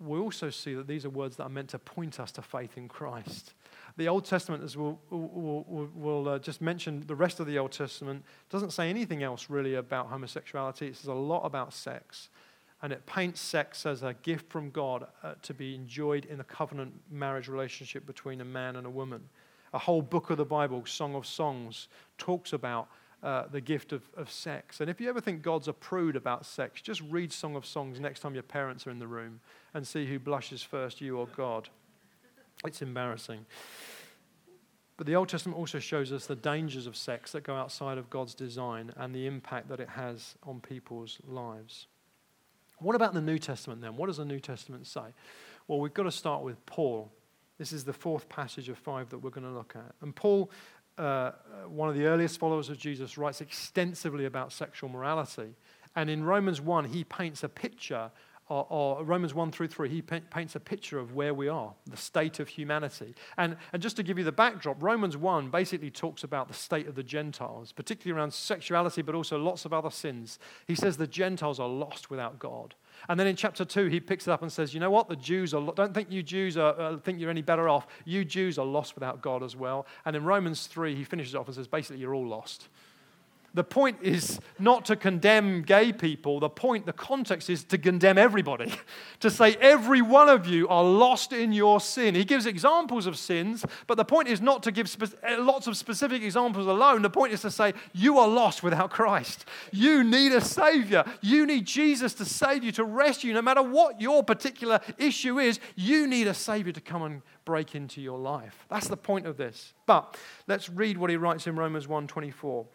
we 0.00 0.18
also 0.18 0.50
see 0.50 0.74
that 0.74 0.88
these 0.88 1.04
are 1.04 1.10
words 1.10 1.36
that 1.36 1.44
are 1.44 1.50
meant 1.50 1.68
to 1.68 1.78
point 1.78 2.18
us 2.18 2.32
to 2.32 2.42
faith 2.42 2.76
in 2.76 2.88
Christ. 2.88 3.54
The 3.96 4.08
Old 4.08 4.24
Testament, 4.24 4.64
as 4.64 4.76
we'll, 4.76 4.98
we'll, 5.10 5.88
we'll 5.94 6.28
uh, 6.28 6.38
just 6.40 6.60
mention, 6.60 7.04
the 7.06 7.14
rest 7.14 7.38
of 7.38 7.46
the 7.46 7.58
Old 7.58 7.70
Testament 7.70 8.24
doesn't 8.50 8.72
say 8.72 8.90
anything 8.90 9.22
else 9.22 9.48
really 9.48 9.76
about 9.76 10.08
homosexuality. 10.08 10.88
It 10.88 10.96
says 10.96 11.06
a 11.06 11.14
lot 11.14 11.44
about 11.44 11.72
sex. 11.72 12.28
And 12.82 12.92
it 12.92 13.06
paints 13.06 13.40
sex 13.40 13.86
as 13.86 14.02
a 14.02 14.14
gift 14.22 14.50
from 14.50 14.70
God 14.70 15.06
uh, 15.22 15.34
to 15.42 15.54
be 15.54 15.74
enjoyed 15.74 16.26
in 16.26 16.40
a 16.40 16.44
covenant 16.44 16.92
marriage 17.10 17.48
relationship 17.48 18.06
between 18.06 18.40
a 18.40 18.44
man 18.44 18.76
and 18.76 18.86
a 18.86 18.90
woman. 18.90 19.22
A 19.72 19.78
whole 19.78 20.02
book 20.02 20.30
of 20.30 20.36
the 20.36 20.44
Bible, 20.44 20.84
Song 20.86 21.14
of 21.14 21.26
Songs, 21.26 21.88
talks 22.18 22.52
about 22.52 22.88
uh, 23.22 23.44
the 23.50 23.60
gift 23.60 23.92
of, 23.92 24.02
of 24.16 24.30
sex. 24.30 24.80
And 24.80 24.90
if 24.90 25.00
you 25.00 25.08
ever 25.08 25.20
think 25.20 25.42
God's 25.42 25.68
a 25.68 25.72
prude 25.72 26.16
about 26.16 26.44
sex, 26.44 26.80
just 26.82 27.00
read 27.10 27.32
Song 27.32 27.56
of 27.56 27.64
Songs 27.64 27.98
next 27.98 28.20
time 28.20 28.34
your 28.34 28.42
parents 28.42 28.86
are 28.86 28.90
in 28.90 28.98
the 28.98 29.06
room 29.06 29.40
and 29.74 29.86
see 29.86 30.06
who 30.06 30.18
blushes 30.18 30.62
first, 30.62 31.00
you 31.00 31.18
or 31.18 31.26
God. 31.28 31.68
It's 32.64 32.82
embarrassing. 32.82 33.46
But 34.96 35.06
the 35.06 35.14
Old 35.16 35.28
Testament 35.28 35.58
also 35.58 35.78
shows 35.78 36.12
us 36.12 36.26
the 36.26 36.36
dangers 36.36 36.86
of 36.86 36.96
sex 36.96 37.32
that 37.32 37.42
go 37.42 37.54
outside 37.54 37.98
of 37.98 38.08
God's 38.08 38.34
design 38.34 38.92
and 38.96 39.14
the 39.14 39.26
impact 39.26 39.68
that 39.68 39.80
it 39.80 39.90
has 39.90 40.36
on 40.42 40.60
people's 40.60 41.18
lives. 41.26 41.86
What 42.78 42.94
about 42.94 43.14
the 43.14 43.20
New 43.20 43.38
Testament 43.38 43.80
then? 43.80 43.96
What 43.96 44.06
does 44.06 44.18
the 44.18 44.24
New 44.24 44.40
Testament 44.40 44.86
say? 44.86 45.14
Well, 45.66 45.80
we've 45.80 45.94
got 45.94 46.04
to 46.04 46.12
start 46.12 46.42
with 46.42 46.64
Paul. 46.66 47.10
This 47.58 47.72
is 47.72 47.84
the 47.84 47.92
fourth 47.92 48.28
passage 48.28 48.68
of 48.68 48.76
five 48.76 49.08
that 49.10 49.18
we're 49.18 49.30
going 49.30 49.46
to 49.46 49.52
look 49.52 49.74
at. 49.74 49.94
And 50.02 50.14
Paul, 50.14 50.50
uh, 50.98 51.32
one 51.68 51.88
of 51.88 51.94
the 51.94 52.04
earliest 52.04 52.38
followers 52.38 52.68
of 52.68 52.78
Jesus, 52.78 53.16
writes 53.16 53.40
extensively 53.40 54.26
about 54.26 54.52
sexual 54.52 54.90
morality. 54.90 55.54
And 55.94 56.10
in 56.10 56.22
Romans 56.22 56.60
1, 56.60 56.84
he 56.86 57.04
paints 57.04 57.42
a 57.42 57.48
picture 57.48 58.10
or, 58.48 58.66
or, 58.70 59.04
Romans 59.04 59.34
1 59.34 59.50
through 59.50 59.68
3, 59.68 59.88
he 59.88 60.02
paints 60.02 60.54
a 60.54 60.60
picture 60.60 60.98
of 60.98 61.14
where 61.14 61.34
we 61.34 61.48
are, 61.48 61.72
the 61.86 61.96
state 61.96 62.38
of 62.38 62.48
humanity. 62.48 63.14
And, 63.36 63.56
and 63.72 63.82
just 63.82 63.96
to 63.96 64.04
give 64.04 64.18
you 64.18 64.24
the 64.24 64.30
backdrop, 64.32 64.80
Romans 64.80 65.16
1 65.16 65.50
basically 65.50 65.90
talks 65.90 66.22
about 66.22 66.46
the 66.46 66.54
state 66.54 66.86
of 66.86 66.94
the 66.94 67.02
Gentiles, 67.02 67.72
particularly 67.72 68.16
around 68.16 68.32
sexuality, 68.32 69.02
but 69.02 69.16
also 69.16 69.36
lots 69.36 69.64
of 69.64 69.72
other 69.72 69.90
sins. 69.90 70.38
He 70.66 70.76
says 70.76 70.96
the 70.96 71.08
Gentiles 71.08 71.58
are 71.58 71.68
lost 71.68 72.08
without 72.08 72.38
God. 72.38 72.74
And 73.08 73.18
then 73.18 73.26
in 73.26 73.36
chapter 73.36 73.64
2, 73.64 73.86
he 73.86 74.00
picks 74.00 74.28
it 74.28 74.30
up 74.30 74.42
and 74.42 74.50
says, 74.50 74.72
You 74.72 74.80
know 74.80 74.90
what? 74.90 75.08
The 75.08 75.16
Jews 75.16 75.52
are, 75.52 75.72
don't 75.72 75.92
think 75.92 76.10
you 76.10 76.22
Jews 76.22 76.56
are, 76.56 76.80
uh, 76.80 76.96
think 76.98 77.20
you're 77.20 77.30
any 77.30 77.42
better 77.42 77.68
off. 77.68 77.86
You 78.04 78.24
Jews 78.24 78.58
are 78.58 78.64
lost 78.64 78.94
without 78.94 79.22
God 79.22 79.42
as 79.42 79.56
well. 79.56 79.86
And 80.04 80.16
in 80.16 80.24
Romans 80.24 80.66
3, 80.66 80.94
he 80.94 81.04
finishes 81.04 81.34
off 81.34 81.46
and 81.46 81.54
says, 81.54 81.68
Basically, 81.68 81.98
you're 81.98 82.14
all 82.14 82.26
lost 82.26 82.68
the 83.56 83.64
point 83.64 83.96
is 84.02 84.38
not 84.58 84.84
to 84.84 84.96
condemn 84.96 85.62
gay 85.62 85.90
people. 85.90 86.40
The 86.40 86.50
point, 86.50 86.84
the 86.84 86.92
context 86.92 87.48
is 87.48 87.64
to 87.64 87.78
condemn 87.78 88.18
everybody. 88.18 88.70
to 89.20 89.30
say 89.30 89.56
every 89.62 90.02
one 90.02 90.28
of 90.28 90.46
you 90.46 90.68
are 90.68 90.84
lost 90.84 91.32
in 91.32 91.54
your 91.54 91.80
sin. 91.80 92.14
He 92.14 92.26
gives 92.26 92.44
examples 92.44 93.06
of 93.06 93.16
sins, 93.16 93.64
but 93.86 93.96
the 93.96 94.04
point 94.04 94.28
is 94.28 94.42
not 94.42 94.62
to 94.64 94.70
give 94.70 94.90
spe- 94.90 95.14
eh, 95.22 95.38
lots 95.38 95.66
of 95.66 95.74
specific 95.78 96.22
examples 96.22 96.66
alone. 96.66 97.00
The 97.00 97.08
point 97.08 97.32
is 97.32 97.40
to 97.40 97.50
say 97.50 97.72
you 97.94 98.18
are 98.18 98.28
lost 98.28 98.62
without 98.62 98.90
Christ. 98.90 99.46
You 99.72 100.04
need 100.04 100.32
a 100.32 100.42
Savior. 100.42 101.04
You 101.22 101.46
need 101.46 101.64
Jesus 101.64 102.12
to 102.14 102.26
save 102.26 102.62
you, 102.62 102.72
to 102.72 102.84
rescue 102.84 103.28
you. 103.28 103.34
No 103.34 103.40
matter 103.40 103.62
what 103.62 104.02
your 104.02 104.22
particular 104.22 104.80
issue 104.98 105.38
is, 105.38 105.60
you 105.76 106.06
need 106.06 106.26
a 106.26 106.34
Savior 106.34 106.74
to 106.74 106.80
come 106.82 107.04
and 107.04 107.22
break 107.46 107.74
into 107.74 108.02
your 108.02 108.18
life. 108.18 108.66
That's 108.68 108.88
the 108.88 108.98
point 108.98 109.26
of 109.26 109.38
this. 109.38 109.72
But 109.86 110.14
let's 110.46 110.68
read 110.68 110.98
what 110.98 111.08
he 111.08 111.16
writes 111.16 111.46
in 111.46 111.56
Romans 111.56 111.88
1 111.88 112.06
24. 112.06 112.66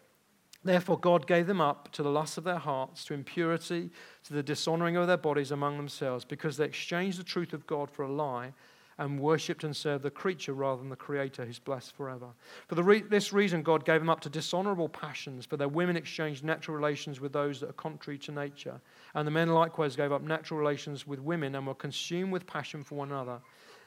Therefore, 0.64 0.98
God 0.98 1.26
gave 1.26 1.46
them 1.46 1.60
up 1.60 1.90
to 1.92 2.02
the 2.02 2.10
lusts 2.10 2.38
of 2.38 2.44
their 2.44 2.58
hearts, 2.58 3.04
to 3.06 3.14
impurity, 3.14 3.90
to 4.24 4.32
the 4.32 4.42
dishonoring 4.42 4.96
of 4.96 5.06
their 5.06 5.16
bodies 5.16 5.50
among 5.50 5.76
themselves, 5.76 6.24
because 6.24 6.56
they 6.56 6.64
exchanged 6.64 7.18
the 7.18 7.24
truth 7.24 7.52
of 7.52 7.66
God 7.66 7.90
for 7.90 8.04
a 8.04 8.12
lie 8.12 8.52
and 8.98 9.18
worshipped 9.18 9.64
and 9.64 9.74
served 9.74 10.04
the 10.04 10.10
creature 10.10 10.52
rather 10.52 10.80
than 10.80 10.90
the 10.90 10.96
Creator 10.96 11.44
who's 11.44 11.58
blessed 11.58 11.96
forever. 11.96 12.28
For 12.68 12.80
re- 12.82 13.02
this 13.02 13.32
reason, 13.32 13.62
God 13.62 13.84
gave 13.84 14.00
them 14.00 14.10
up 14.10 14.20
to 14.20 14.30
dishonorable 14.30 14.88
passions, 14.88 15.46
for 15.46 15.56
their 15.56 15.68
women 15.68 15.96
exchanged 15.96 16.44
natural 16.44 16.76
relations 16.76 17.20
with 17.20 17.32
those 17.32 17.60
that 17.60 17.70
are 17.70 17.74
contrary 17.74 18.18
to 18.18 18.32
nature. 18.32 18.80
And 19.14 19.26
the 19.26 19.32
men 19.32 19.48
likewise 19.48 19.96
gave 19.96 20.12
up 20.12 20.22
natural 20.22 20.60
relations 20.60 21.06
with 21.06 21.20
women 21.20 21.54
and 21.54 21.66
were 21.66 21.74
consumed 21.74 22.32
with 22.32 22.46
passion 22.46 22.84
for 22.84 22.96
one 22.96 23.10
another. 23.10 23.40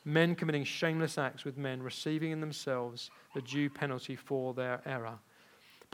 Men 0.03 0.35
committing 0.35 0.63
shameless 0.63 1.17
acts 1.17 1.45
with 1.45 1.57
men, 1.57 1.81
receiving 1.81 2.31
in 2.31 2.39
themselves 2.39 3.09
the 3.33 3.41
due 3.41 3.69
penalty 3.69 4.15
for 4.15 4.53
their 4.53 4.81
error. 4.85 5.17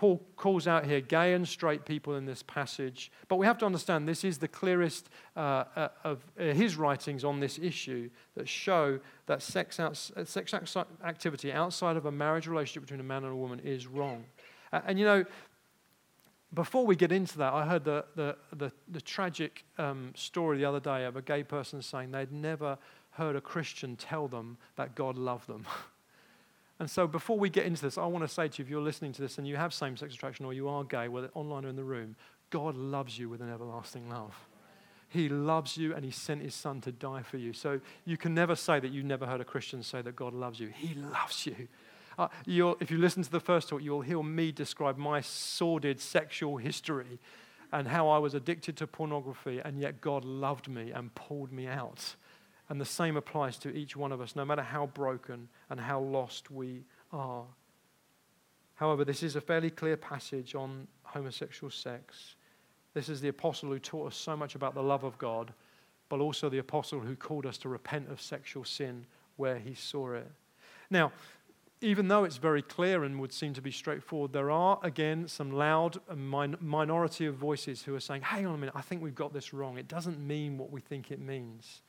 Paul 0.01 0.19
calls 0.35 0.65
out 0.65 0.87
here 0.87 0.99
gay 0.99 1.35
and 1.35 1.47
straight 1.47 1.85
people 1.85 2.15
in 2.15 2.25
this 2.25 2.41
passage, 2.41 3.11
but 3.27 3.35
we 3.35 3.45
have 3.45 3.59
to 3.59 3.67
understand 3.67 4.07
this 4.07 4.23
is 4.23 4.39
the 4.39 4.47
clearest 4.47 5.11
uh, 5.37 5.65
uh 5.75 5.89
of 6.03 6.25
uh, 6.39 6.45
his 6.45 6.75
writings 6.75 7.23
on 7.23 7.39
this 7.39 7.59
issue 7.59 8.09
that 8.33 8.49
show 8.49 8.99
that 9.27 9.43
sex, 9.43 9.79
outs- 9.79 10.11
uh, 10.17 10.25
sex 10.25 10.55
activity 11.05 11.53
outside 11.53 11.97
of 11.97 12.07
a 12.07 12.11
marriage 12.11 12.47
relationship 12.47 12.81
between 12.81 12.99
a 12.99 13.03
man 13.03 13.25
and 13.25 13.31
a 13.31 13.35
woman 13.35 13.59
is 13.59 13.85
wrong. 13.85 14.25
And 14.71 14.97
you 14.97 15.05
know, 15.05 15.23
before 16.51 16.83
we 16.83 16.95
get 16.95 17.11
into 17.11 17.37
that, 17.37 17.53
I 17.53 17.67
heard 17.67 17.83
the, 17.83 18.03
the, 18.15 18.37
the, 18.53 18.71
the 18.87 19.01
tragic 19.01 19.65
um, 19.77 20.13
story 20.15 20.57
the 20.57 20.65
other 20.65 20.79
day 20.79 21.05
of 21.05 21.15
a 21.15 21.21
gay 21.21 21.43
person 21.43 21.79
saying 21.83 22.09
they'd 22.09 22.31
never 22.31 22.79
heard 23.11 23.35
a 23.35 23.41
Christian 23.41 23.95
tell 23.97 24.27
them 24.27 24.57
that 24.77 24.95
God 24.95 25.19
loved 25.19 25.45
them. 25.45 25.63
And 26.81 26.89
so, 26.89 27.05
before 27.05 27.37
we 27.37 27.51
get 27.51 27.67
into 27.67 27.83
this, 27.83 27.99
I 27.99 28.07
want 28.07 28.27
to 28.27 28.27
say 28.27 28.47
to 28.47 28.57
you 28.57 28.65
if 28.65 28.67
you're 28.71 28.81
listening 28.81 29.11
to 29.11 29.21
this 29.21 29.37
and 29.37 29.47
you 29.47 29.55
have 29.55 29.71
same 29.71 29.95
sex 29.95 30.15
attraction 30.15 30.47
or 30.47 30.53
you 30.53 30.67
are 30.67 30.83
gay, 30.83 31.09
whether 31.09 31.29
online 31.35 31.63
or 31.63 31.67
in 31.67 31.75
the 31.75 31.83
room, 31.83 32.15
God 32.49 32.75
loves 32.75 33.19
you 33.19 33.29
with 33.29 33.39
an 33.39 33.53
everlasting 33.53 34.09
love. 34.09 34.33
He 35.07 35.29
loves 35.29 35.77
you 35.77 35.93
and 35.93 36.03
He 36.03 36.09
sent 36.09 36.41
His 36.41 36.55
Son 36.55 36.81
to 36.81 36.91
die 36.91 37.21
for 37.21 37.37
you. 37.37 37.53
So, 37.53 37.81
you 38.03 38.17
can 38.17 38.33
never 38.33 38.55
say 38.55 38.79
that 38.79 38.91
you 38.91 39.03
never 39.03 39.27
heard 39.27 39.39
a 39.39 39.45
Christian 39.45 39.83
say 39.83 40.01
that 40.01 40.15
God 40.15 40.33
loves 40.33 40.59
you. 40.59 40.69
He 40.69 40.95
loves 40.95 41.45
you. 41.45 41.67
Uh, 42.17 42.29
if 42.47 42.89
you 42.89 42.97
listen 42.97 43.21
to 43.21 43.31
the 43.31 43.39
first 43.39 43.69
talk, 43.69 43.83
you'll 43.83 44.01
hear 44.01 44.23
me 44.23 44.51
describe 44.51 44.97
my 44.97 45.21
sordid 45.21 45.99
sexual 45.99 46.57
history 46.57 47.19
and 47.71 47.89
how 47.89 48.09
I 48.09 48.17
was 48.17 48.33
addicted 48.33 48.75
to 48.77 48.87
pornography, 48.87 49.61
and 49.63 49.79
yet 49.79 50.01
God 50.01 50.25
loved 50.25 50.67
me 50.67 50.89
and 50.89 51.13
pulled 51.13 51.51
me 51.51 51.67
out. 51.67 52.15
And 52.71 52.79
the 52.79 52.85
same 52.85 53.17
applies 53.17 53.57
to 53.57 53.75
each 53.75 53.97
one 53.97 54.13
of 54.13 54.21
us, 54.21 54.33
no 54.33 54.45
matter 54.45 54.61
how 54.61 54.85
broken 54.85 55.49
and 55.69 55.77
how 55.77 55.99
lost 55.99 56.49
we 56.49 56.85
are. 57.11 57.43
However, 58.75 59.03
this 59.03 59.23
is 59.23 59.35
a 59.35 59.41
fairly 59.41 59.69
clear 59.69 59.97
passage 59.97 60.55
on 60.55 60.87
homosexual 61.03 61.69
sex. 61.69 62.35
This 62.93 63.09
is 63.09 63.19
the 63.19 63.27
apostle 63.27 63.67
who 63.67 63.79
taught 63.79 64.07
us 64.07 64.15
so 64.15 64.37
much 64.37 64.55
about 64.55 64.73
the 64.73 64.81
love 64.81 65.03
of 65.03 65.17
God, 65.17 65.53
but 66.07 66.21
also 66.21 66.47
the 66.47 66.59
apostle 66.59 67.01
who 67.01 67.13
called 67.13 67.45
us 67.45 67.57
to 67.57 67.67
repent 67.67 68.09
of 68.09 68.21
sexual 68.21 68.63
sin 68.63 69.05
where 69.35 69.59
he 69.59 69.73
saw 69.73 70.13
it. 70.13 70.31
Now, 70.89 71.11
even 71.81 72.07
though 72.07 72.23
it's 72.23 72.37
very 72.37 72.61
clear 72.61 73.03
and 73.03 73.19
would 73.19 73.33
seem 73.33 73.53
to 73.55 73.61
be 73.61 73.71
straightforward, 73.71 74.31
there 74.31 74.49
are, 74.49 74.79
again, 74.81 75.27
some 75.27 75.51
loud 75.51 75.97
min- 76.15 76.55
minority 76.61 77.25
of 77.25 77.35
voices 77.35 77.83
who 77.83 77.93
are 77.95 77.99
saying, 77.99 78.21
hang 78.21 78.45
on 78.45 78.55
a 78.55 78.57
minute, 78.57 78.75
I 78.77 78.81
think 78.81 79.03
we've 79.03 79.13
got 79.13 79.33
this 79.33 79.53
wrong. 79.53 79.77
It 79.77 79.89
doesn't 79.89 80.25
mean 80.25 80.57
what 80.57 80.71
we 80.71 80.79
think 80.79 81.11
it 81.11 81.19
means. 81.19 81.81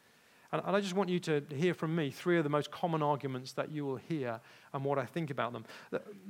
And, 0.53 0.63
I 0.65 0.81
just 0.81 0.95
want 0.95 1.09
you 1.09 1.19
to 1.21 1.43
hear 1.55 1.75
from 1.75 1.97
me 1.97 2.11
three 2.11 2.39
of 2.39 2.45
the 2.45 2.51
most 2.51 2.71
common 2.71 3.03
arguments 3.03 3.53
that 3.53 3.71
you 3.71 3.85
will 3.87 3.97
hear 3.97 4.41
and 4.75 4.85
what 4.85 4.99
I 4.99 5.05
think 5.05 5.31
about 5.31 5.53
them. 5.53 5.65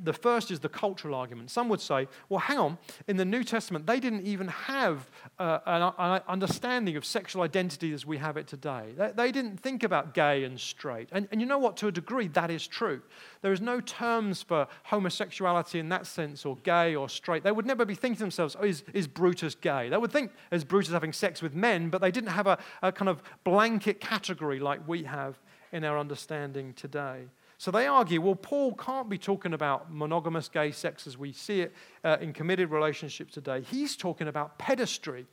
The 0.02 0.12
first 0.12 0.50
is 0.50 0.60
the 0.60 0.68
cultural 0.68 1.14
argument. 1.14 1.50
Some 1.50 1.68
would 1.68 1.80
say, 1.80 2.08
well, 2.28 2.40
hang 2.40 2.58
on, 2.58 2.78
in 3.06 3.16
the 3.16 3.24
New 3.24 3.44
Testament, 3.44 3.86
they 3.86 4.00
didn't 4.00 4.26
even 4.26 4.48
have 4.48 5.08
uh, 5.38 5.58
an, 5.66 6.22
understanding 6.28 6.96
of 6.96 7.04
sexual 7.04 7.42
identity 7.42 7.92
as 7.92 8.04
we 8.04 8.18
have 8.18 8.36
it 8.36 8.46
today. 8.46 8.94
They, 9.14 9.32
didn't 9.32 9.58
think 9.58 9.82
about 9.82 10.12
gay 10.12 10.44
and 10.44 10.58
straight. 10.58 11.08
And 11.12 11.28
you 11.32 11.46
know 11.46 11.58
what? 11.58 11.76
To 11.78 11.88
a 11.88 11.92
degree, 11.92 12.28
that 12.28 12.50
is 12.50 12.66
true. 12.66 13.00
There 13.42 13.52
is 13.52 13.60
no 13.60 13.80
terms 13.80 14.42
for 14.42 14.68
homosexuality 14.84 15.80
in 15.80 15.88
that 15.90 16.06
sense, 16.06 16.46
or 16.46 16.56
gay 16.62 16.94
or 16.94 17.08
straight. 17.08 17.42
They 17.42 17.52
would 17.52 17.66
never 17.66 17.84
be 17.84 17.94
thinking 17.94 18.16
to 18.16 18.22
themselves, 18.22 18.56
oh, 18.58 18.64
is, 18.64 18.84
is 18.94 19.06
Brutus 19.06 19.54
gay? 19.54 19.88
They 19.88 19.96
would 19.96 20.12
think, 20.12 20.30
is 20.50 20.64
Brutus 20.64 20.92
having 20.92 21.12
sex 21.12 21.42
with 21.42 21.54
men? 21.54 21.90
But 21.90 22.00
they 22.00 22.10
didn't 22.10 22.30
have 22.30 22.46
a, 22.46 22.58
a 22.82 22.92
kind 22.92 23.08
of 23.08 23.22
blanket 23.44 24.00
category 24.00 24.60
like 24.60 24.86
we 24.86 25.02
have 25.02 25.38
in 25.72 25.84
our 25.84 25.98
understanding 25.98 26.72
today. 26.74 27.24
So 27.58 27.70
they 27.70 27.86
argue, 27.86 28.20
well, 28.20 28.34
Paul 28.34 28.74
can't 28.74 29.08
be 29.08 29.18
talking 29.18 29.54
about 29.54 29.92
monogamous 29.92 30.48
gay 30.48 30.72
sex 30.72 31.06
as 31.06 31.16
we 31.16 31.32
see 31.32 31.60
it 31.60 31.72
uh, 32.02 32.16
in 32.20 32.32
committed 32.32 32.70
relationships 32.70 33.34
today. 33.34 33.60
He's 33.60 33.96
talking 33.96 34.26
about 34.26 34.58
pederasty. 34.58 35.26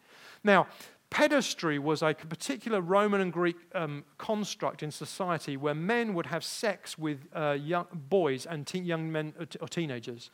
Now, 0.43 0.67
Pederasty 1.11 1.79
was 1.79 2.03
a 2.03 2.13
particular 2.13 2.81
Roman 2.81 3.19
and 3.19 3.33
Greek 3.33 3.55
um, 3.73 4.03
construct 4.19 4.83
in 4.83 4.91
society 4.91 5.57
where 5.57 5.73
men 5.73 6.13
would 6.13 6.27
have 6.27 6.43
sex 6.43 6.99
with 6.99 7.27
uh, 7.33 7.57
young 7.59 7.87
boys 7.93 8.45
and 8.45 8.67
te- 8.67 8.79
young 8.79 9.11
men 9.11 9.33
or, 9.39 9.45
t- 9.47 9.57
or, 9.59 9.67
teenagers, 9.67 10.29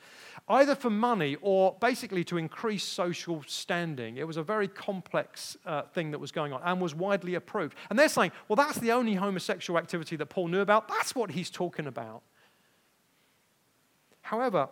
either 0.49 0.75
for 0.75 0.89
money 0.89 1.37
or 1.41 1.77
basically 1.79 2.25
to 2.25 2.37
increase 2.37 2.83
social 2.83 3.41
standing. 3.47 4.17
It 4.17 4.27
was 4.27 4.35
a 4.35 4.43
very 4.43 4.67
complex 4.67 5.55
uh, 5.65 5.83
thing 5.83 6.11
that 6.11 6.19
was 6.19 6.33
going 6.33 6.51
on 6.51 6.61
and 6.61 6.81
was 6.81 6.93
widely 6.93 7.35
approved. 7.35 7.77
And 7.89 7.97
they're 7.97 8.09
saying, 8.09 8.33
well, 8.49 8.57
that's 8.57 8.79
the 8.79 8.91
only 8.91 9.13
homosexual 9.13 9.79
activity 9.79 10.17
that 10.17 10.25
Paul 10.25 10.49
knew 10.49 10.59
about. 10.59 10.89
That's 10.89 11.15
what 11.15 11.31
he's 11.31 11.49
talking 11.49 11.87
about. 11.87 12.21
However, 14.23 14.67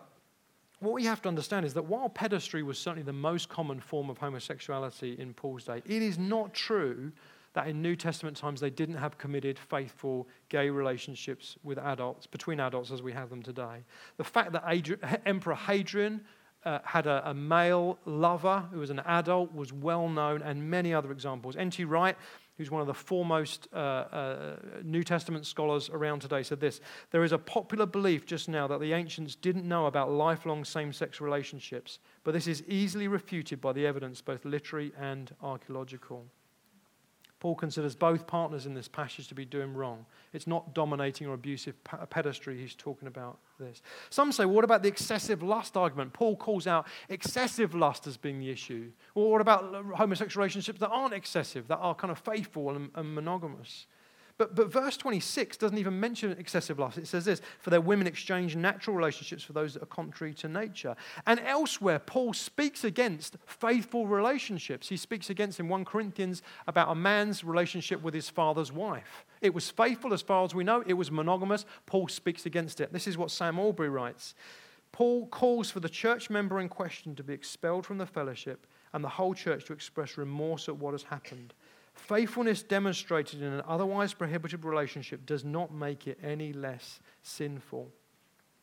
what 0.84 0.94
we 0.94 1.04
have 1.04 1.22
to 1.22 1.28
understand 1.28 1.66
is 1.66 1.74
that 1.74 1.84
while 1.84 2.08
pederasty 2.08 2.62
was 2.62 2.78
certainly 2.78 3.02
the 3.02 3.12
most 3.12 3.48
common 3.48 3.80
form 3.80 4.10
of 4.10 4.18
homosexuality 4.18 5.18
in 5.18 5.34
Paul's 5.34 5.64
day, 5.64 5.82
it 5.84 6.02
is 6.02 6.18
not 6.18 6.54
true 6.54 7.12
that 7.54 7.68
in 7.68 7.80
New 7.80 7.96
Testament 7.96 8.36
times 8.36 8.60
they 8.60 8.70
didn't 8.70 8.96
have 8.96 9.16
committed, 9.16 9.58
faithful, 9.58 10.28
gay 10.48 10.68
relationships 10.68 11.56
with 11.62 11.78
adults, 11.78 12.26
between 12.26 12.60
adults 12.60 12.90
as 12.90 13.00
we 13.00 13.12
have 13.12 13.30
them 13.30 13.42
today. 13.42 13.84
The 14.16 14.24
fact 14.24 14.52
that 14.52 15.20
Emperor 15.24 15.54
Hadrian 15.54 16.20
uh, 16.64 16.78
had 16.82 17.06
a, 17.06 17.30
a, 17.30 17.34
male 17.34 17.98
lover 18.06 18.64
who 18.72 18.80
was 18.80 18.90
an 18.90 19.00
adult 19.00 19.54
was 19.54 19.72
well 19.72 20.08
known, 20.08 20.42
and 20.42 20.70
many 20.70 20.94
other 20.94 21.12
examples. 21.12 21.56
N.T. 21.56 21.84
Wright, 21.84 22.16
who's 22.56 22.70
one 22.70 22.80
of 22.80 22.86
the 22.86 22.94
foremost 22.94 23.68
uh, 23.72 23.76
uh, 23.76 24.56
New 24.82 25.02
Testament 25.02 25.46
scholars 25.46 25.90
around 25.90 26.20
today, 26.20 26.42
said 26.42 26.60
this 26.60 26.80
There 27.10 27.24
is 27.24 27.32
a 27.32 27.38
popular 27.38 27.86
belief 27.86 28.26
just 28.26 28.48
now 28.48 28.66
that 28.68 28.80
the 28.80 28.92
ancients 28.92 29.34
didn't 29.34 29.66
know 29.66 29.86
about 29.86 30.10
lifelong 30.10 30.64
same 30.64 30.92
sex 30.92 31.20
relationships, 31.20 31.98
but 32.22 32.32
this 32.32 32.46
is 32.46 32.62
easily 32.68 33.08
refuted 33.08 33.60
by 33.60 33.72
the 33.72 33.86
evidence, 33.86 34.20
both 34.20 34.44
literary 34.44 34.92
and 34.98 35.34
archaeological. 35.42 36.26
Paul 37.44 37.56
considers 37.56 37.94
both 37.94 38.26
partners 38.26 38.64
in 38.64 38.72
this 38.72 38.88
passage 38.88 39.28
to 39.28 39.34
be 39.34 39.44
doing 39.44 39.74
wrong. 39.74 40.06
It's 40.32 40.46
not 40.46 40.74
dominating 40.74 41.26
or 41.26 41.34
abusive 41.34 41.74
pederasty 41.84 42.58
he's 42.58 42.74
talking 42.74 43.06
about 43.06 43.36
this. 43.60 43.82
Some 44.08 44.32
say, 44.32 44.46
well, 44.46 44.54
what 44.54 44.64
about 44.64 44.82
the 44.82 44.88
excessive 44.88 45.42
lust 45.42 45.76
argument? 45.76 46.14
Paul 46.14 46.36
calls 46.36 46.66
out 46.66 46.86
excessive 47.10 47.74
lust 47.74 48.06
as 48.06 48.16
being 48.16 48.40
the 48.40 48.48
issue. 48.48 48.90
Well, 49.14 49.28
what 49.28 49.42
about 49.42 49.74
homosexual 49.94 50.42
relationships 50.42 50.80
that 50.80 50.88
aren't 50.88 51.12
excessive, 51.12 51.68
that 51.68 51.76
are 51.76 51.94
kind 51.94 52.10
of 52.10 52.18
faithful 52.18 52.70
and, 52.70 52.88
and 52.94 53.14
monogamous? 53.14 53.88
But, 54.36 54.56
but 54.56 54.72
verse 54.72 54.96
26 54.96 55.56
doesn't 55.58 55.78
even 55.78 56.00
mention 56.00 56.32
excessive 56.32 56.78
lust. 56.78 56.98
It 56.98 57.06
says 57.06 57.24
this 57.24 57.40
For 57.60 57.70
their 57.70 57.80
women 57.80 58.08
exchange 58.08 58.56
natural 58.56 58.96
relationships 58.96 59.44
for 59.44 59.52
those 59.52 59.74
that 59.74 59.82
are 59.82 59.86
contrary 59.86 60.34
to 60.34 60.48
nature. 60.48 60.96
And 61.26 61.38
elsewhere, 61.40 62.00
Paul 62.00 62.32
speaks 62.32 62.82
against 62.82 63.36
faithful 63.46 64.08
relationships. 64.08 64.88
He 64.88 64.96
speaks 64.96 65.30
against 65.30 65.60
in 65.60 65.68
1 65.68 65.84
Corinthians 65.84 66.42
about 66.66 66.90
a 66.90 66.96
man's 66.96 67.44
relationship 67.44 68.02
with 68.02 68.12
his 68.12 68.28
father's 68.28 68.72
wife. 68.72 69.24
It 69.40 69.54
was 69.54 69.70
faithful 69.70 70.12
as 70.12 70.22
far 70.22 70.44
as 70.44 70.54
we 70.54 70.64
know, 70.64 70.82
it 70.84 70.94
was 70.94 71.12
monogamous. 71.12 71.64
Paul 71.86 72.08
speaks 72.08 72.44
against 72.44 72.80
it. 72.80 72.92
This 72.92 73.06
is 73.06 73.16
what 73.16 73.30
Sam 73.30 73.58
Allberry 73.58 73.90
writes. 73.90 74.34
Paul 74.90 75.26
calls 75.26 75.70
for 75.70 75.80
the 75.80 75.88
church 75.88 76.30
member 76.30 76.60
in 76.60 76.68
question 76.68 77.14
to 77.16 77.24
be 77.24 77.34
expelled 77.34 77.84
from 77.84 77.98
the 77.98 78.06
fellowship 78.06 78.66
and 78.92 79.02
the 79.02 79.08
whole 79.08 79.34
church 79.34 79.64
to 79.66 79.72
express 79.72 80.16
remorse 80.16 80.68
at 80.68 80.76
what 80.76 80.92
has 80.92 81.02
happened. 81.02 81.52
Faithfulness 81.94 82.62
demonstrated 82.62 83.40
in 83.40 83.52
an 83.52 83.62
otherwise 83.66 84.12
prohibited 84.12 84.64
relationship 84.64 85.24
does 85.24 85.44
not 85.44 85.72
make 85.72 86.06
it 86.06 86.18
any 86.22 86.52
less 86.52 87.00
sinful. 87.22 87.90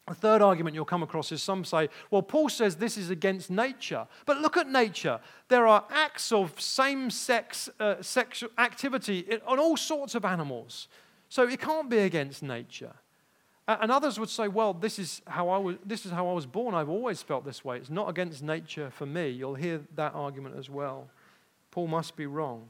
A 0.07 0.13
third 0.13 0.41
argument 0.41 0.75
you'll 0.75 0.83
come 0.83 1.03
across 1.03 1.31
is 1.31 1.41
some 1.41 1.63
say, 1.63 1.87
well, 2.09 2.21
Paul 2.21 2.49
says 2.49 2.75
this 2.75 2.97
is 2.97 3.09
against 3.09 3.49
nature. 3.49 4.07
But 4.25 4.39
look 4.39 4.57
at 4.57 4.67
nature. 4.67 5.19
There 5.47 5.67
are 5.67 5.85
acts 5.89 6.31
of 6.31 6.59
same 6.59 7.09
sex 7.09 7.69
uh, 7.79 8.01
sexual 8.01 8.49
activity 8.57 9.25
on 9.47 9.59
all 9.59 9.77
sorts 9.77 10.15
of 10.15 10.25
animals. 10.25 10.87
So 11.29 11.47
it 11.47 11.61
can't 11.61 11.89
be 11.89 11.99
against 11.99 12.43
nature. 12.43 12.93
And 13.67 13.91
others 13.91 14.19
would 14.19 14.29
say, 14.29 14.49
well, 14.49 14.73
this 14.73 14.99
is, 14.99 15.21
how 15.27 15.47
I 15.49 15.57
was, 15.57 15.77
this 15.85 16.05
is 16.05 16.11
how 16.11 16.27
I 16.27 16.33
was 16.33 16.45
born. 16.45 16.75
I've 16.75 16.89
always 16.89 17.21
felt 17.21 17.45
this 17.45 17.63
way. 17.63 17.77
It's 17.77 17.89
not 17.89 18.09
against 18.09 18.43
nature 18.43 18.89
for 18.89 19.05
me. 19.05 19.29
You'll 19.29 19.55
hear 19.55 19.81
that 19.95 20.13
argument 20.13 20.57
as 20.57 20.69
well. 20.69 21.07
Paul 21.69 21.87
must 21.87 22.17
be 22.17 22.25
wrong. 22.25 22.67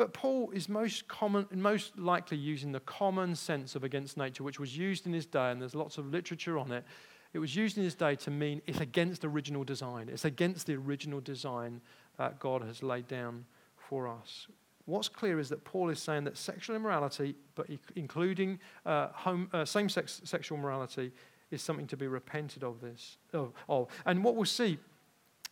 But 0.00 0.14
Paul 0.14 0.50
is 0.52 0.66
most 0.66 1.08
common, 1.08 1.46
most 1.52 1.98
likely 1.98 2.38
using 2.38 2.72
the 2.72 2.80
common 2.80 3.36
sense 3.36 3.74
of 3.74 3.84
against 3.84 4.16
nature, 4.16 4.42
which 4.42 4.58
was 4.58 4.74
used 4.74 5.06
in 5.06 5.12
his 5.12 5.26
day, 5.26 5.50
and 5.50 5.60
there's 5.60 5.74
lots 5.74 5.98
of 5.98 6.06
literature 6.06 6.56
on 6.56 6.72
it. 6.72 6.86
It 7.34 7.38
was 7.38 7.54
used 7.54 7.76
in 7.76 7.84
his 7.84 7.94
day 7.94 8.14
to 8.16 8.30
mean 8.30 8.62
it's 8.66 8.80
against 8.80 9.26
original 9.26 9.62
design. 9.62 10.08
It's 10.08 10.24
against 10.24 10.66
the 10.66 10.74
original 10.74 11.20
design 11.20 11.82
that 12.16 12.38
God 12.38 12.62
has 12.62 12.82
laid 12.82 13.08
down 13.08 13.44
for 13.76 14.08
us. 14.08 14.46
What's 14.86 15.10
clear 15.10 15.38
is 15.38 15.50
that 15.50 15.64
Paul 15.64 15.90
is 15.90 16.00
saying 16.00 16.24
that 16.24 16.38
sexual 16.38 16.76
immorality, 16.76 17.36
but 17.54 17.66
including 17.94 18.58
uh, 18.86 19.08
uh, 19.52 19.66
same-sex 19.66 20.22
sexual 20.24 20.56
morality, 20.56 21.12
is 21.50 21.60
something 21.60 21.86
to 21.88 21.96
be 21.98 22.06
repented 22.06 22.64
of. 22.64 22.80
This 22.80 23.18
of, 23.34 23.52
of. 23.68 23.88
And 24.06 24.24
what 24.24 24.34
we'll 24.34 24.46
see 24.46 24.78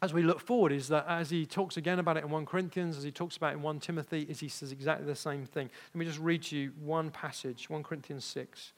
as 0.01 0.15
we 0.15 0.23
look 0.23 0.41
forward 0.41 0.73
is 0.73 0.89
that 0.89 1.05
as 1.09 1.31
he 1.31 1.45
talks 1.45 1.77
again 1.77 1.99
about 1.99 2.17
it 2.17 2.25
in 2.25 2.31
1 2.31 2.47
Corinthians, 2.47 2.97
as 2.97 3.03
he 3.03 3.11
talks 3.11 3.37
about 3.37 3.53
it 3.53 3.57
in 3.57 3.63
1 3.63 3.81
Timothy, 3.81 4.23
is 4.23 4.41
he 4.41 4.49
says 4.49 4.71
exactly 4.71 5.07
the 5.07 5.17
same 5.17 5.45
thing. 5.45 5.69
Let 5.93 5.99
me 5.99 6.05
just 6.05 6.21
read 6.21 6.43
to 6.45 6.57
you 6.57 6.73
one 6.81 7.11
passage, 7.11 7.69
1 7.69 7.83
Corinthians 7.83 8.25
6. 8.25 8.73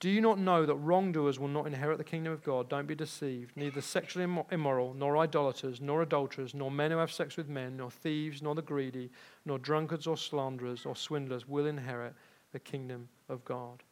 Do 0.00 0.08
you 0.08 0.22
not 0.22 0.38
know 0.38 0.64
that 0.64 0.76
wrongdoers 0.76 1.38
will 1.38 1.48
not 1.48 1.66
inherit 1.66 1.98
the 1.98 2.04
kingdom 2.04 2.32
of 2.32 2.42
God? 2.42 2.70
Don't 2.70 2.86
be 2.86 2.94
deceived. 2.94 3.54
Neither 3.54 3.82
sexually 3.82 4.26
immoral, 4.50 4.94
nor 4.94 5.18
idolaters, 5.18 5.78
nor 5.82 6.00
adulterers, 6.00 6.54
nor 6.54 6.70
men 6.70 6.90
who 6.90 6.96
have 6.96 7.12
sex 7.12 7.36
with 7.36 7.50
men, 7.50 7.76
nor 7.76 7.90
thieves, 7.90 8.40
nor 8.40 8.54
the 8.54 8.62
greedy, 8.62 9.10
nor 9.44 9.58
drunkards 9.58 10.06
or 10.06 10.16
slanderers 10.16 10.86
or 10.86 10.96
swindlers 10.96 11.46
will 11.46 11.66
inherit 11.66 12.14
the 12.52 12.58
kingdom 12.58 13.10
of 13.28 13.44
God. 13.44 13.82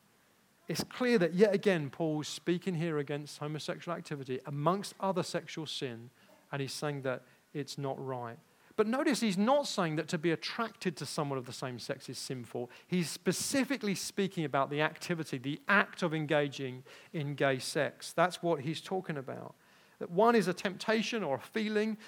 It's 0.67 0.85
clear 0.85 1.19
that 1.19 1.35
yet 1.35 1.55
again 1.55 1.89
Paul's 1.91 2.29
speaking 2.29 2.75
here 2.75 2.99
against 2.99 3.39
homosexual 3.39 3.97
activity 3.97 4.39
amongst 4.47 4.95
other 5.01 5.23
sexual 5.23 5.67
sin 5.67 6.11
and 6.53 6.61
he's 6.61 6.73
saying 6.73 7.03
that 7.03 7.23
it's 7.55 7.79
not 7.79 8.05
right. 8.05 8.39
But 8.77 8.87
notice 8.87 9.21
he's 9.21 9.37
not 9.37 9.67
saying 9.67 9.97
that 9.97 10.07
to 10.09 10.19
be 10.19 10.31
attracted 10.31 10.97
to 10.99 11.07
someone 11.07 11.37
of 11.37 11.47
the 11.47 11.53
same 11.53 11.81
sex 11.81 12.09
is 12.09 12.17
sinful. 12.17 12.71
He's 12.87 13.11
specifically 13.11 13.97
speaking 13.97 14.45
about 14.45 14.71
the 14.71 14.83
activity, 14.83 15.37
the 15.37 15.61
act 15.69 16.05
of 16.05 16.15
engaging 16.15 16.85
in 17.13 17.35
gay 17.35 17.59
sex. 17.59 18.13
That's 18.13 18.41
what 18.41 18.61
he's 18.61 18.81
talking 18.81 19.17
about. 19.17 19.57
That 19.99 20.13
one 20.13 20.37
is 20.37 20.47
a 20.47 20.53
temptation 20.53 21.25
or 21.25 21.37
a 21.37 21.41
feeling, 21.41 21.99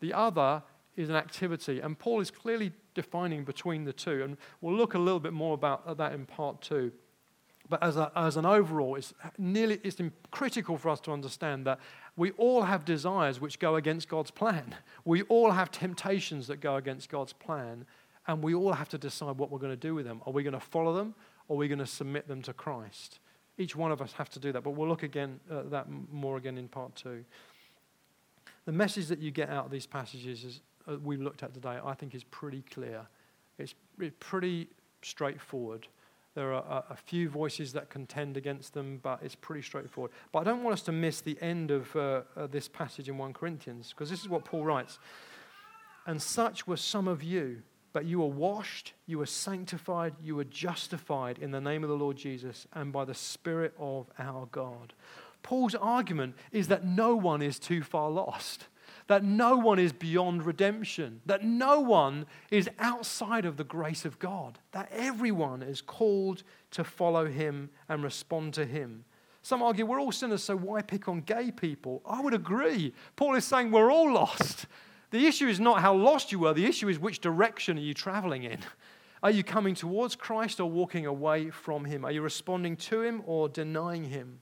the 0.00 0.12
other 0.12 0.64
is 0.96 1.08
an 1.08 1.14
activity. 1.14 1.78
And 1.78 1.96
Paul 1.96 2.20
is 2.20 2.32
clearly 2.32 2.72
defining 2.94 3.44
between 3.44 3.84
the 3.84 3.92
two. 3.92 4.24
And 4.24 4.36
we'll 4.60 4.74
look 4.74 4.94
a 4.94 4.98
little 4.98 5.20
bit 5.20 5.32
more 5.32 5.54
about 5.54 5.96
that 5.96 6.12
in 6.12 6.26
part 6.26 6.60
two. 6.60 6.90
But 7.68 7.82
as, 7.82 7.96
a, 7.96 8.10
as 8.16 8.36
an 8.36 8.46
overall, 8.46 8.96
it's 8.96 9.12
nearly 9.38 9.80
it's 9.82 10.00
critical 10.30 10.76
for 10.76 10.88
us 10.88 11.00
to 11.00 11.12
understand 11.12 11.66
that 11.66 11.78
we 12.16 12.30
all 12.32 12.62
have 12.62 12.84
desires 12.84 13.40
which 13.40 13.58
go 13.58 13.76
against 13.76 14.08
God's 14.08 14.30
plan. 14.30 14.74
We 15.04 15.22
all 15.22 15.50
have 15.50 15.70
temptations 15.70 16.46
that 16.46 16.60
go 16.60 16.76
against 16.76 17.10
God's 17.10 17.32
plan, 17.32 17.84
and 18.26 18.42
we 18.42 18.54
all 18.54 18.72
have 18.72 18.88
to 18.90 18.98
decide 18.98 19.36
what 19.36 19.50
we're 19.50 19.58
going 19.58 19.72
to 19.72 19.76
do 19.76 19.94
with 19.94 20.06
them. 20.06 20.22
Are 20.26 20.32
we 20.32 20.42
going 20.42 20.54
to 20.54 20.60
follow 20.60 20.94
them, 20.94 21.14
or 21.48 21.56
are 21.56 21.58
we 21.58 21.68
going 21.68 21.78
to 21.78 21.86
submit 21.86 22.26
them 22.26 22.42
to 22.42 22.52
Christ? 22.52 23.20
Each 23.58 23.76
one 23.76 23.92
of 23.92 24.02
us 24.02 24.12
have 24.12 24.30
to 24.30 24.38
do 24.38 24.52
that, 24.52 24.62
but 24.62 24.70
we'll 24.70 24.88
look 24.88 25.02
again 25.02 25.40
at 25.50 25.70
that 25.70 25.86
more 26.12 26.36
again 26.36 26.58
in 26.58 26.68
part 26.68 26.94
two. 26.94 27.24
The 28.64 28.72
message 28.72 29.06
that 29.06 29.20
you 29.20 29.30
get 29.30 29.48
out 29.48 29.66
of 29.66 29.70
these 29.70 29.86
passages, 29.86 30.44
is, 30.44 30.60
uh, 30.88 30.96
we 30.98 31.16
looked 31.16 31.42
at 31.42 31.54
today, 31.54 31.78
I 31.84 31.94
think 31.94 32.14
is 32.14 32.24
pretty 32.24 32.62
clear. 32.70 33.06
It's, 33.58 33.74
it's 34.00 34.16
pretty 34.18 34.68
straightforward. 35.02 35.86
There 36.36 36.52
are 36.52 36.84
a, 36.88 36.92
a, 36.92 36.96
few 36.96 37.30
voices 37.30 37.72
that 37.72 37.88
contend 37.88 38.36
against 38.36 38.74
them, 38.74 39.00
but 39.02 39.20
it's 39.22 39.34
pretty 39.34 39.62
straightforward. 39.62 40.12
But 40.32 40.40
I 40.40 40.44
don't 40.44 40.62
want 40.62 40.74
us 40.74 40.82
to 40.82 40.92
miss 40.92 41.22
the 41.22 41.38
end 41.40 41.70
of 41.70 41.96
uh, 41.96 42.22
uh, 42.36 42.46
this 42.46 42.68
passage 42.68 43.08
in 43.08 43.16
1 43.16 43.32
Corinthians, 43.32 43.88
because 43.88 44.10
this 44.10 44.20
is 44.20 44.28
what 44.28 44.44
Paul 44.44 44.62
writes. 44.62 44.98
And 46.06 46.20
such 46.20 46.66
were 46.66 46.76
some 46.76 47.08
of 47.08 47.22
you, 47.22 47.62
but 47.94 48.04
you 48.04 48.18
were 48.18 48.26
washed, 48.26 48.92
you 49.06 49.16
were 49.16 49.24
sanctified, 49.24 50.12
you 50.22 50.36
were 50.36 50.44
justified 50.44 51.38
in 51.38 51.52
the 51.52 51.60
name 51.60 51.82
of 51.82 51.88
the 51.88 51.96
Lord 51.96 52.18
Jesus 52.18 52.66
and 52.74 52.92
by 52.92 53.06
the 53.06 53.14
Spirit 53.14 53.72
of 53.78 54.06
our 54.18 54.46
God. 54.52 54.92
Paul's 55.42 55.74
argument 55.74 56.34
is 56.52 56.68
that 56.68 56.84
no 56.84 57.16
one 57.16 57.40
is 57.40 57.58
too 57.58 57.82
far 57.82 58.10
lost 58.10 58.66
that 59.08 59.24
no 59.24 59.56
one 59.56 59.78
is 59.78 59.92
beyond 59.92 60.44
redemption, 60.44 61.20
that 61.26 61.44
no 61.44 61.80
one 61.80 62.26
is 62.50 62.68
outside 62.78 63.44
of 63.44 63.56
the 63.56 63.64
grace 63.64 64.04
of 64.04 64.18
God, 64.18 64.58
that 64.72 64.90
everyone 64.92 65.62
is 65.62 65.80
called 65.80 66.42
to 66.72 66.82
follow 66.82 67.26
Him 67.26 67.70
and 67.88 68.02
respond 68.02 68.54
to 68.54 68.64
Him. 68.64 69.04
Some 69.42 69.62
argue 69.62 69.86
we're 69.86 70.00
all 70.00 70.10
sinners, 70.10 70.42
so 70.42 70.56
why 70.56 70.82
pick 70.82 71.08
on 71.08 71.20
gay 71.20 71.52
people? 71.52 72.02
I 72.04 72.20
would 72.20 72.34
agree. 72.34 72.92
Paul 73.14 73.36
is 73.36 73.44
saying 73.44 73.70
we're 73.70 73.92
all 73.92 74.12
lost. 74.12 74.66
The 75.12 75.24
issue 75.26 75.46
is 75.46 75.60
not 75.60 75.80
how 75.80 75.94
lost 75.94 76.32
you 76.32 76.40
were, 76.40 76.52
the 76.52 76.66
issue 76.66 76.88
is 76.88 76.98
which 76.98 77.20
direction 77.20 77.78
are 77.78 77.82
you 77.82 77.94
traveling 77.94 78.42
in? 78.42 78.58
Are 79.22 79.30
you 79.30 79.44
coming 79.44 79.74
towards 79.74 80.16
Christ 80.16 80.60
or 80.60 80.68
walking 80.68 81.06
away 81.06 81.50
from 81.50 81.84
Him? 81.84 82.04
Are 82.04 82.10
you 82.10 82.22
responding 82.22 82.76
to 82.76 83.02
Him 83.02 83.22
or 83.24 83.48
denying 83.48 84.04
Him? 84.04 84.40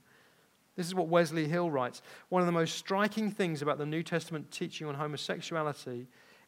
This 0.75 0.87
is 0.87 0.95
what 0.95 1.07
Wesley 1.07 1.47
Hill 1.47 1.69
writes. 1.69 2.01
One 2.29 2.41
of 2.41 2.45
the 2.45 2.51
most 2.51 2.77
striking 2.77 3.31
things 3.31 3.61
about 3.61 3.77
the 3.77 3.85
New 3.85 4.03
Testament 4.03 4.51
teaching 4.51 4.87
on 4.87 4.95
homosexuality 4.95 6.07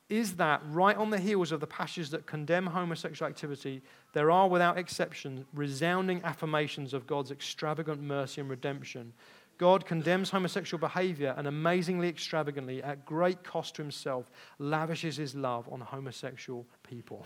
is 0.09 0.35
that 0.35 0.61
right 0.69 0.95
on 0.95 1.09
the 1.09 1.19
heels 1.19 1.51
of 1.51 1.59
the 1.59 1.67
passages 1.67 2.11
that 2.11 2.25
condemn 2.25 2.65
homosexual 2.65 3.29
activity, 3.29 3.81
there 4.13 4.31
are, 4.31 4.47
without 4.47 4.77
exception, 4.77 5.45
resounding 5.53 6.21
affirmations 6.23 6.93
of 6.93 7.07
God's 7.07 7.31
extravagant 7.31 8.01
mercy 8.01 8.39
and 8.39 8.49
redemption. 8.49 9.11
God 9.57 9.85
condemns 9.85 10.29
homosexual 10.29 10.79
behavior 10.79 11.33
and 11.37 11.47
amazingly 11.47 12.07
extravagantly, 12.07 12.81
at 12.83 13.05
great 13.05 13.43
cost 13.43 13.75
to 13.75 13.81
himself, 13.81 14.31
lavishes 14.59 15.17
his 15.17 15.35
love 15.35 15.67
on 15.71 15.81
homosexual 15.81 16.65
people. 16.83 17.25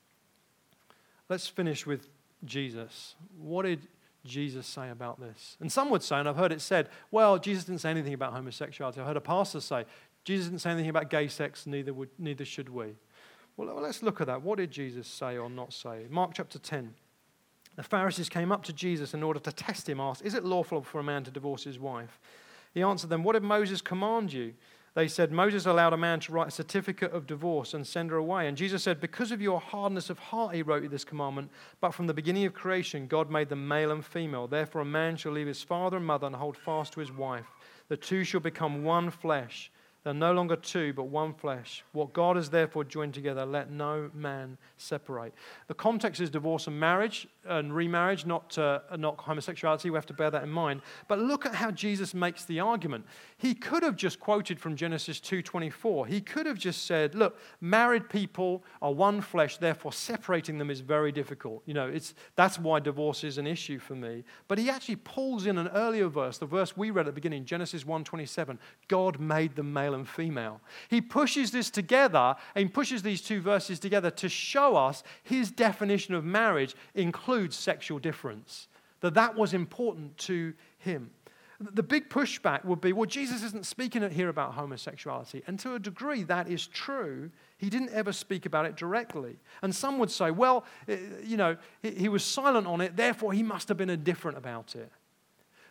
Let's 1.28 1.46
finish 1.46 1.86
with 1.86 2.08
Jesus. 2.44 3.14
What 3.38 3.64
did 3.64 3.86
Jesus 4.26 4.66
say 4.66 4.90
about 4.90 5.20
this? 5.20 5.56
And 5.60 5.70
some 5.70 5.90
would 5.90 6.02
say, 6.02 6.16
and 6.16 6.28
I've 6.28 6.36
heard 6.36 6.52
it 6.52 6.60
said, 6.60 6.88
well, 7.10 7.38
Jesus 7.38 7.64
didn't 7.64 7.80
say 7.80 7.90
anything 7.90 8.14
about 8.14 8.32
homosexuality. 8.32 9.00
I 9.00 9.04
heard 9.04 9.16
a 9.16 9.20
pastor 9.20 9.60
say, 9.60 9.84
Jesus 10.24 10.46
didn't 10.46 10.60
say 10.60 10.70
anything 10.70 10.90
about 10.90 11.08
gay 11.10 11.28
sex, 11.28 11.66
neither, 11.66 11.94
would, 11.94 12.10
neither 12.18 12.44
should 12.44 12.68
we. 12.68 12.96
Well, 13.56 13.80
let's 13.80 14.02
look 14.02 14.20
at 14.20 14.26
that. 14.26 14.42
What 14.42 14.58
did 14.58 14.70
Jesus 14.70 15.06
say 15.06 15.38
or 15.38 15.48
not 15.48 15.72
say? 15.72 16.06
Mark 16.10 16.32
chapter 16.34 16.58
10. 16.58 16.94
The 17.76 17.82
Pharisees 17.82 18.28
came 18.28 18.52
up 18.52 18.64
to 18.64 18.72
Jesus 18.72 19.14
in 19.14 19.22
order 19.22 19.38
to 19.40 19.52
test 19.52 19.88
him, 19.88 20.00
asked, 20.00 20.22
Is 20.22 20.34
it 20.34 20.44
lawful 20.44 20.82
for 20.82 20.98
a 20.98 21.04
man 21.04 21.24
to 21.24 21.30
divorce 21.30 21.64
his 21.64 21.78
wife? 21.78 22.18
He 22.74 22.82
answered 22.82 23.10
them, 23.10 23.22
What 23.22 23.34
did 23.34 23.42
Moses 23.42 23.80
command 23.80 24.32
you? 24.32 24.54
They 24.96 25.08
said, 25.08 25.30
Moses 25.30 25.66
allowed 25.66 25.92
a 25.92 25.98
man 25.98 26.20
to 26.20 26.32
write 26.32 26.48
a 26.48 26.50
certificate 26.50 27.12
of 27.12 27.26
divorce 27.26 27.74
and 27.74 27.86
send 27.86 28.10
her 28.10 28.16
away. 28.16 28.48
And 28.48 28.56
Jesus 28.56 28.82
said, 28.82 28.98
Because 28.98 29.30
of 29.30 29.42
your 29.42 29.60
hardness 29.60 30.08
of 30.08 30.18
heart, 30.18 30.54
he 30.54 30.62
wrote 30.62 30.84
you 30.84 30.88
this 30.88 31.04
commandment. 31.04 31.50
But 31.82 31.90
from 31.92 32.06
the 32.06 32.14
beginning 32.14 32.46
of 32.46 32.54
creation, 32.54 33.06
God 33.06 33.30
made 33.30 33.50
them 33.50 33.68
male 33.68 33.92
and 33.92 34.02
female. 34.02 34.46
Therefore, 34.46 34.80
a 34.80 34.86
man 34.86 35.16
shall 35.16 35.32
leave 35.32 35.48
his 35.48 35.62
father 35.62 35.98
and 35.98 36.06
mother 36.06 36.26
and 36.26 36.34
hold 36.34 36.56
fast 36.56 36.94
to 36.94 37.00
his 37.00 37.12
wife. 37.12 37.44
The 37.88 37.98
two 37.98 38.24
shall 38.24 38.40
become 38.40 38.84
one 38.84 39.10
flesh. 39.10 39.70
They're 40.02 40.14
no 40.14 40.32
longer 40.32 40.56
two, 40.56 40.94
but 40.94 41.08
one 41.08 41.34
flesh. 41.34 41.84
What 41.92 42.14
God 42.14 42.36
has 42.36 42.48
therefore 42.48 42.84
joined 42.84 43.12
together, 43.12 43.44
let 43.44 43.70
no 43.70 44.10
man 44.14 44.56
separate. 44.78 45.34
The 45.66 45.74
context 45.74 46.22
is 46.22 46.30
divorce 46.30 46.68
and 46.68 46.80
marriage 46.80 47.28
and 47.48 47.74
remarriage, 47.74 48.26
not, 48.26 48.56
uh, 48.58 48.80
not 48.96 49.18
homosexuality. 49.18 49.90
We 49.90 49.96
have 49.96 50.06
to 50.06 50.14
bear 50.14 50.30
that 50.30 50.42
in 50.42 50.50
mind. 50.50 50.82
But 51.08 51.18
look 51.18 51.46
at 51.46 51.54
how 51.54 51.70
Jesus 51.70 52.14
makes 52.14 52.44
the 52.44 52.60
argument. 52.60 53.06
He 53.36 53.54
could 53.54 53.82
have 53.82 53.96
just 53.96 54.20
quoted 54.20 54.60
from 54.60 54.76
Genesis 54.76 55.20
2:24. 55.20 56.06
He 56.06 56.20
could 56.20 56.46
have 56.46 56.58
just 56.58 56.86
said, 56.86 57.14
"Look, 57.14 57.38
married 57.60 58.08
people 58.08 58.64
are 58.80 58.92
one 58.92 59.20
flesh, 59.20 59.58
therefore 59.58 59.92
separating 59.92 60.58
them 60.58 60.70
is 60.70 60.80
very 60.80 61.12
difficult." 61.12 61.62
You 61.66 61.74
know, 61.74 61.88
it's 61.88 62.14
that's 62.34 62.58
why 62.58 62.80
divorce 62.80 63.24
is 63.24 63.38
an 63.38 63.46
issue 63.46 63.78
for 63.78 63.94
me. 63.94 64.24
But 64.48 64.58
he 64.58 64.70
actually 64.70 64.96
pulls 64.96 65.46
in 65.46 65.58
an 65.58 65.68
earlier 65.68 66.08
verse, 66.08 66.38
the 66.38 66.46
verse 66.46 66.76
we 66.76 66.90
read 66.90 67.06
at 67.06 67.14
the 67.14 67.20
beginning, 67.20 67.44
Genesis 67.44 67.84
1:27. 67.84 68.58
God 68.88 69.20
made 69.20 69.56
them 69.56 69.72
male 69.72 69.94
and 69.94 70.08
female. 70.08 70.60
He 70.88 71.00
pushes 71.00 71.50
this 71.50 71.70
together 71.70 72.36
and 72.54 72.72
pushes 72.72 73.02
these 73.02 73.22
two 73.22 73.40
verses 73.40 73.78
together 73.78 74.10
to 74.10 74.28
show 74.28 74.76
us 74.76 75.02
his 75.22 75.50
definition 75.50 76.14
of 76.14 76.24
marriage 76.24 76.74
includes 76.94 77.35
sexual 77.50 77.98
difference, 77.98 78.68
that 79.00 79.14
that 79.14 79.34
was 79.34 79.54
important 79.54 80.16
to 80.18 80.54
him. 80.78 81.10
The 81.58 81.82
big 81.82 82.10
pushback 82.10 82.64
would 82.66 82.82
be 82.82 82.92
well, 82.92 83.06
Jesus 83.06 83.42
isn't 83.42 83.64
speaking 83.64 84.08
here 84.10 84.28
about 84.28 84.52
homosexuality. 84.54 85.42
And 85.46 85.58
to 85.60 85.74
a 85.74 85.78
degree, 85.78 86.22
that 86.24 86.48
is 86.48 86.66
true. 86.66 87.30
He 87.56 87.70
didn't 87.70 87.90
ever 87.90 88.12
speak 88.12 88.44
about 88.44 88.66
it 88.66 88.76
directly. 88.76 89.38
And 89.62 89.74
some 89.74 89.98
would 89.98 90.10
say, 90.10 90.30
well, 90.30 90.66
eh, 90.86 90.98
you 91.24 91.38
know, 91.38 91.56
he 91.82 92.10
was 92.10 92.22
silent 92.24 92.66
on 92.66 92.82
it, 92.82 92.96
therefore 92.96 93.32
he 93.32 93.42
must 93.42 93.68
have 93.68 93.78
been 93.78 93.88
indifferent 93.88 94.36
about 94.36 94.76
it. 94.76 94.92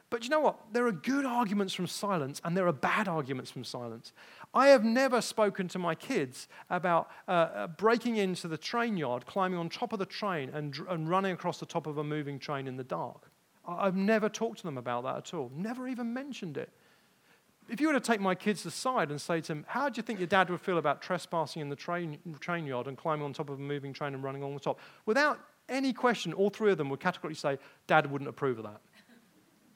But 0.10 0.24
you 0.24 0.30
know 0.30 0.40
what? 0.40 0.60
There 0.72 0.86
are 0.86 0.92
good 0.92 1.26
arguments 1.26 1.74
from 1.74 1.88
silence 1.88 2.40
and 2.44 2.56
there 2.56 2.68
are 2.68 2.74
bad 2.74 3.08
arguments 3.08 3.50
from 3.52 3.64
silence. 3.64 4.14
I 4.54 4.68
have 4.68 4.84
never 4.84 5.20
spoken 5.20 5.68
to 5.70 5.80
my 5.80 5.96
kids 5.96 6.48
about 6.70 7.10
uh, 7.28 7.32
uh, 7.32 7.68
breaking 7.68 8.18
into 8.18 8.48
the 8.48 8.58
train 8.58 8.98
yard, 8.98 9.26
climbing 9.26 9.58
on 9.58 9.68
top 9.68 9.94
of 9.94 10.00
the 10.00 10.06
train, 10.06 10.50
and, 10.54 10.76
and 10.90 11.10
running 11.10 11.34
across 11.34 11.60
the 11.60 11.66
top 11.66 11.88
of 11.88 11.98
a 11.98 12.04
moving 12.04 12.40
train 12.40 12.68
in 12.68 12.78
the 12.78 12.84
dark. 12.84 13.30
I've 13.68 13.96
never 13.96 14.30
talked 14.30 14.60
to 14.60 14.64
them 14.64 14.78
about 14.78 15.04
that 15.04 15.18
at 15.18 15.34
all, 15.34 15.52
never 15.56 15.88
even 15.88 16.14
mentioned 16.14 16.58
it. 16.58 16.70
If 17.68 17.82
you 17.82 17.88
were 17.88 17.94
to 17.94 18.00
take 18.00 18.22
my 18.22 18.36
kids 18.36 18.64
aside 18.66 19.10
and 19.10 19.20
say 19.20 19.42
to 19.42 19.48
them, 19.48 19.66
How 19.68 19.90
do 19.90 19.98
you 19.98 20.04
think 20.04 20.20
your 20.20 20.28
dad 20.28 20.52
would 20.52 20.62
feel 20.62 20.78
about 20.78 21.02
trespassing 21.02 21.64
in 21.64 21.70
the 21.70 21.76
train, 21.76 22.20
train 22.40 22.68
yard 22.68 22.86
and 22.88 22.96
climbing 22.96 23.26
on 23.26 23.34
top 23.34 23.50
of 23.50 23.60
a 23.60 23.62
moving 23.62 23.92
train 23.92 24.14
and 24.14 24.24
running 24.24 24.44
on 24.44 24.54
the 24.54 24.60
top? 24.60 24.80
Without 25.08 25.40
any 25.68 25.92
question, 25.92 26.32
all 26.32 26.52
three 26.52 26.72
of 26.72 26.78
them 26.78 26.90
would 26.90 27.00
categorically 27.00 27.36
say, 27.36 27.58
Dad 27.88 28.12
wouldn't 28.12 28.30
approve 28.30 28.60
of 28.60 28.66
that. 28.66 28.82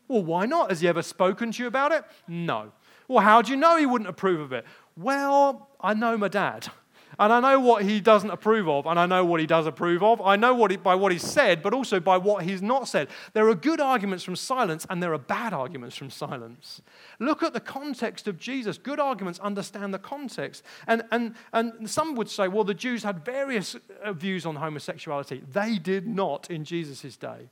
Well, 0.10 0.24
why 0.24 0.46
not? 0.46 0.72
Has 0.72 0.82
he 0.82 0.88
ever 0.90 1.04
spoken 1.04 1.54
to 1.54 1.64
you 1.64 1.68
about 1.68 1.94
it? 1.94 2.04
No. 2.28 2.74
Well, 3.08 3.24
how 3.24 3.42
do 3.42 3.52
you 3.52 3.58
know 3.58 3.78
he 3.78 3.86
wouldn't 3.86 4.10
approve 4.10 4.42
of 4.42 4.52
it? 4.52 4.66
Well, 4.98 5.70
I 5.80 5.94
know 5.94 6.18
my 6.18 6.28
dad. 6.28 6.68
And 7.18 7.34
I 7.34 7.42
know 7.42 7.60
what 7.60 7.84
he 7.84 8.00
doesn't 8.00 8.30
approve 8.30 8.70
of, 8.70 8.86
and 8.86 8.98
I 8.98 9.06
know 9.06 9.26
what 9.26 9.42
he 9.42 9.46
does 9.46 9.68
approve 9.68 10.02
of. 10.02 10.22
I 10.22 10.38
know 10.38 10.54
what 10.54 10.72
he, 10.72 10.78
by 10.78 10.96
what 10.96 11.12
he's 11.12 11.24
said, 11.24 11.62
but 11.62 11.74
also 11.74 12.00
by 12.00 12.18
what 12.18 12.44
he's 12.44 12.62
not 12.62 12.88
said. 12.88 13.10
There 13.34 13.50
are 13.50 13.56
good 13.56 13.82
arguments 13.82 14.24
from 14.24 14.38
silence, 14.38 14.88
and 14.90 15.04
there 15.04 15.14
are 15.14 15.18
bad 15.18 15.52
arguments 15.52 15.98
from 15.98 16.12
silence. 16.12 16.82
Look 17.20 17.44
at 17.44 17.52
the 17.52 17.60
context 17.60 18.30
of 18.30 18.40
Jesus. 18.40 18.78
Good 18.78 19.02
arguments 19.02 19.38
understand 19.40 19.94
the 19.94 20.00
context. 20.00 20.64
And, 20.88 21.04
and, 21.12 21.36
and 21.52 21.90
some 21.90 22.16
would 22.16 22.30
say, 22.30 22.48
well, 22.48 22.64
the 22.64 22.74
Jews 22.74 23.04
had 23.04 23.26
various 23.26 23.76
uh, 24.02 24.14
views 24.14 24.46
on 24.46 24.56
homosexuality. 24.56 25.44
They 25.52 25.78
did 25.78 26.08
not 26.08 26.50
in 26.50 26.64
Jesus' 26.64 27.18
day. 27.18 27.50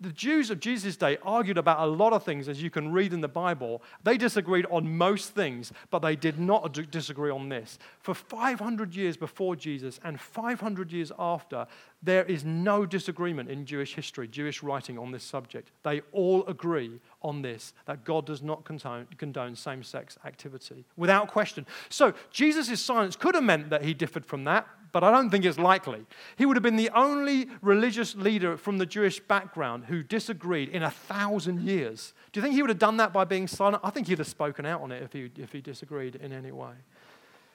The 0.00 0.12
Jews 0.12 0.50
of 0.50 0.60
Jesus' 0.60 0.96
day 0.96 1.18
argued 1.22 1.58
about 1.58 1.80
a 1.80 1.86
lot 1.86 2.12
of 2.12 2.22
things, 2.22 2.48
as 2.48 2.62
you 2.62 2.70
can 2.70 2.92
read 2.92 3.12
in 3.12 3.20
the 3.20 3.28
Bible. 3.28 3.82
They 4.04 4.16
disagreed 4.16 4.66
on 4.70 4.96
most 4.96 5.30
things, 5.30 5.72
but 5.90 6.00
they 6.00 6.16
did 6.16 6.38
not 6.38 6.72
disagree 6.90 7.30
on 7.30 7.48
this. 7.48 7.78
For 8.00 8.14
500 8.14 8.94
years 8.94 9.16
before 9.16 9.56
Jesus 9.56 9.98
and 10.04 10.20
500 10.20 10.92
years 10.92 11.12
after, 11.18 11.66
there 12.02 12.24
is 12.24 12.44
no 12.44 12.86
disagreement 12.86 13.50
in 13.50 13.66
Jewish 13.66 13.94
history, 13.94 14.28
Jewish 14.28 14.62
writing 14.62 14.98
on 14.98 15.10
this 15.10 15.24
subject. 15.24 15.72
They 15.82 16.00
all 16.12 16.46
agree 16.46 17.00
on 17.22 17.42
this 17.42 17.72
that 17.86 18.04
God 18.04 18.26
does 18.26 18.42
not 18.42 18.64
condone, 18.64 19.56
same 19.56 19.82
sex 19.82 20.16
activity, 20.24 20.84
without 20.96 21.28
question. 21.28 21.66
So, 21.88 22.14
Jesus' 22.30 22.80
silence 22.80 23.16
could 23.16 23.34
have 23.34 23.44
meant 23.44 23.70
that 23.70 23.82
he 23.82 23.94
differed 23.94 24.24
from 24.24 24.44
that, 24.44 24.68
but 24.92 25.04
I 25.04 25.10
don't 25.10 25.30
think 25.30 25.44
it's 25.44 25.58
likely. 25.58 26.04
He 26.36 26.46
would 26.46 26.56
have 26.56 26.62
been 26.62 26.76
the 26.76 26.90
only 26.90 27.48
religious 27.62 28.14
leader 28.14 28.56
from 28.56 28.78
the 28.78 28.86
Jewish 28.86 29.20
background 29.20 29.84
who 29.86 30.02
disagreed 30.02 30.68
in 30.70 30.82
a 30.82 30.90
thousand 30.90 31.62
years. 31.62 32.14
Do 32.32 32.40
you 32.40 32.42
think 32.42 32.54
he 32.54 32.62
would 32.62 32.70
have 32.70 32.78
done 32.78 32.96
that 32.98 33.12
by 33.12 33.24
being 33.24 33.46
silent? 33.46 33.82
I 33.84 33.90
think 33.90 34.08
he'd 34.08 34.18
have 34.18 34.28
spoken 34.28 34.66
out 34.66 34.80
on 34.80 34.92
it 34.92 35.02
if 35.02 35.12
he, 35.12 35.30
if 35.36 35.52
he 35.52 35.60
disagreed 35.60 36.16
in 36.16 36.32
any 36.32 36.52
way. 36.52 36.74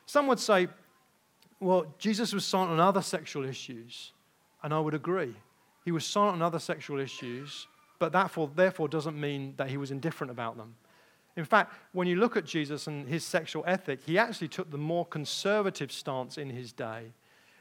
Some 0.06 0.28
would 0.28 0.40
say, 0.40 0.68
well, 1.60 1.86
Jesus 1.98 2.34
was 2.34 2.46
silent 2.46 2.72
on 2.72 2.80
other 2.80 3.02
sexual 3.02 3.46
issues, 3.46 4.12
and 4.62 4.74
I 4.74 4.80
would 4.80 4.94
agree. 4.94 5.34
He 5.86 5.92
was 5.92 6.06
silent 6.06 6.36
on 6.36 6.42
other 6.42 6.60
sexual 6.60 7.00
issues, 7.00 7.68
but 8.00 8.12
that 8.12 8.32
for, 8.32 8.50
therefore 8.54 8.88
doesn't 8.88 9.20
mean 9.20 9.54
that 9.58 9.70
he 9.70 9.78
was 9.78 9.92
indifferent 9.92 10.32
about 10.32 10.58
them. 10.58 10.76
In 11.36 11.46
fact, 11.46 11.74
when 11.94 12.08
you 12.08 12.18
look 12.18 12.38
at 12.38 12.46
Jesus 12.46 12.88
and 12.88 13.08
his 13.08 13.24
sexual 13.24 13.64
ethic, 13.66 14.02
he 14.06 14.18
actually 14.18 14.50
took 14.50 14.70
the 14.70 14.78
more 14.78 15.06
conservative 15.06 15.92
stance 15.92 16.38
in 16.38 16.50
his 16.50 16.72
day. 16.72 17.12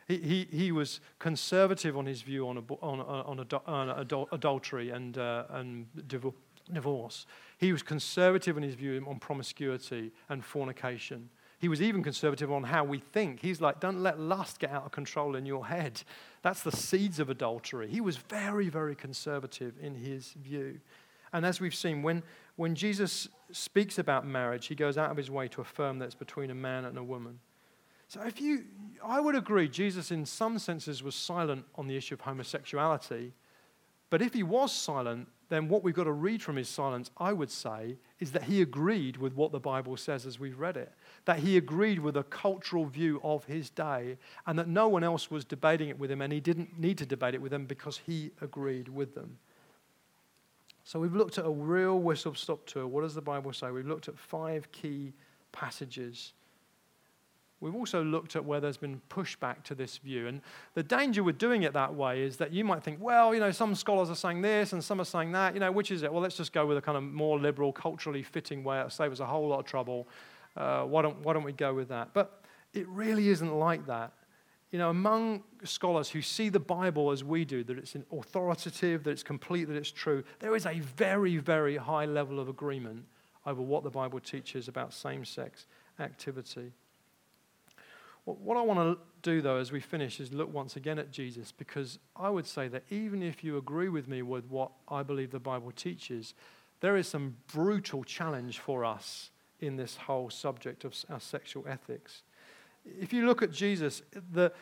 He, 0.08 0.46
he, 0.50 0.72
was 0.72 1.00
conservative 1.18 1.96
on 1.96 2.06
his 2.06 2.22
view 2.22 2.48
on, 2.48 2.58
on, 2.58 3.00
on, 3.00 3.40
on 3.66 4.04
adul- 4.04 4.28
adultery 4.32 4.90
and, 4.90 5.16
uh, 5.16 5.44
and 5.50 5.86
divorce. 6.08 7.26
He 7.58 7.72
was 7.72 7.82
conservative 7.82 8.56
in 8.56 8.62
his 8.62 8.74
view 8.74 9.04
on 9.06 9.18
promiscuity 9.18 10.12
and 10.28 10.44
fornication. 10.44 11.30
He 11.62 11.68
was 11.68 11.80
even 11.80 12.02
conservative 12.02 12.50
on 12.50 12.64
how 12.64 12.82
we 12.82 12.98
think. 12.98 13.40
He's 13.40 13.60
like, 13.60 13.78
don't 13.78 14.02
let 14.02 14.18
lust 14.18 14.58
get 14.58 14.70
out 14.70 14.84
of 14.84 14.90
control 14.90 15.36
in 15.36 15.46
your 15.46 15.66
head. 15.66 16.02
That's 16.42 16.62
the 16.62 16.72
seeds 16.72 17.20
of 17.20 17.30
adultery. 17.30 17.88
He 17.88 18.00
was 18.00 18.16
very, 18.16 18.68
very 18.68 18.96
conservative 18.96 19.74
in 19.80 19.94
his 19.94 20.32
view. 20.32 20.80
And 21.32 21.46
as 21.46 21.60
we've 21.60 21.74
seen, 21.74 22.02
when, 22.02 22.24
when 22.56 22.74
Jesus 22.74 23.28
speaks 23.52 23.98
about 23.98 24.26
marriage, 24.26 24.66
he 24.66 24.74
goes 24.74 24.98
out 24.98 25.12
of 25.12 25.16
his 25.16 25.30
way 25.30 25.46
to 25.48 25.60
affirm 25.60 26.00
that 26.00 26.06
it's 26.06 26.14
between 26.16 26.50
a 26.50 26.54
man 26.54 26.84
and 26.84 26.98
a 26.98 27.04
woman. 27.04 27.38
So 28.12 28.20
if 28.26 28.42
you, 28.42 28.64
I 29.02 29.20
would 29.20 29.34
agree, 29.34 29.68
Jesus 29.68 30.10
in 30.10 30.26
some 30.26 30.58
senses 30.58 31.02
was 31.02 31.14
silent 31.14 31.64
on 31.76 31.86
the 31.86 31.96
issue 31.96 32.12
of 32.12 32.20
homosexuality. 32.20 33.32
But 34.10 34.20
if 34.20 34.34
he 34.34 34.42
was 34.42 34.70
silent, 34.70 35.28
then 35.48 35.66
what 35.66 35.82
we've 35.82 35.94
got 35.94 36.04
to 36.04 36.12
read 36.12 36.42
from 36.42 36.56
his 36.56 36.68
silence, 36.68 37.10
I 37.16 37.32
would 37.32 37.50
say, 37.50 37.96
is 38.20 38.32
that 38.32 38.42
he 38.42 38.60
agreed 38.60 39.16
with 39.16 39.34
what 39.34 39.50
the 39.50 39.58
Bible 39.58 39.96
says 39.96 40.26
as 40.26 40.38
we've 40.38 40.58
read 40.58 40.76
it. 40.76 40.92
That 41.24 41.38
he 41.38 41.56
agreed 41.56 42.00
with 42.00 42.18
a 42.18 42.24
cultural 42.24 42.84
view 42.84 43.18
of 43.24 43.46
his 43.46 43.70
day, 43.70 44.18
and 44.46 44.58
that 44.58 44.68
no 44.68 44.88
one 44.88 45.02
else 45.02 45.30
was 45.30 45.46
debating 45.46 45.88
it 45.88 45.98
with 45.98 46.10
him, 46.10 46.20
and 46.20 46.34
he 46.34 46.40
didn't 46.40 46.78
need 46.78 46.98
to 46.98 47.06
debate 47.06 47.32
it 47.32 47.40
with 47.40 47.50
them 47.50 47.64
because 47.64 47.96
he 48.04 48.30
agreed 48.42 48.90
with 48.90 49.14
them. 49.14 49.38
So 50.84 51.00
we've 51.00 51.16
looked 51.16 51.38
at 51.38 51.46
a 51.46 51.50
real 51.50 51.98
whistle 51.98 52.34
stop 52.34 52.66
tour. 52.66 52.86
What 52.86 53.04
does 53.04 53.14
the 53.14 53.22
Bible 53.22 53.54
say? 53.54 53.70
We've 53.70 53.86
looked 53.86 54.08
at 54.08 54.18
five 54.18 54.70
key 54.70 55.14
passages 55.50 56.34
We've 57.62 57.76
also 57.76 58.02
looked 58.02 58.34
at 58.34 58.44
where 58.44 58.60
there's 58.60 58.76
been 58.76 59.00
pushback 59.08 59.62
to 59.64 59.74
this 59.76 59.98
view. 59.98 60.26
And 60.26 60.40
the 60.74 60.82
danger 60.82 61.22
with 61.22 61.38
doing 61.38 61.62
it 61.62 61.72
that 61.74 61.94
way 61.94 62.22
is 62.22 62.36
that 62.38 62.52
you 62.52 62.64
might 62.64 62.82
think, 62.82 63.00
well, 63.00 63.32
you 63.32 63.38
know, 63.38 63.52
some 63.52 63.76
scholars 63.76 64.10
are 64.10 64.16
saying 64.16 64.42
this 64.42 64.72
and 64.72 64.82
some 64.82 65.00
are 65.00 65.04
saying 65.04 65.30
that. 65.32 65.54
You 65.54 65.60
know, 65.60 65.70
which 65.70 65.92
is 65.92 66.02
it? 66.02 66.12
Well, 66.12 66.22
let's 66.22 66.36
just 66.36 66.52
go 66.52 66.66
with 66.66 66.76
a 66.76 66.82
kind 66.82 66.98
of 66.98 67.04
more 67.04 67.38
liberal, 67.38 67.72
culturally 67.72 68.24
fitting 68.24 68.64
way. 68.64 68.78
It'll 68.78 68.90
save 68.90 69.12
us 69.12 69.20
a 69.20 69.26
whole 69.26 69.46
lot 69.46 69.60
of 69.60 69.64
trouble. 69.64 70.08
Uh, 70.56 70.82
why, 70.82 71.02
don't, 71.02 71.20
why 71.20 71.32
don't 71.32 71.44
we 71.44 71.52
go 71.52 71.72
with 71.72 71.88
that? 71.88 72.08
But 72.12 72.42
it 72.74 72.88
really 72.88 73.28
isn't 73.28 73.54
like 73.54 73.86
that. 73.86 74.12
You 74.72 74.78
know, 74.78 74.90
among 74.90 75.44
scholars 75.62 76.08
who 76.08 76.20
see 76.20 76.48
the 76.48 76.58
Bible 76.58 77.12
as 77.12 77.22
we 77.22 77.44
do, 77.44 77.62
that 77.62 77.78
it's 77.78 77.94
authoritative, 78.10 79.04
that 79.04 79.10
it's 79.10 79.22
complete, 79.22 79.68
that 79.68 79.76
it's 79.76 79.92
true, 79.92 80.24
there 80.40 80.56
is 80.56 80.66
a 80.66 80.80
very, 80.80 81.36
very 81.36 81.76
high 81.76 82.06
level 82.06 82.40
of 82.40 82.48
agreement 82.48 83.04
over 83.46 83.62
what 83.62 83.84
the 83.84 83.90
Bible 83.90 84.18
teaches 84.18 84.66
about 84.66 84.92
same 84.92 85.24
sex 85.24 85.66
activity. 86.00 86.72
What 88.24 88.56
I 88.56 88.62
want 88.62 88.78
to 88.78 89.02
do, 89.22 89.40
though, 89.40 89.56
as 89.56 89.72
we 89.72 89.80
finish, 89.80 90.20
is 90.20 90.32
look 90.32 90.52
once 90.52 90.76
again 90.76 90.98
at 90.98 91.10
Jesus 91.10 91.50
because 91.50 91.98
I 92.14 92.30
would 92.30 92.46
say 92.46 92.68
that 92.68 92.84
even 92.90 93.22
if 93.22 93.42
you 93.42 93.56
agree 93.56 93.88
with 93.88 94.06
me 94.06 94.22
with 94.22 94.44
what 94.46 94.70
I 94.88 95.02
believe 95.02 95.32
the 95.32 95.40
Bible 95.40 95.72
teaches, 95.72 96.34
there 96.80 96.96
is 96.96 97.08
some 97.08 97.36
brutal 97.52 98.04
challenge 98.04 98.60
for 98.60 98.84
us 98.84 99.30
in 99.60 99.76
this 99.76 99.96
whole 99.96 100.30
subject 100.30 100.84
of 100.84 100.94
our 101.10 101.20
sexual 101.20 101.64
ethics. 101.68 102.22
If 102.84 103.12
you 103.12 103.26
look 103.26 103.42
at 103.42 103.52
Jesus, 103.52 104.02
the, 104.32 104.52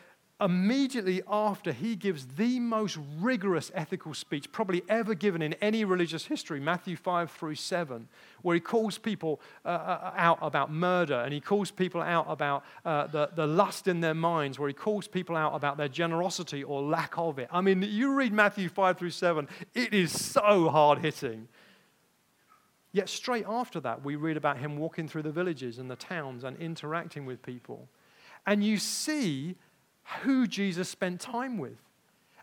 immediately 0.41 1.21
after 1.29 1.71
he 1.71 1.95
gives 1.95 2.25
the 2.25 2.59
most 2.59 2.97
rigorous 3.19 3.71
ethical 3.75 4.13
speech 4.13 4.51
probably 4.51 4.81
ever 4.89 5.13
given 5.13 5.41
in 5.41 5.53
any 5.55 5.85
religious 5.85 6.25
history, 6.25 6.59
Matthew 6.59 6.95
5 6.95 7.29
through 7.31 7.55
7, 7.55 8.07
where 8.41 8.55
he 8.55 8.59
calls 8.59 8.97
people 8.97 9.39
uh, 9.63 9.69
uh, 9.69 10.13
out 10.17 10.39
about 10.41 10.71
murder 10.71 11.21
and 11.21 11.31
he 11.31 11.39
calls 11.39 11.69
people 11.69 12.01
out 12.01 12.25
about 12.27 12.65
uh, 12.83 13.05
the, 13.07 13.29
the 13.35 13.45
lust 13.45 13.87
in 13.87 14.01
their 14.01 14.15
minds, 14.15 14.57
where 14.57 14.67
he 14.67 14.73
calls 14.73 15.07
people 15.07 15.35
out 15.35 15.53
about 15.53 15.77
their 15.77 15.87
generosity 15.87 16.63
or 16.63 16.81
lack 16.81 17.13
of 17.17 17.37
it. 17.37 17.47
I 17.51 17.61
mean, 17.61 17.83
you 17.83 18.13
read 18.13 18.33
Matthew 18.33 18.67
5 18.67 18.97
through 18.97 19.11
7, 19.11 19.47
it 19.75 19.93
is 19.93 20.11
so 20.11 20.69
hard 20.69 20.99
hitting. 20.99 21.47
Yet, 22.93 23.07
straight 23.07 23.45
after 23.47 23.79
that, 23.81 24.03
we 24.03 24.15
read 24.15 24.35
about 24.35 24.57
him 24.57 24.75
walking 24.75 25.07
through 25.07 25.21
the 25.21 25.31
villages 25.31 25.77
and 25.77 25.89
the 25.89 25.95
towns 25.95 26.43
and 26.43 26.57
interacting 26.57 27.25
with 27.25 27.41
people. 27.41 27.87
And 28.45 28.63
you 28.63 28.77
see 28.77 29.55
who 30.23 30.47
Jesus 30.47 30.89
spent 30.89 31.19
time 31.19 31.57
with. 31.57 31.77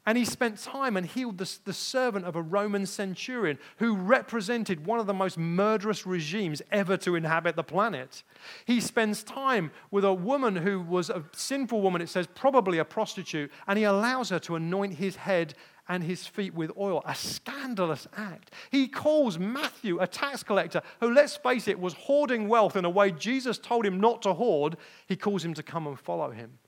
And 0.08 0.16
he 0.16 0.24
spent 0.24 0.58
time 0.58 0.96
and 0.96 1.04
healed 1.04 1.36
the, 1.36 1.58
the, 1.66 1.74
servant 1.74 2.24
of 2.24 2.34
a 2.34 2.40
Roman 2.40 2.86
centurion 2.86 3.58
who 3.76 3.94
represented 3.94 4.86
one 4.86 4.98
of 4.98 5.06
the 5.06 5.12
most 5.12 5.36
murderous 5.36 6.06
regimes 6.06 6.62
ever 6.72 6.96
to 6.96 7.14
inhabit 7.14 7.56
the 7.56 7.62
planet. 7.62 8.22
He 8.64 8.80
spends 8.80 9.22
time 9.22 9.70
with 9.90 10.06
a 10.06 10.14
woman 10.14 10.56
who 10.56 10.80
was 10.80 11.10
a 11.10 11.24
sinful 11.32 11.82
woman, 11.82 12.00
it 12.00 12.08
says, 12.08 12.26
probably 12.34 12.78
a 12.78 12.86
prostitute, 12.86 13.52
and 13.66 13.78
he 13.78 13.84
allows 13.84 14.30
her 14.30 14.38
to 14.38 14.56
anoint 14.56 14.94
his 14.94 15.16
head 15.16 15.52
and 15.88 16.02
his 16.02 16.26
feet 16.26 16.54
with 16.54 16.70
oil. 16.78 17.02
A 17.04 17.14
scandalous 17.14 18.08
act. 18.16 18.50
He 18.70 18.88
calls 18.88 19.38
Matthew, 19.38 19.98
a 20.00 20.06
tax 20.06 20.42
collector, 20.42 20.80
who, 21.00 21.12
let's 21.12 21.36
face 21.36 21.68
it, 21.68 21.78
was 21.78 21.92
hoarding 21.92 22.48
wealth 22.48 22.76
in 22.76 22.86
a 22.86 22.90
way 22.90 23.10
Jesus 23.10 23.58
told 23.58 23.84
him 23.84 24.00
not 24.00 24.22
to 24.22 24.32
hoard, 24.32 24.78
he 25.06 25.16
calls 25.16 25.44
him 25.44 25.52
to 25.52 25.62
come 25.62 25.86
and 25.86 26.00
follow 26.00 26.30
him. 26.30 26.58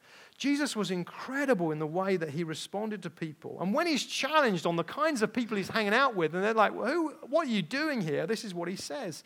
Jesus 0.41 0.75
was 0.75 0.91
incredible 0.91 1.71
in 1.71 1.79
the 1.79 1.87
way 1.87 2.17
that 2.17 2.31
he 2.31 2.45
responded 2.45 3.03
to 3.03 3.11
people. 3.11 3.59
And 3.61 3.75
when 3.75 3.87
he's 3.87 4.07
challenged 4.07 4.65
on 4.65 4.75
the 4.75 4.83
kinds 4.83 5.21
of 5.21 5.35
people 5.35 5.59
he's 5.59 5.69
hanging 5.69 5.93
out 5.93 6.17
with, 6.17 6.35
and 6.35 6.43
they're 6.43 6.55
like, 6.55 6.75
well, 6.75 6.91
who, 6.91 7.11
What 7.29 7.47
are 7.47 7.51
you 7.51 7.61
doing 7.61 8.01
here? 8.01 8.27
This 8.27 8.43
is 8.43 8.55
what 8.55 8.67
he 8.67 8.75
says. 8.75 9.23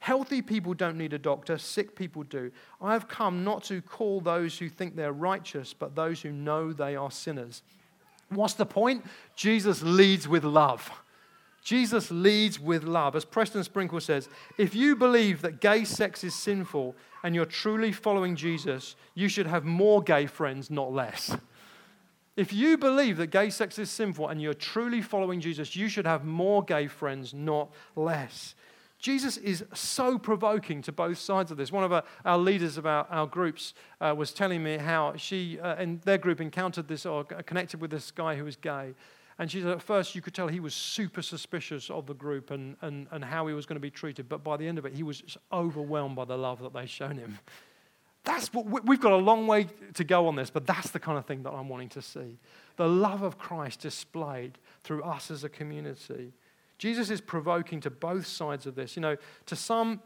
Healthy 0.00 0.42
people 0.42 0.74
don't 0.74 0.98
need 0.98 1.12
a 1.12 1.20
doctor, 1.20 1.56
sick 1.56 1.94
people 1.94 2.24
do. 2.24 2.50
I 2.80 2.94
have 2.94 3.06
come 3.06 3.44
not 3.44 3.62
to 3.64 3.80
call 3.80 4.20
those 4.20 4.58
who 4.58 4.68
think 4.68 4.96
they're 4.96 5.12
righteous, 5.12 5.72
but 5.72 5.94
those 5.94 6.20
who 6.20 6.32
know 6.32 6.72
they 6.72 6.96
are 6.96 7.12
sinners. 7.12 7.62
What's 8.30 8.54
the 8.54 8.66
point? 8.66 9.06
Jesus 9.36 9.82
leads 9.82 10.26
with 10.26 10.42
love. 10.42 10.90
Jesus 11.62 12.10
leads 12.10 12.58
with 12.58 12.82
love. 12.82 13.14
As 13.14 13.24
Preston 13.24 13.62
Sprinkle 13.62 14.00
says, 14.00 14.28
if 14.58 14.74
you 14.74 14.96
believe 14.96 15.42
that 15.42 15.60
gay 15.60 15.84
sex 15.84 16.24
is 16.24 16.34
sinful 16.34 16.96
and 17.26 17.34
you're 17.34 17.44
truly 17.44 17.90
following 17.90 18.36
Jesus, 18.36 18.94
you 19.16 19.28
should 19.28 19.48
have 19.48 19.64
more 19.64 20.00
gay 20.00 20.26
friends, 20.26 20.70
not 20.70 20.92
less. 20.92 21.36
If 22.36 22.52
you 22.52 22.78
believe 22.78 23.16
that 23.16 23.32
gay 23.32 23.50
sex 23.50 23.80
is 23.80 23.90
sinful 23.90 24.28
and 24.28 24.40
you're 24.40 24.54
truly 24.54 25.02
following 25.02 25.40
Jesus, 25.40 25.74
you 25.74 25.88
should 25.88 26.06
have 26.06 26.24
more 26.24 26.62
gay 26.62 26.86
friends, 26.86 27.34
not 27.34 27.72
less. 27.96 28.54
Jesus 29.00 29.38
is 29.38 29.64
so 29.74 30.18
provoking 30.18 30.82
to 30.82 30.92
both 30.92 31.18
sides 31.18 31.50
of 31.50 31.56
this. 31.56 31.72
One 31.72 31.82
of 31.82 31.92
our, 31.92 32.04
our 32.24 32.38
leaders 32.38 32.78
of 32.78 32.86
our, 32.86 33.08
our 33.10 33.26
groups 33.26 33.74
uh, 34.00 34.14
was 34.16 34.32
telling 34.32 34.62
me 34.62 34.76
how 34.76 35.16
she, 35.16 35.58
uh, 35.58 35.82
in 35.82 36.00
their 36.04 36.18
group, 36.18 36.40
encountered 36.40 36.86
this 36.86 37.04
or 37.04 37.24
connected 37.24 37.80
with 37.80 37.90
this 37.90 38.12
guy 38.12 38.36
who 38.36 38.44
was 38.44 38.54
gay. 38.54 38.94
And 39.38 39.50
she 39.50 39.60
said 39.60 39.70
at 39.70 39.82
first 39.82 40.14
you 40.14 40.22
could 40.22 40.34
tell 40.34 40.48
he 40.48 40.60
was 40.60 40.74
super 40.74 41.20
suspicious 41.20 41.90
of 41.90 42.06
the 42.06 42.14
group 42.14 42.50
and, 42.50 42.76
and, 42.80 43.06
and 43.10 43.24
how 43.24 43.46
he 43.46 43.54
was 43.54 43.66
going 43.66 43.76
to 43.76 43.80
be 43.80 43.90
treated. 43.90 44.28
But 44.28 44.42
by 44.42 44.56
the 44.56 44.66
end 44.66 44.78
of 44.78 44.86
it, 44.86 44.94
he 44.94 45.02
was 45.02 45.36
overwhelmed 45.52 46.16
by 46.16 46.24
the 46.24 46.38
love 46.38 46.62
that 46.62 46.72
they'd 46.72 46.88
shown 46.88 47.18
him. 47.18 47.38
That's 48.24 48.52
what 48.52 48.84
we've 48.84 49.00
got 49.00 49.12
a 49.12 49.16
long 49.16 49.46
way 49.46 49.68
to 49.94 50.02
go 50.02 50.26
on 50.26 50.34
this, 50.34 50.50
but 50.50 50.66
that's 50.66 50.90
the 50.90 50.98
kind 50.98 51.16
of 51.16 51.26
thing 51.26 51.44
that 51.44 51.52
I'm 51.52 51.68
wanting 51.68 51.90
to 51.90 52.02
see. 52.02 52.38
The 52.76 52.88
love 52.88 53.22
of 53.22 53.38
Christ 53.38 53.80
displayed 53.80 54.58
through 54.82 55.04
us 55.04 55.30
as 55.30 55.44
a 55.44 55.48
community. 55.48 56.32
Jesus 56.78 57.08
is 57.08 57.20
provoking 57.20 57.80
to 57.82 57.90
both 57.90 58.26
sides 58.26 58.66
of 58.66 58.74
this. 58.74 58.96
You 58.96 59.02
know, 59.02 59.16
to 59.46 59.54
some 59.54 60.00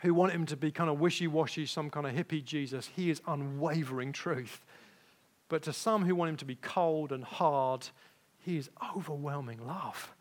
who 0.00 0.14
want 0.14 0.32
him 0.32 0.46
to 0.46 0.56
be 0.56 0.72
kind 0.72 0.90
of 0.90 0.98
wishy 0.98 1.28
washy, 1.28 1.64
some 1.64 1.90
kind 1.90 2.06
of 2.06 2.12
hippie 2.14 2.44
Jesus, 2.44 2.90
he 2.94 3.08
is 3.08 3.22
unwavering 3.26 4.12
truth. 4.12 4.64
But 5.48 5.62
to 5.62 5.72
some 5.72 6.04
who 6.04 6.14
want 6.14 6.30
him 6.30 6.36
to 6.38 6.44
be 6.44 6.56
cold 6.56 7.12
and 7.12 7.24
hard, 7.24 7.88
he 8.48 8.56
is 8.56 8.70
overwhelming 8.96 9.66
love. 9.66 10.14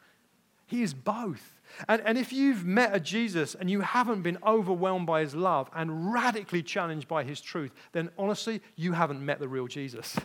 He 0.66 0.84
is 0.84 0.94
both. 0.94 1.62
And, 1.88 2.02
and 2.06 2.18
if 2.18 2.34
you've 2.34 2.66
met 2.66 2.94
a 2.94 3.00
Jesus 3.00 3.56
and 3.56 3.70
you 3.70 3.80
haven't 3.80 4.22
been 4.22 4.38
overwhelmed 4.46 5.08
by 5.08 5.22
his 5.22 5.34
love 5.34 5.70
and 5.74 6.12
radically 6.12 6.62
challenged 6.62 7.08
by 7.08 7.24
his 7.24 7.40
truth, 7.40 7.72
then 7.94 8.10
honestly, 8.18 8.62
you 8.76 8.92
haven't 8.92 9.26
met 9.26 9.40
the 9.40 9.48
real 9.48 9.68
Jesus. 9.68 10.18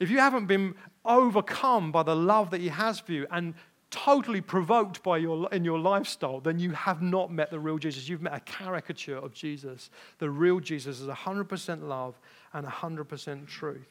If 0.00 0.10
you 0.10 0.18
haven't 0.18 0.46
been 0.46 0.74
overcome 1.02 1.92
by 1.92 2.02
the 2.02 2.14
love 2.14 2.50
that 2.50 2.60
he 2.60 2.68
has 2.68 3.00
for 3.00 3.12
you 3.12 3.26
and 3.30 3.54
totally 3.90 4.42
provoked 4.42 5.02
by 5.02 5.16
your, 5.16 5.48
in 5.50 5.64
your 5.64 5.78
lifestyle, 5.78 6.40
then 6.40 6.58
you 6.58 6.72
have 6.72 7.00
not 7.00 7.32
met 7.32 7.50
the 7.50 7.58
real 7.58 7.78
Jesus. 7.78 8.06
You've 8.06 8.20
met 8.20 8.34
a 8.34 8.40
caricature 8.40 9.16
of 9.16 9.32
Jesus. 9.32 9.88
The 10.18 10.28
real 10.28 10.60
Jesus 10.60 11.00
is 11.00 11.08
100% 11.08 11.88
love 11.88 12.20
and 12.52 12.66
100% 12.66 13.46
truth 13.46 13.88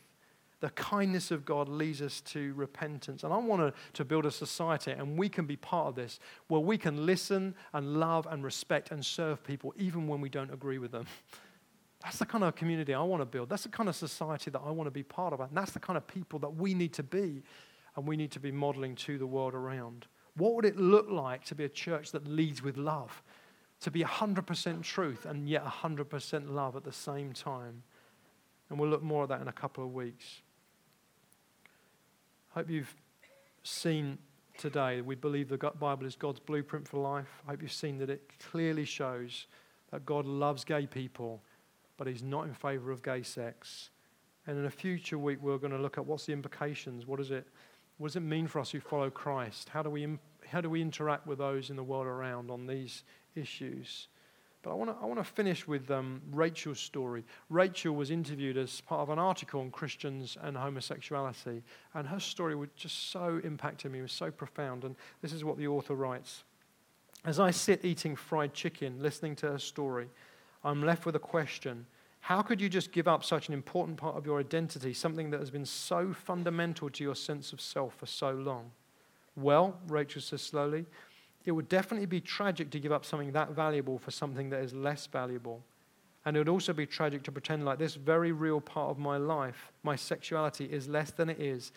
the 0.61 0.69
kindness 0.69 1.31
of 1.31 1.43
God 1.43 1.67
leads 1.67 2.01
us 2.01 2.21
to 2.21 2.53
repentance. 2.53 3.23
And 3.23 3.33
I 3.33 3.37
want 3.37 3.73
to, 3.93 4.05
build 4.05 4.25
a 4.25 4.31
society, 4.31 4.91
and 4.91 5.17
we 5.17 5.29
can 5.29 5.45
be 5.45 5.55
part 5.55 5.87
of 5.87 5.95
this, 5.95 6.19
where 6.47 6.59
we 6.59 6.77
can 6.77 7.05
listen 7.05 7.55
and 7.73 7.99
love 7.99 8.27
and 8.29 8.43
respect 8.43 8.91
and 8.91 9.05
serve 9.05 9.43
people 9.43 9.73
even 9.77 10.07
when 10.07 10.21
we 10.21 10.29
don't 10.29 10.53
agree 10.53 10.77
with 10.77 10.91
them. 10.91 11.05
That's 12.03 12.17
the 12.17 12.25
kind 12.25 12.43
of 12.43 12.55
community 12.55 12.93
I 12.93 13.01
want 13.03 13.21
to 13.21 13.25
build. 13.25 13.49
That's 13.49 13.63
the 13.63 13.69
kind 13.69 13.87
of 13.87 13.95
society 13.95 14.49
that 14.51 14.61
I 14.65 14.71
want 14.71 14.87
to 14.87 14.91
be 14.91 15.03
part 15.03 15.33
of. 15.33 15.39
And 15.39 15.51
that's 15.53 15.71
the 15.71 15.79
kind 15.79 15.97
of 15.97 16.07
people 16.07 16.39
that 16.39 16.49
we 16.49 16.73
need 16.73 16.93
to 16.93 17.03
be, 17.03 17.43
and 17.95 18.07
we 18.07 18.17
need 18.17 18.31
to 18.31 18.39
be 18.39 18.51
modeling 18.51 18.95
to 18.95 19.19
the 19.19 19.27
world 19.27 19.53
around. 19.53 20.07
What 20.35 20.55
would 20.55 20.65
it 20.65 20.77
look 20.77 21.11
like 21.11 21.45
to 21.45 21.55
be 21.55 21.63
a 21.63 21.69
church 21.69 22.11
that 22.13 22.27
leads 22.27 22.63
with 22.63 22.75
love? 22.75 23.21
To 23.81 23.91
be 23.91 24.03
100% 24.03 24.81
truth 24.81 25.25
and 25.25 25.47
yet 25.47 25.63
100% 25.63 26.49
love 26.49 26.75
at 26.75 26.83
the 26.83 26.91
same 26.91 27.33
time. 27.33 27.83
And 28.69 28.79
we'll 28.79 28.89
look 28.89 29.03
more 29.03 29.23
at 29.23 29.29
that 29.29 29.41
in 29.41 29.47
a 29.47 29.53
couple 29.53 29.83
of 29.83 29.93
weeks. 29.93 30.41
I 32.53 32.59
hope 32.59 32.69
you've 32.69 32.93
seen 33.63 34.17
today 34.57 34.99
we 34.99 35.15
believe 35.15 35.47
the 35.47 35.57
Bible 35.57 36.05
is 36.05 36.17
God's 36.17 36.41
blueprint 36.41 36.85
for 36.85 36.99
life. 36.99 37.41
I 37.47 37.51
hope 37.51 37.61
you've 37.61 37.71
seen 37.71 37.97
that 37.99 38.09
it 38.09 38.29
clearly 38.51 38.83
shows 38.83 39.47
that 39.91 40.05
God 40.05 40.25
loves 40.25 40.65
gay 40.65 40.85
people, 40.85 41.41
but 41.95 42.07
He's 42.07 42.21
not 42.21 42.47
in 42.47 42.53
favor 42.53 42.91
of 42.91 43.03
gay 43.03 43.23
sex. 43.23 43.89
And 44.47 44.57
in 44.57 44.65
a 44.65 44.69
future 44.69 45.17
week, 45.17 45.37
we're 45.41 45.59
going 45.59 45.71
to 45.71 45.79
look 45.79 45.97
at 45.97 46.05
what's 46.05 46.25
the 46.25 46.33
implications. 46.33 47.07
What 47.07 47.19
does 47.19 47.31
it, 47.31 47.47
what 47.99 48.09
does 48.09 48.17
it 48.17 48.21
mean 48.21 48.47
for 48.47 48.59
us 48.59 48.71
who 48.71 48.81
follow 48.81 49.09
Christ? 49.09 49.69
How 49.69 49.81
do 49.81 49.89
we, 49.89 50.05
how 50.45 50.59
do 50.59 50.69
we 50.69 50.81
interact 50.81 51.25
with 51.25 51.37
those 51.37 51.69
in 51.69 51.77
the 51.77 51.83
world 51.83 52.05
around 52.05 52.51
on 52.51 52.67
these 52.67 53.03
issues? 53.33 54.09
But 54.63 54.71
I 54.71 54.73
want 54.75 55.17
to 55.17 55.21
I 55.21 55.23
finish 55.23 55.67
with 55.67 55.89
um, 55.89 56.21
Rachel's 56.31 56.79
story. 56.79 57.23
Rachel 57.49 57.95
was 57.95 58.11
interviewed 58.11 58.57
as 58.57 58.81
part 58.81 59.01
of 59.01 59.09
an 59.09 59.17
article 59.17 59.61
on 59.61 59.71
Christians 59.71 60.37
and 60.41 60.55
homosexuality, 60.55 61.63
and 61.93 62.07
her 62.07 62.19
story 62.19 62.55
was 62.55 62.69
just 62.75 63.11
so 63.11 63.41
impacted 63.43 63.91
me, 63.91 63.99
it 63.99 64.03
was 64.03 64.11
so 64.11 64.29
profound. 64.29 64.83
And 64.83 64.95
this 65.21 65.33
is 65.33 65.43
what 65.43 65.57
the 65.57 65.67
author 65.67 65.95
writes 65.95 66.43
As 67.25 67.39
I 67.39 67.49
sit 67.51 67.83
eating 67.83 68.15
fried 68.15 68.53
chicken, 68.53 69.01
listening 69.01 69.35
to 69.37 69.51
her 69.51 69.59
story, 69.59 70.09
I'm 70.63 70.83
left 70.83 71.05
with 71.05 71.15
a 71.15 71.19
question. 71.19 71.87
How 72.19 72.43
could 72.43 72.61
you 72.61 72.69
just 72.69 72.91
give 72.91 73.07
up 73.07 73.23
such 73.23 73.47
an 73.47 73.55
important 73.55 73.97
part 73.97 74.15
of 74.15 74.27
your 74.27 74.39
identity, 74.39 74.93
something 74.93 75.31
that 75.31 75.39
has 75.39 75.49
been 75.49 75.65
so 75.65 76.13
fundamental 76.13 76.87
to 76.91 77.03
your 77.03 77.15
sense 77.15 77.51
of 77.51 77.59
self 77.59 77.95
for 77.95 78.05
so 78.05 78.31
long? 78.31 78.69
Well, 79.35 79.79
Rachel 79.87 80.21
says 80.21 80.43
slowly, 80.43 80.85
it 81.45 81.51
would 81.51 81.69
definitely 81.69 82.05
be 82.05 82.21
tragic 82.21 82.69
to 82.71 82.79
give 82.79 82.91
up 82.91 83.05
something 83.05 83.31
that 83.31 83.51
valuable 83.51 83.97
for 83.97 84.11
something 84.11 84.49
that 84.49 84.61
is 84.61 84.73
less 84.73 85.07
valuable. 85.07 85.63
And 86.25 86.35
it 86.35 86.39
would 86.39 86.49
also 86.49 86.73
be 86.73 86.85
tragic 86.85 87.23
to 87.23 87.31
pretend 87.31 87.65
like 87.65 87.79
this 87.79 87.95
very 87.95 88.31
real 88.31 88.61
part 88.61 88.91
of 88.91 88.99
my 88.99 89.17
life, 89.17 89.71
my 89.83 89.95
sexuality, 89.95 90.65
is 90.65 90.87
less 90.87 91.11
than 91.11 91.29
it 91.29 91.39
is. 91.39 91.71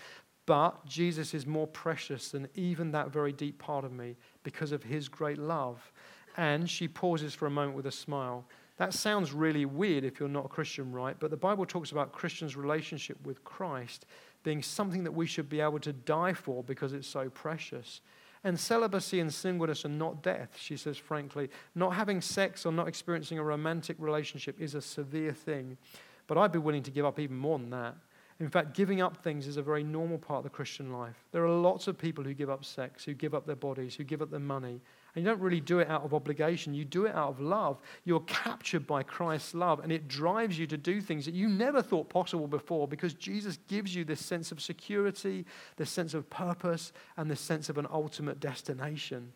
But 0.46 0.84
Jesus 0.84 1.32
is 1.32 1.46
more 1.46 1.66
precious 1.66 2.30
than 2.30 2.48
even 2.54 2.92
that 2.92 3.10
very 3.10 3.32
deep 3.32 3.58
part 3.58 3.84
of 3.86 3.92
me 3.92 4.16
because 4.42 4.72
of 4.72 4.82
his 4.82 5.08
great 5.08 5.38
love. 5.38 5.92
And 6.36 6.68
she 6.68 6.88
pauses 6.88 7.32
for 7.32 7.46
a 7.46 7.50
moment 7.50 7.76
with 7.76 7.86
a 7.86 7.92
smile. 7.92 8.44
That 8.76 8.92
sounds 8.92 9.32
really 9.32 9.64
weird 9.64 10.04
if 10.04 10.20
you're 10.20 10.28
not 10.28 10.46
a 10.46 10.48
Christian, 10.48 10.92
right? 10.92 11.16
But 11.18 11.30
the 11.30 11.36
Bible 11.36 11.64
talks 11.64 11.92
about 11.92 12.12
Christians' 12.12 12.56
relationship 12.56 13.16
with 13.24 13.42
Christ 13.44 14.04
being 14.42 14.62
something 14.62 15.04
that 15.04 15.12
we 15.12 15.26
should 15.26 15.48
be 15.48 15.60
able 15.60 15.78
to 15.80 15.92
die 15.92 16.34
for 16.34 16.62
because 16.62 16.92
it's 16.92 17.08
so 17.08 17.30
precious. 17.30 18.02
And 18.44 18.60
celibacy 18.60 19.20
and 19.20 19.32
singleness 19.32 19.86
are 19.86 19.90
not 19.90 20.22
death, 20.22 20.56
she 20.60 20.76
says 20.76 20.98
frankly. 20.98 21.48
Not 21.74 21.94
having 21.94 22.20
sex 22.20 22.66
or 22.66 22.72
not 22.72 22.88
experiencing 22.88 23.38
a 23.38 23.42
romantic 23.42 23.96
relationship 23.98 24.60
is 24.60 24.74
a 24.74 24.82
severe 24.82 25.32
thing. 25.32 25.78
But 26.26 26.36
I'd 26.36 26.52
be 26.52 26.58
willing 26.58 26.82
to 26.82 26.90
give 26.90 27.06
up 27.06 27.18
even 27.18 27.36
more 27.36 27.58
than 27.58 27.70
that. 27.70 27.96
In 28.40 28.48
fact, 28.48 28.74
giving 28.74 29.00
up 29.00 29.16
things 29.16 29.46
is 29.46 29.56
a 29.56 29.62
very 29.62 29.84
normal 29.84 30.18
part 30.18 30.38
of 30.38 30.44
the 30.44 30.50
Christian 30.50 30.92
life. 30.92 31.24
There 31.32 31.44
are 31.44 31.56
lots 31.56 31.86
of 31.86 31.96
people 31.96 32.24
who 32.24 32.34
give 32.34 32.50
up 32.50 32.64
sex, 32.64 33.04
who 33.04 33.14
give 33.14 33.32
up 33.32 33.46
their 33.46 33.56
bodies, 33.56 33.94
who 33.94 34.04
give 34.04 34.20
up 34.20 34.30
their 34.30 34.40
money, 34.40 34.80
And 35.14 35.24
you 35.24 35.30
don't 35.30 35.40
really 35.40 35.60
do 35.60 35.78
it 35.78 35.88
out 35.88 36.02
of 36.02 36.12
obligation, 36.12 36.74
you 36.74 36.84
do 36.84 37.06
it 37.06 37.14
out 37.14 37.28
of 37.28 37.40
love. 37.40 37.80
You're 38.04 38.20
captured 38.20 38.86
by 38.86 39.04
Christ's 39.04 39.54
love, 39.54 39.78
and 39.80 39.92
it 39.92 40.08
drives 40.08 40.58
you 40.58 40.66
to 40.66 40.76
do 40.76 41.00
things 41.00 41.24
that 41.26 41.34
you 41.34 41.48
never 41.48 41.82
thought 41.82 42.08
possible 42.08 42.48
before 42.48 42.88
because 42.88 43.14
Jesus 43.14 43.58
gives 43.68 43.94
you 43.94 44.04
this 44.04 44.24
sense 44.24 44.50
of 44.50 44.60
security, 44.60 45.46
this 45.76 45.90
sense 45.90 46.14
of 46.14 46.28
purpose, 46.30 46.92
and 47.16 47.30
this 47.30 47.40
sense 47.40 47.68
of 47.68 47.78
an 47.78 47.86
ultimate 47.92 48.40
destination. 48.40 49.32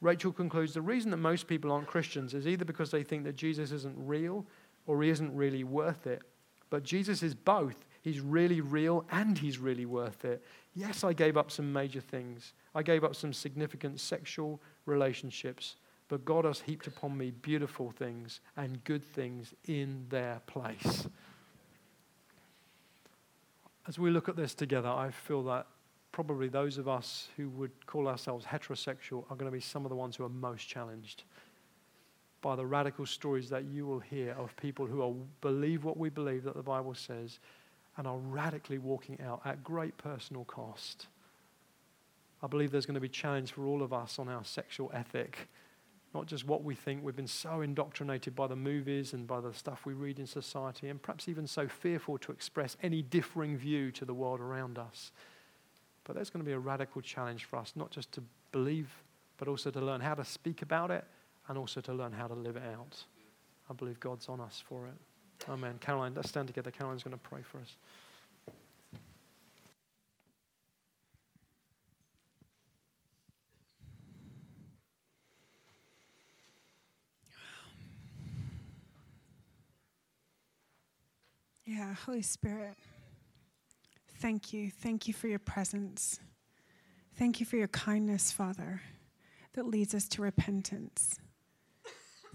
Rachel 0.00 0.32
concludes 0.32 0.74
the 0.74 0.82
reason 0.82 1.10
that 1.10 1.18
most 1.18 1.46
people 1.46 1.70
aren't 1.70 1.86
Christians 1.86 2.34
is 2.34 2.48
either 2.48 2.64
because 2.64 2.90
they 2.90 3.02
think 3.02 3.24
that 3.24 3.36
Jesus 3.36 3.70
isn't 3.70 3.96
real 3.96 4.46
or 4.86 5.02
he 5.02 5.10
isn't 5.10 5.34
really 5.36 5.62
worth 5.62 6.06
it. 6.06 6.22
But 6.70 6.84
Jesus 6.84 7.22
is 7.22 7.34
both. 7.34 7.84
He's 8.02 8.20
really 8.20 8.60
real 8.60 9.04
and 9.10 9.36
he's 9.36 9.58
really 9.58 9.84
worth 9.84 10.24
it. 10.24 10.42
Yes, 10.74 11.04
I 11.04 11.12
gave 11.12 11.36
up 11.36 11.50
some 11.50 11.72
major 11.72 12.00
things. 12.00 12.54
I 12.74 12.82
gave 12.82 13.04
up 13.04 13.14
some 13.14 13.32
significant 13.32 14.00
sexual 14.00 14.62
relationships, 14.90 15.76
but 16.08 16.24
God 16.24 16.44
has 16.44 16.60
heaped 16.60 16.86
upon 16.86 17.16
me 17.16 17.30
beautiful 17.30 17.90
things 17.90 18.40
and 18.56 18.82
good 18.84 19.04
things 19.04 19.54
in 19.66 20.06
their 20.08 20.40
place. 20.46 21.06
As 23.86 23.98
we 23.98 24.10
look 24.10 24.28
at 24.28 24.36
this 24.36 24.54
together, 24.54 24.88
I 24.88 25.10
feel 25.10 25.42
that 25.44 25.66
probably 26.12 26.48
those 26.48 26.78
of 26.78 26.88
us 26.88 27.28
who 27.36 27.48
would 27.50 27.86
call 27.86 28.08
ourselves 28.08 28.44
heterosexual 28.44 29.24
are 29.30 29.36
going 29.36 29.50
to 29.50 29.56
be 29.56 29.60
some 29.60 29.84
of 29.84 29.90
the 29.90 29.96
ones 29.96 30.16
who 30.16 30.24
are 30.24 30.28
most 30.28 30.68
challenged 30.68 31.22
by 32.42 32.56
the 32.56 32.66
radical 32.66 33.06
stories 33.06 33.48
that 33.50 33.64
you 33.64 33.86
will 33.86 34.00
hear 34.00 34.32
of 34.32 34.56
people 34.56 34.86
who 34.86 35.02
are, 35.02 35.12
believe 35.40 35.84
what 35.84 35.96
we 35.96 36.08
believe 36.08 36.42
that 36.44 36.56
the 36.56 36.62
Bible 36.62 36.94
says 36.94 37.38
and 37.96 38.06
are 38.06 38.18
radically 38.18 38.78
walking 38.78 39.18
out 39.20 39.42
at 39.44 39.62
great 39.62 39.96
personal 39.98 40.44
cost. 40.44 41.06
I 42.42 42.46
believe 42.46 42.70
there's 42.70 42.86
going 42.86 42.94
to 42.94 43.00
be 43.00 43.08
challenge 43.08 43.52
for 43.52 43.66
all 43.66 43.82
of 43.82 43.92
us 43.92 44.18
on 44.18 44.28
our 44.28 44.44
sexual 44.44 44.90
ethic, 44.94 45.48
not 46.14 46.26
just 46.26 46.46
what 46.46 46.64
we 46.64 46.74
think. 46.74 47.04
We've 47.04 47.16
been 47.16 47.26
so 47.26 47.60
indoctrinated 47.60 48.34
by 48.34 48.46
the 48.46 48.56
movies 48.56 49.12
and 49.12 49.26
by 49.26 49.40
the 49.40 49.52
stuff 49.52 49.84
we 49.84 49.92
read 49.92 50.18
in 50.18 50.26
society, 50.26 50.88
and 50.88 51.00
perhaps 51.00 51.28
even 51.28 51.46
so 51.46 51.68
fearful 51.68 52.18
to 52.18 52.32
express 52.32 52.76
any 52.82 53.02
differing 53.02 53.56
view 53.56 53.90
to 53.92 54.04
the 54.04 54.14
world 54.14 54.40
around 54.40 54.78
us. 54.78 55.12
But 56.04 56.16
there's 56.16 56.30
going 56.30 56.44
to 56.44 56.48
be 56.48 56.54
a 56.54 56.58
radical 56.58 57.02
challenge 57.02 57.44
for 57.44 57.58
us, 57.58 57.74
not 57.76 57.90
just 57.90 58.10
to 58.12 58.22
believe, 58.52 58.90
but 59.36 59.48
also 59.48 59.70
to 59.70 59.80
learn 59.80 60.00
how 60.00 60.14
to 60.14 60.24
speak 60.24 60.62
about 60.62 60.90
it 60.90 61.04
and 61.48 61.58
also 61.58 61.80
to 61.82 61.92
learn 61.92 62.12
how 62.12 62.26
to 62.26 62.34
live 62.34 62.56
it 62.56 62.62
out. 62.74 63.04
I 63.68 63.74
believe 63.74 64.00
God's 64.00 64.28
on 64.28 64.40
us 64.40 64.62
for 64.66 64.86
it. 64.86 64.94
Amen. 65.48 65.78
Caroline, 65.80 66.14
let's 66.14 66.28
stand 66.28 66.48
together. 66.48 66.70
Caroline's 66.70 67.02
going 67.02 67.16
to 67.16 67.18
pray 67.18 67.42
for 67.42 67.58
us. 67.58 67.76
Holy 81.92 82.22
Spirit, 82.22 82.76
thank 84.18 84.52
you. 84.52 84.70
Thank 84.70 85.08
you 85.08 85.14
for 85.14 85.28
your 85.28 85.38
presence. 85.38 86.20
Thank 87.16 87.40
you 87.40 87.46
for 87.46 87.56
your 87.56 87.68
kindness, 87.68 88.32
Father, 88.32 88.82
that 89.54 89.66
leads 89.66 89.94
us 89.94 90.08
to 90.08 90.22
repentance. 90.22 91.18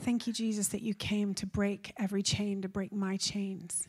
Thank 0.02 0.28
you, 0.28 0.34
Jesus, 0.34 0.68
that 0.70 0.82
you 0.82 0.94
came 0.94 1.34
to 1.36 1.46
break 1.46 1.94
every 1.98 2.22
chain, 2.22 2.62
to 2.62 2.70
break 2.70 2.92
my 2.92 3.18
chains, 3.18 3.88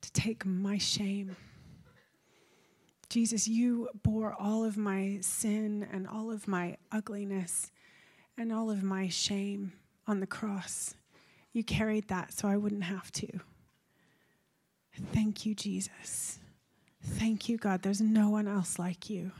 to 0.00 0.12
take 0.12 0.46
my 0.46 0.78
shame. 0.78 1.36
Jesus, 3.08 3.46
you 3.46 3.90
bore 4.02 4.34
all 4.38 4.64
of 4.64 4.76
my 4.76 5.18
sin 5.20 5.86
and 5.92 6.08
all 6.08 6.30
of 6.32 6.48
my 6.48 6.76
ugliness 6.90 7.70
and 8.38 8.50
all 8.52 8.70
of 8.70 8.82
my 8.82 9.08
shame 9.08 9.72
on 10.06 10.20
the 10.20 10.26
cross. 10.26 10.94
You 11.52 11.62
carried 11.62 12.08
that 12.08 12.32
so 12.32 12.48
I 12.48 12.56
wouldn't 12.56 12.84
have 12.84 13.12
to. 13.12 13.28
Thank 15.12 15.46
you, 15.46 15.54
Jesus. 15.54 16.38
Thank 17.02 17.48
you, 17.48 17.56
God. 17.56 17.82
There's 17.82 18.00
no 18.00 18.30
one 18.30 18.46
else 18.46 18.78
like 18.78 19.10
you. 19.10 19.32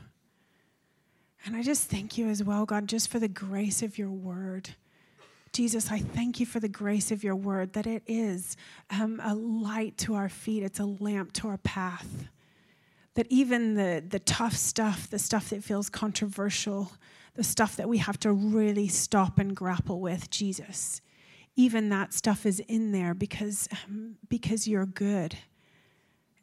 And 1.45 1.55
I 1.55 1.61
just 1.61 1.89
thank 1.89 2.17
you 2.17 2.29
as 2.29 2.43
well, 2.43 2.65
God, 2.65 2.87
just 2.87 3.09
for 3.09 3.19
the 3.19 3.27
grace 3.27 3.81
of 3.83 3.97
your 3.97 4.09
word. 4.09 4.69
Jesus, 5.51 5.91
I 5.91 5.99
thank 5.99 6.39
you 6.39 6.45
for 6.45 6.59
the 6.59 6.69
grace 6.69 7.11
of 7.11 7.23
your 7.23 7.35
word, 7.35 7.73
that 7.73 7.85
it 7.85 8.01
is 8.07 8.57
um, 8.89 9.21
a 9.23 9.35
light 9.35 9.97
to 9.99 10.15
our 10.15 10.29
feet, 10.29 10.63
it's 10.63 10.79
a 10.79 10.85
lamp 10.85 11.31
to 11.33 11.47
our 11.47 11.57
path. 11.57 12.27
That 13.13 13.27
even 13.29 13.75
the, 13.75 14.03
the 14.07 14.19
tough 14.19 14.53
stuff, 14.53 15.09
the 15.09 15.19
stuff 15.19 15.51
that 15.51 15.63
feels 15.63 15.89
controversial, 15.89 16.93
the 17.35 17.43
stuff 17.43 17.75
that 17.75 17.87
we 17.87 17.99
have 17.99 18.19
to 18.21 18.31
really 18.31 18.87
stop 18.87 19.37
and 19.37 19.55
grapple 19.55 19.99
with, 19.99 20.31
Jesus, 20.31 21.01
even 21.55 21.89
that 21.89 22.13
stuff 22.13 22.45
is 22.45 22.59
in 22.61 22.91
there 22.91 23.13
because, 23.13 23.69
um, 23.85 24.15
because 24.29 24.67
you're 24.67 24.85
good. 24.85 25.37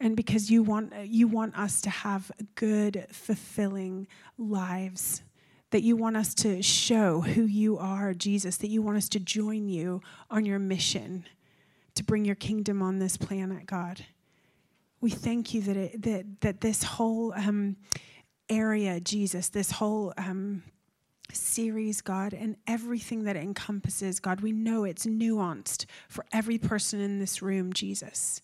And 0.02 0.16
because 0.16 0.50
you 0.50 0.62
want, 0.62 0.94
you 1.04 1.28
want 1.28 1.58
us 1.58 1.80
to 1.82 1.90
have 1.90 2.30
good, 2.54 3.06
fulfilling 3.12 4.06
lives. 4.38 5.22
That 5.70 5.82
you 5.82 5.94
want 5.94 6.16
us 6.16 6.34
to 6.36 6.62
show 6.62 7.20
who 7.20 7.42
you 7.42 7.76
are, 7.78 8.14
Jesus, 8.14 8.56
that 8.58 8.68
you 8.68 8.82
want 8.82 8.96
us 8.96 9.08
to 9.10 9.20
join 9.20 9.68
you 9.68 10.00
on 10.30 10.46
your 10.46 10.58
mission 10.58 11.26
to 11.94 12.04
bring 12.04 12.24
your 12.24 12.34
kingdom 12.34 12.82
on 12.82 12.98
this 12.98 13.16
planet, 13.16 13.66
God. 13.66 14.04
We 15.00 15.10
thank 15.10 15.54
you 15.54 15.60
that, 15.62 15.76
it, 15.76 16.02
that, 16.02 16.40
that 16.40 16.60
this 16.60 16.82
whole 16.82 17.32
um, 17.34 17.76
area, 18.48 19.00
Jesus, 19.00 19.48
this 19.48 19.70
whole 19.70 20.12
um, 20.16 20.62
series, 21.34 22.00
God, 22.00 22.32
and 22.32 22.56
everything 22.66 23.24
that 23.24 23.36
it 23.36 23.42
encompasses, 23.42 24.20
God, 24.20 24.40
we 24.40 24.52
know 24.52 24.84
it's 24.84 25.06
nuanced 25.06 25.86
for 26.08 26.24
every 26.32 26.58
person 26.58 27.00
in 27.00 27.18
this 27.18 27.42
room, 27.42 27.72
Jesus. 27.72 28.42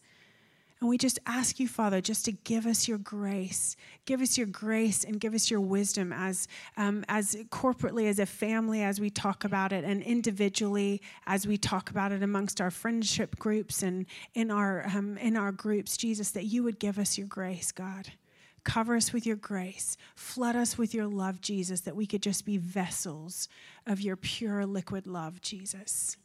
And 0.81 0.91
we 0.91 0.99
just 0.99 1.19
ask 1.25 1.59
you, 1.59 1.69
Father, 1.69 2.03
just 2.03 2.27
to 2.27 2.33
give 2.33 2.67
us 2.67 2.87
your 2.87 2.99
grace. 2.99 3.77
Give 4.05 4.21
us 4.21 4.37
your 4.37 4.47
grace 4.47 5.05
and 5.05 5.19
give 5.19 5.33
us 5.33 5.51
your 5.51 5.61
wisdom 5.61 6.13
as, 6.13 6.49
um, 6.77 7.03
as 7.09 7.35
corporately, 7.51 8.09
as 8.09 8.19
a 8.19 8.27
family, 8.27 8.83
as 8.83 9.01
we 9.01 9.09
talk 9.09 9.45
about 9.45 9.73
it, 9.73 9.85
and 9.85 10.03
individually, 10.03 11.01
as 11.27 11.47
we 11.47 11.57
talk 11.57 11.89
about 11.89 12.13
it 12.13 12.23
amongst 12.23 12.61
our 12.61 12.71
friendship 12.71 13.39
groups 13.39 13.83
and 13.83 14.05
in 14.35 14.51
our, 14.51 14.87
um, 14.95 15.17
in 15.17 15.35
our 15.35 15.51
groups, 15.51 15.97
Jesus, 15.97 16.31
that 16.33 16.45
you 16.45 16.63
would 16.63 16.79
give 16.79 16.99
us 16.99 17.17
your 17.17 17.27
grace, 17.27 17.73
God. 17.73 18.13
Cover 18.67 18.97
us 18.97 19.13
with 19.13 19.25
your 19.25 19.37
grace. 19.37 19.97
Flood 20.17 20.57
us 20.57 20.77
with 20.77 20.93
your 20.93 21.07
love, 21.07 21.41
Jesus, 21.41 21.83
that 21.83 21.95
we 21.95 22.05
could 22.05 22.21
just 22.21 22.45
be 22.45 22.57
vessels 22.57 23.49
of 23.87 24.01
your 24.01 24.17
pure 24.17 24.67
liquid 24.67 25.07
love, 25.07 25.41
Jesus. 25.41 26.17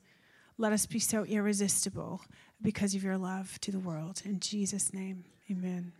Let 0.57 0.73
us 0.73 0.87
be 0.87 0.97
so 0.97 1.23
irresistible 1.23 2.21
because 2.59 2.95
of 2.95 3.03
your 3.03 3.19
love 3.19 3.59
to 3.61 3.71
the 3.71 3.77
world. 3.77 4.23
In 4.25 4.39
Jesus' 4.39 4.91
name, 4.91 5.23
amen. 5.51 5.93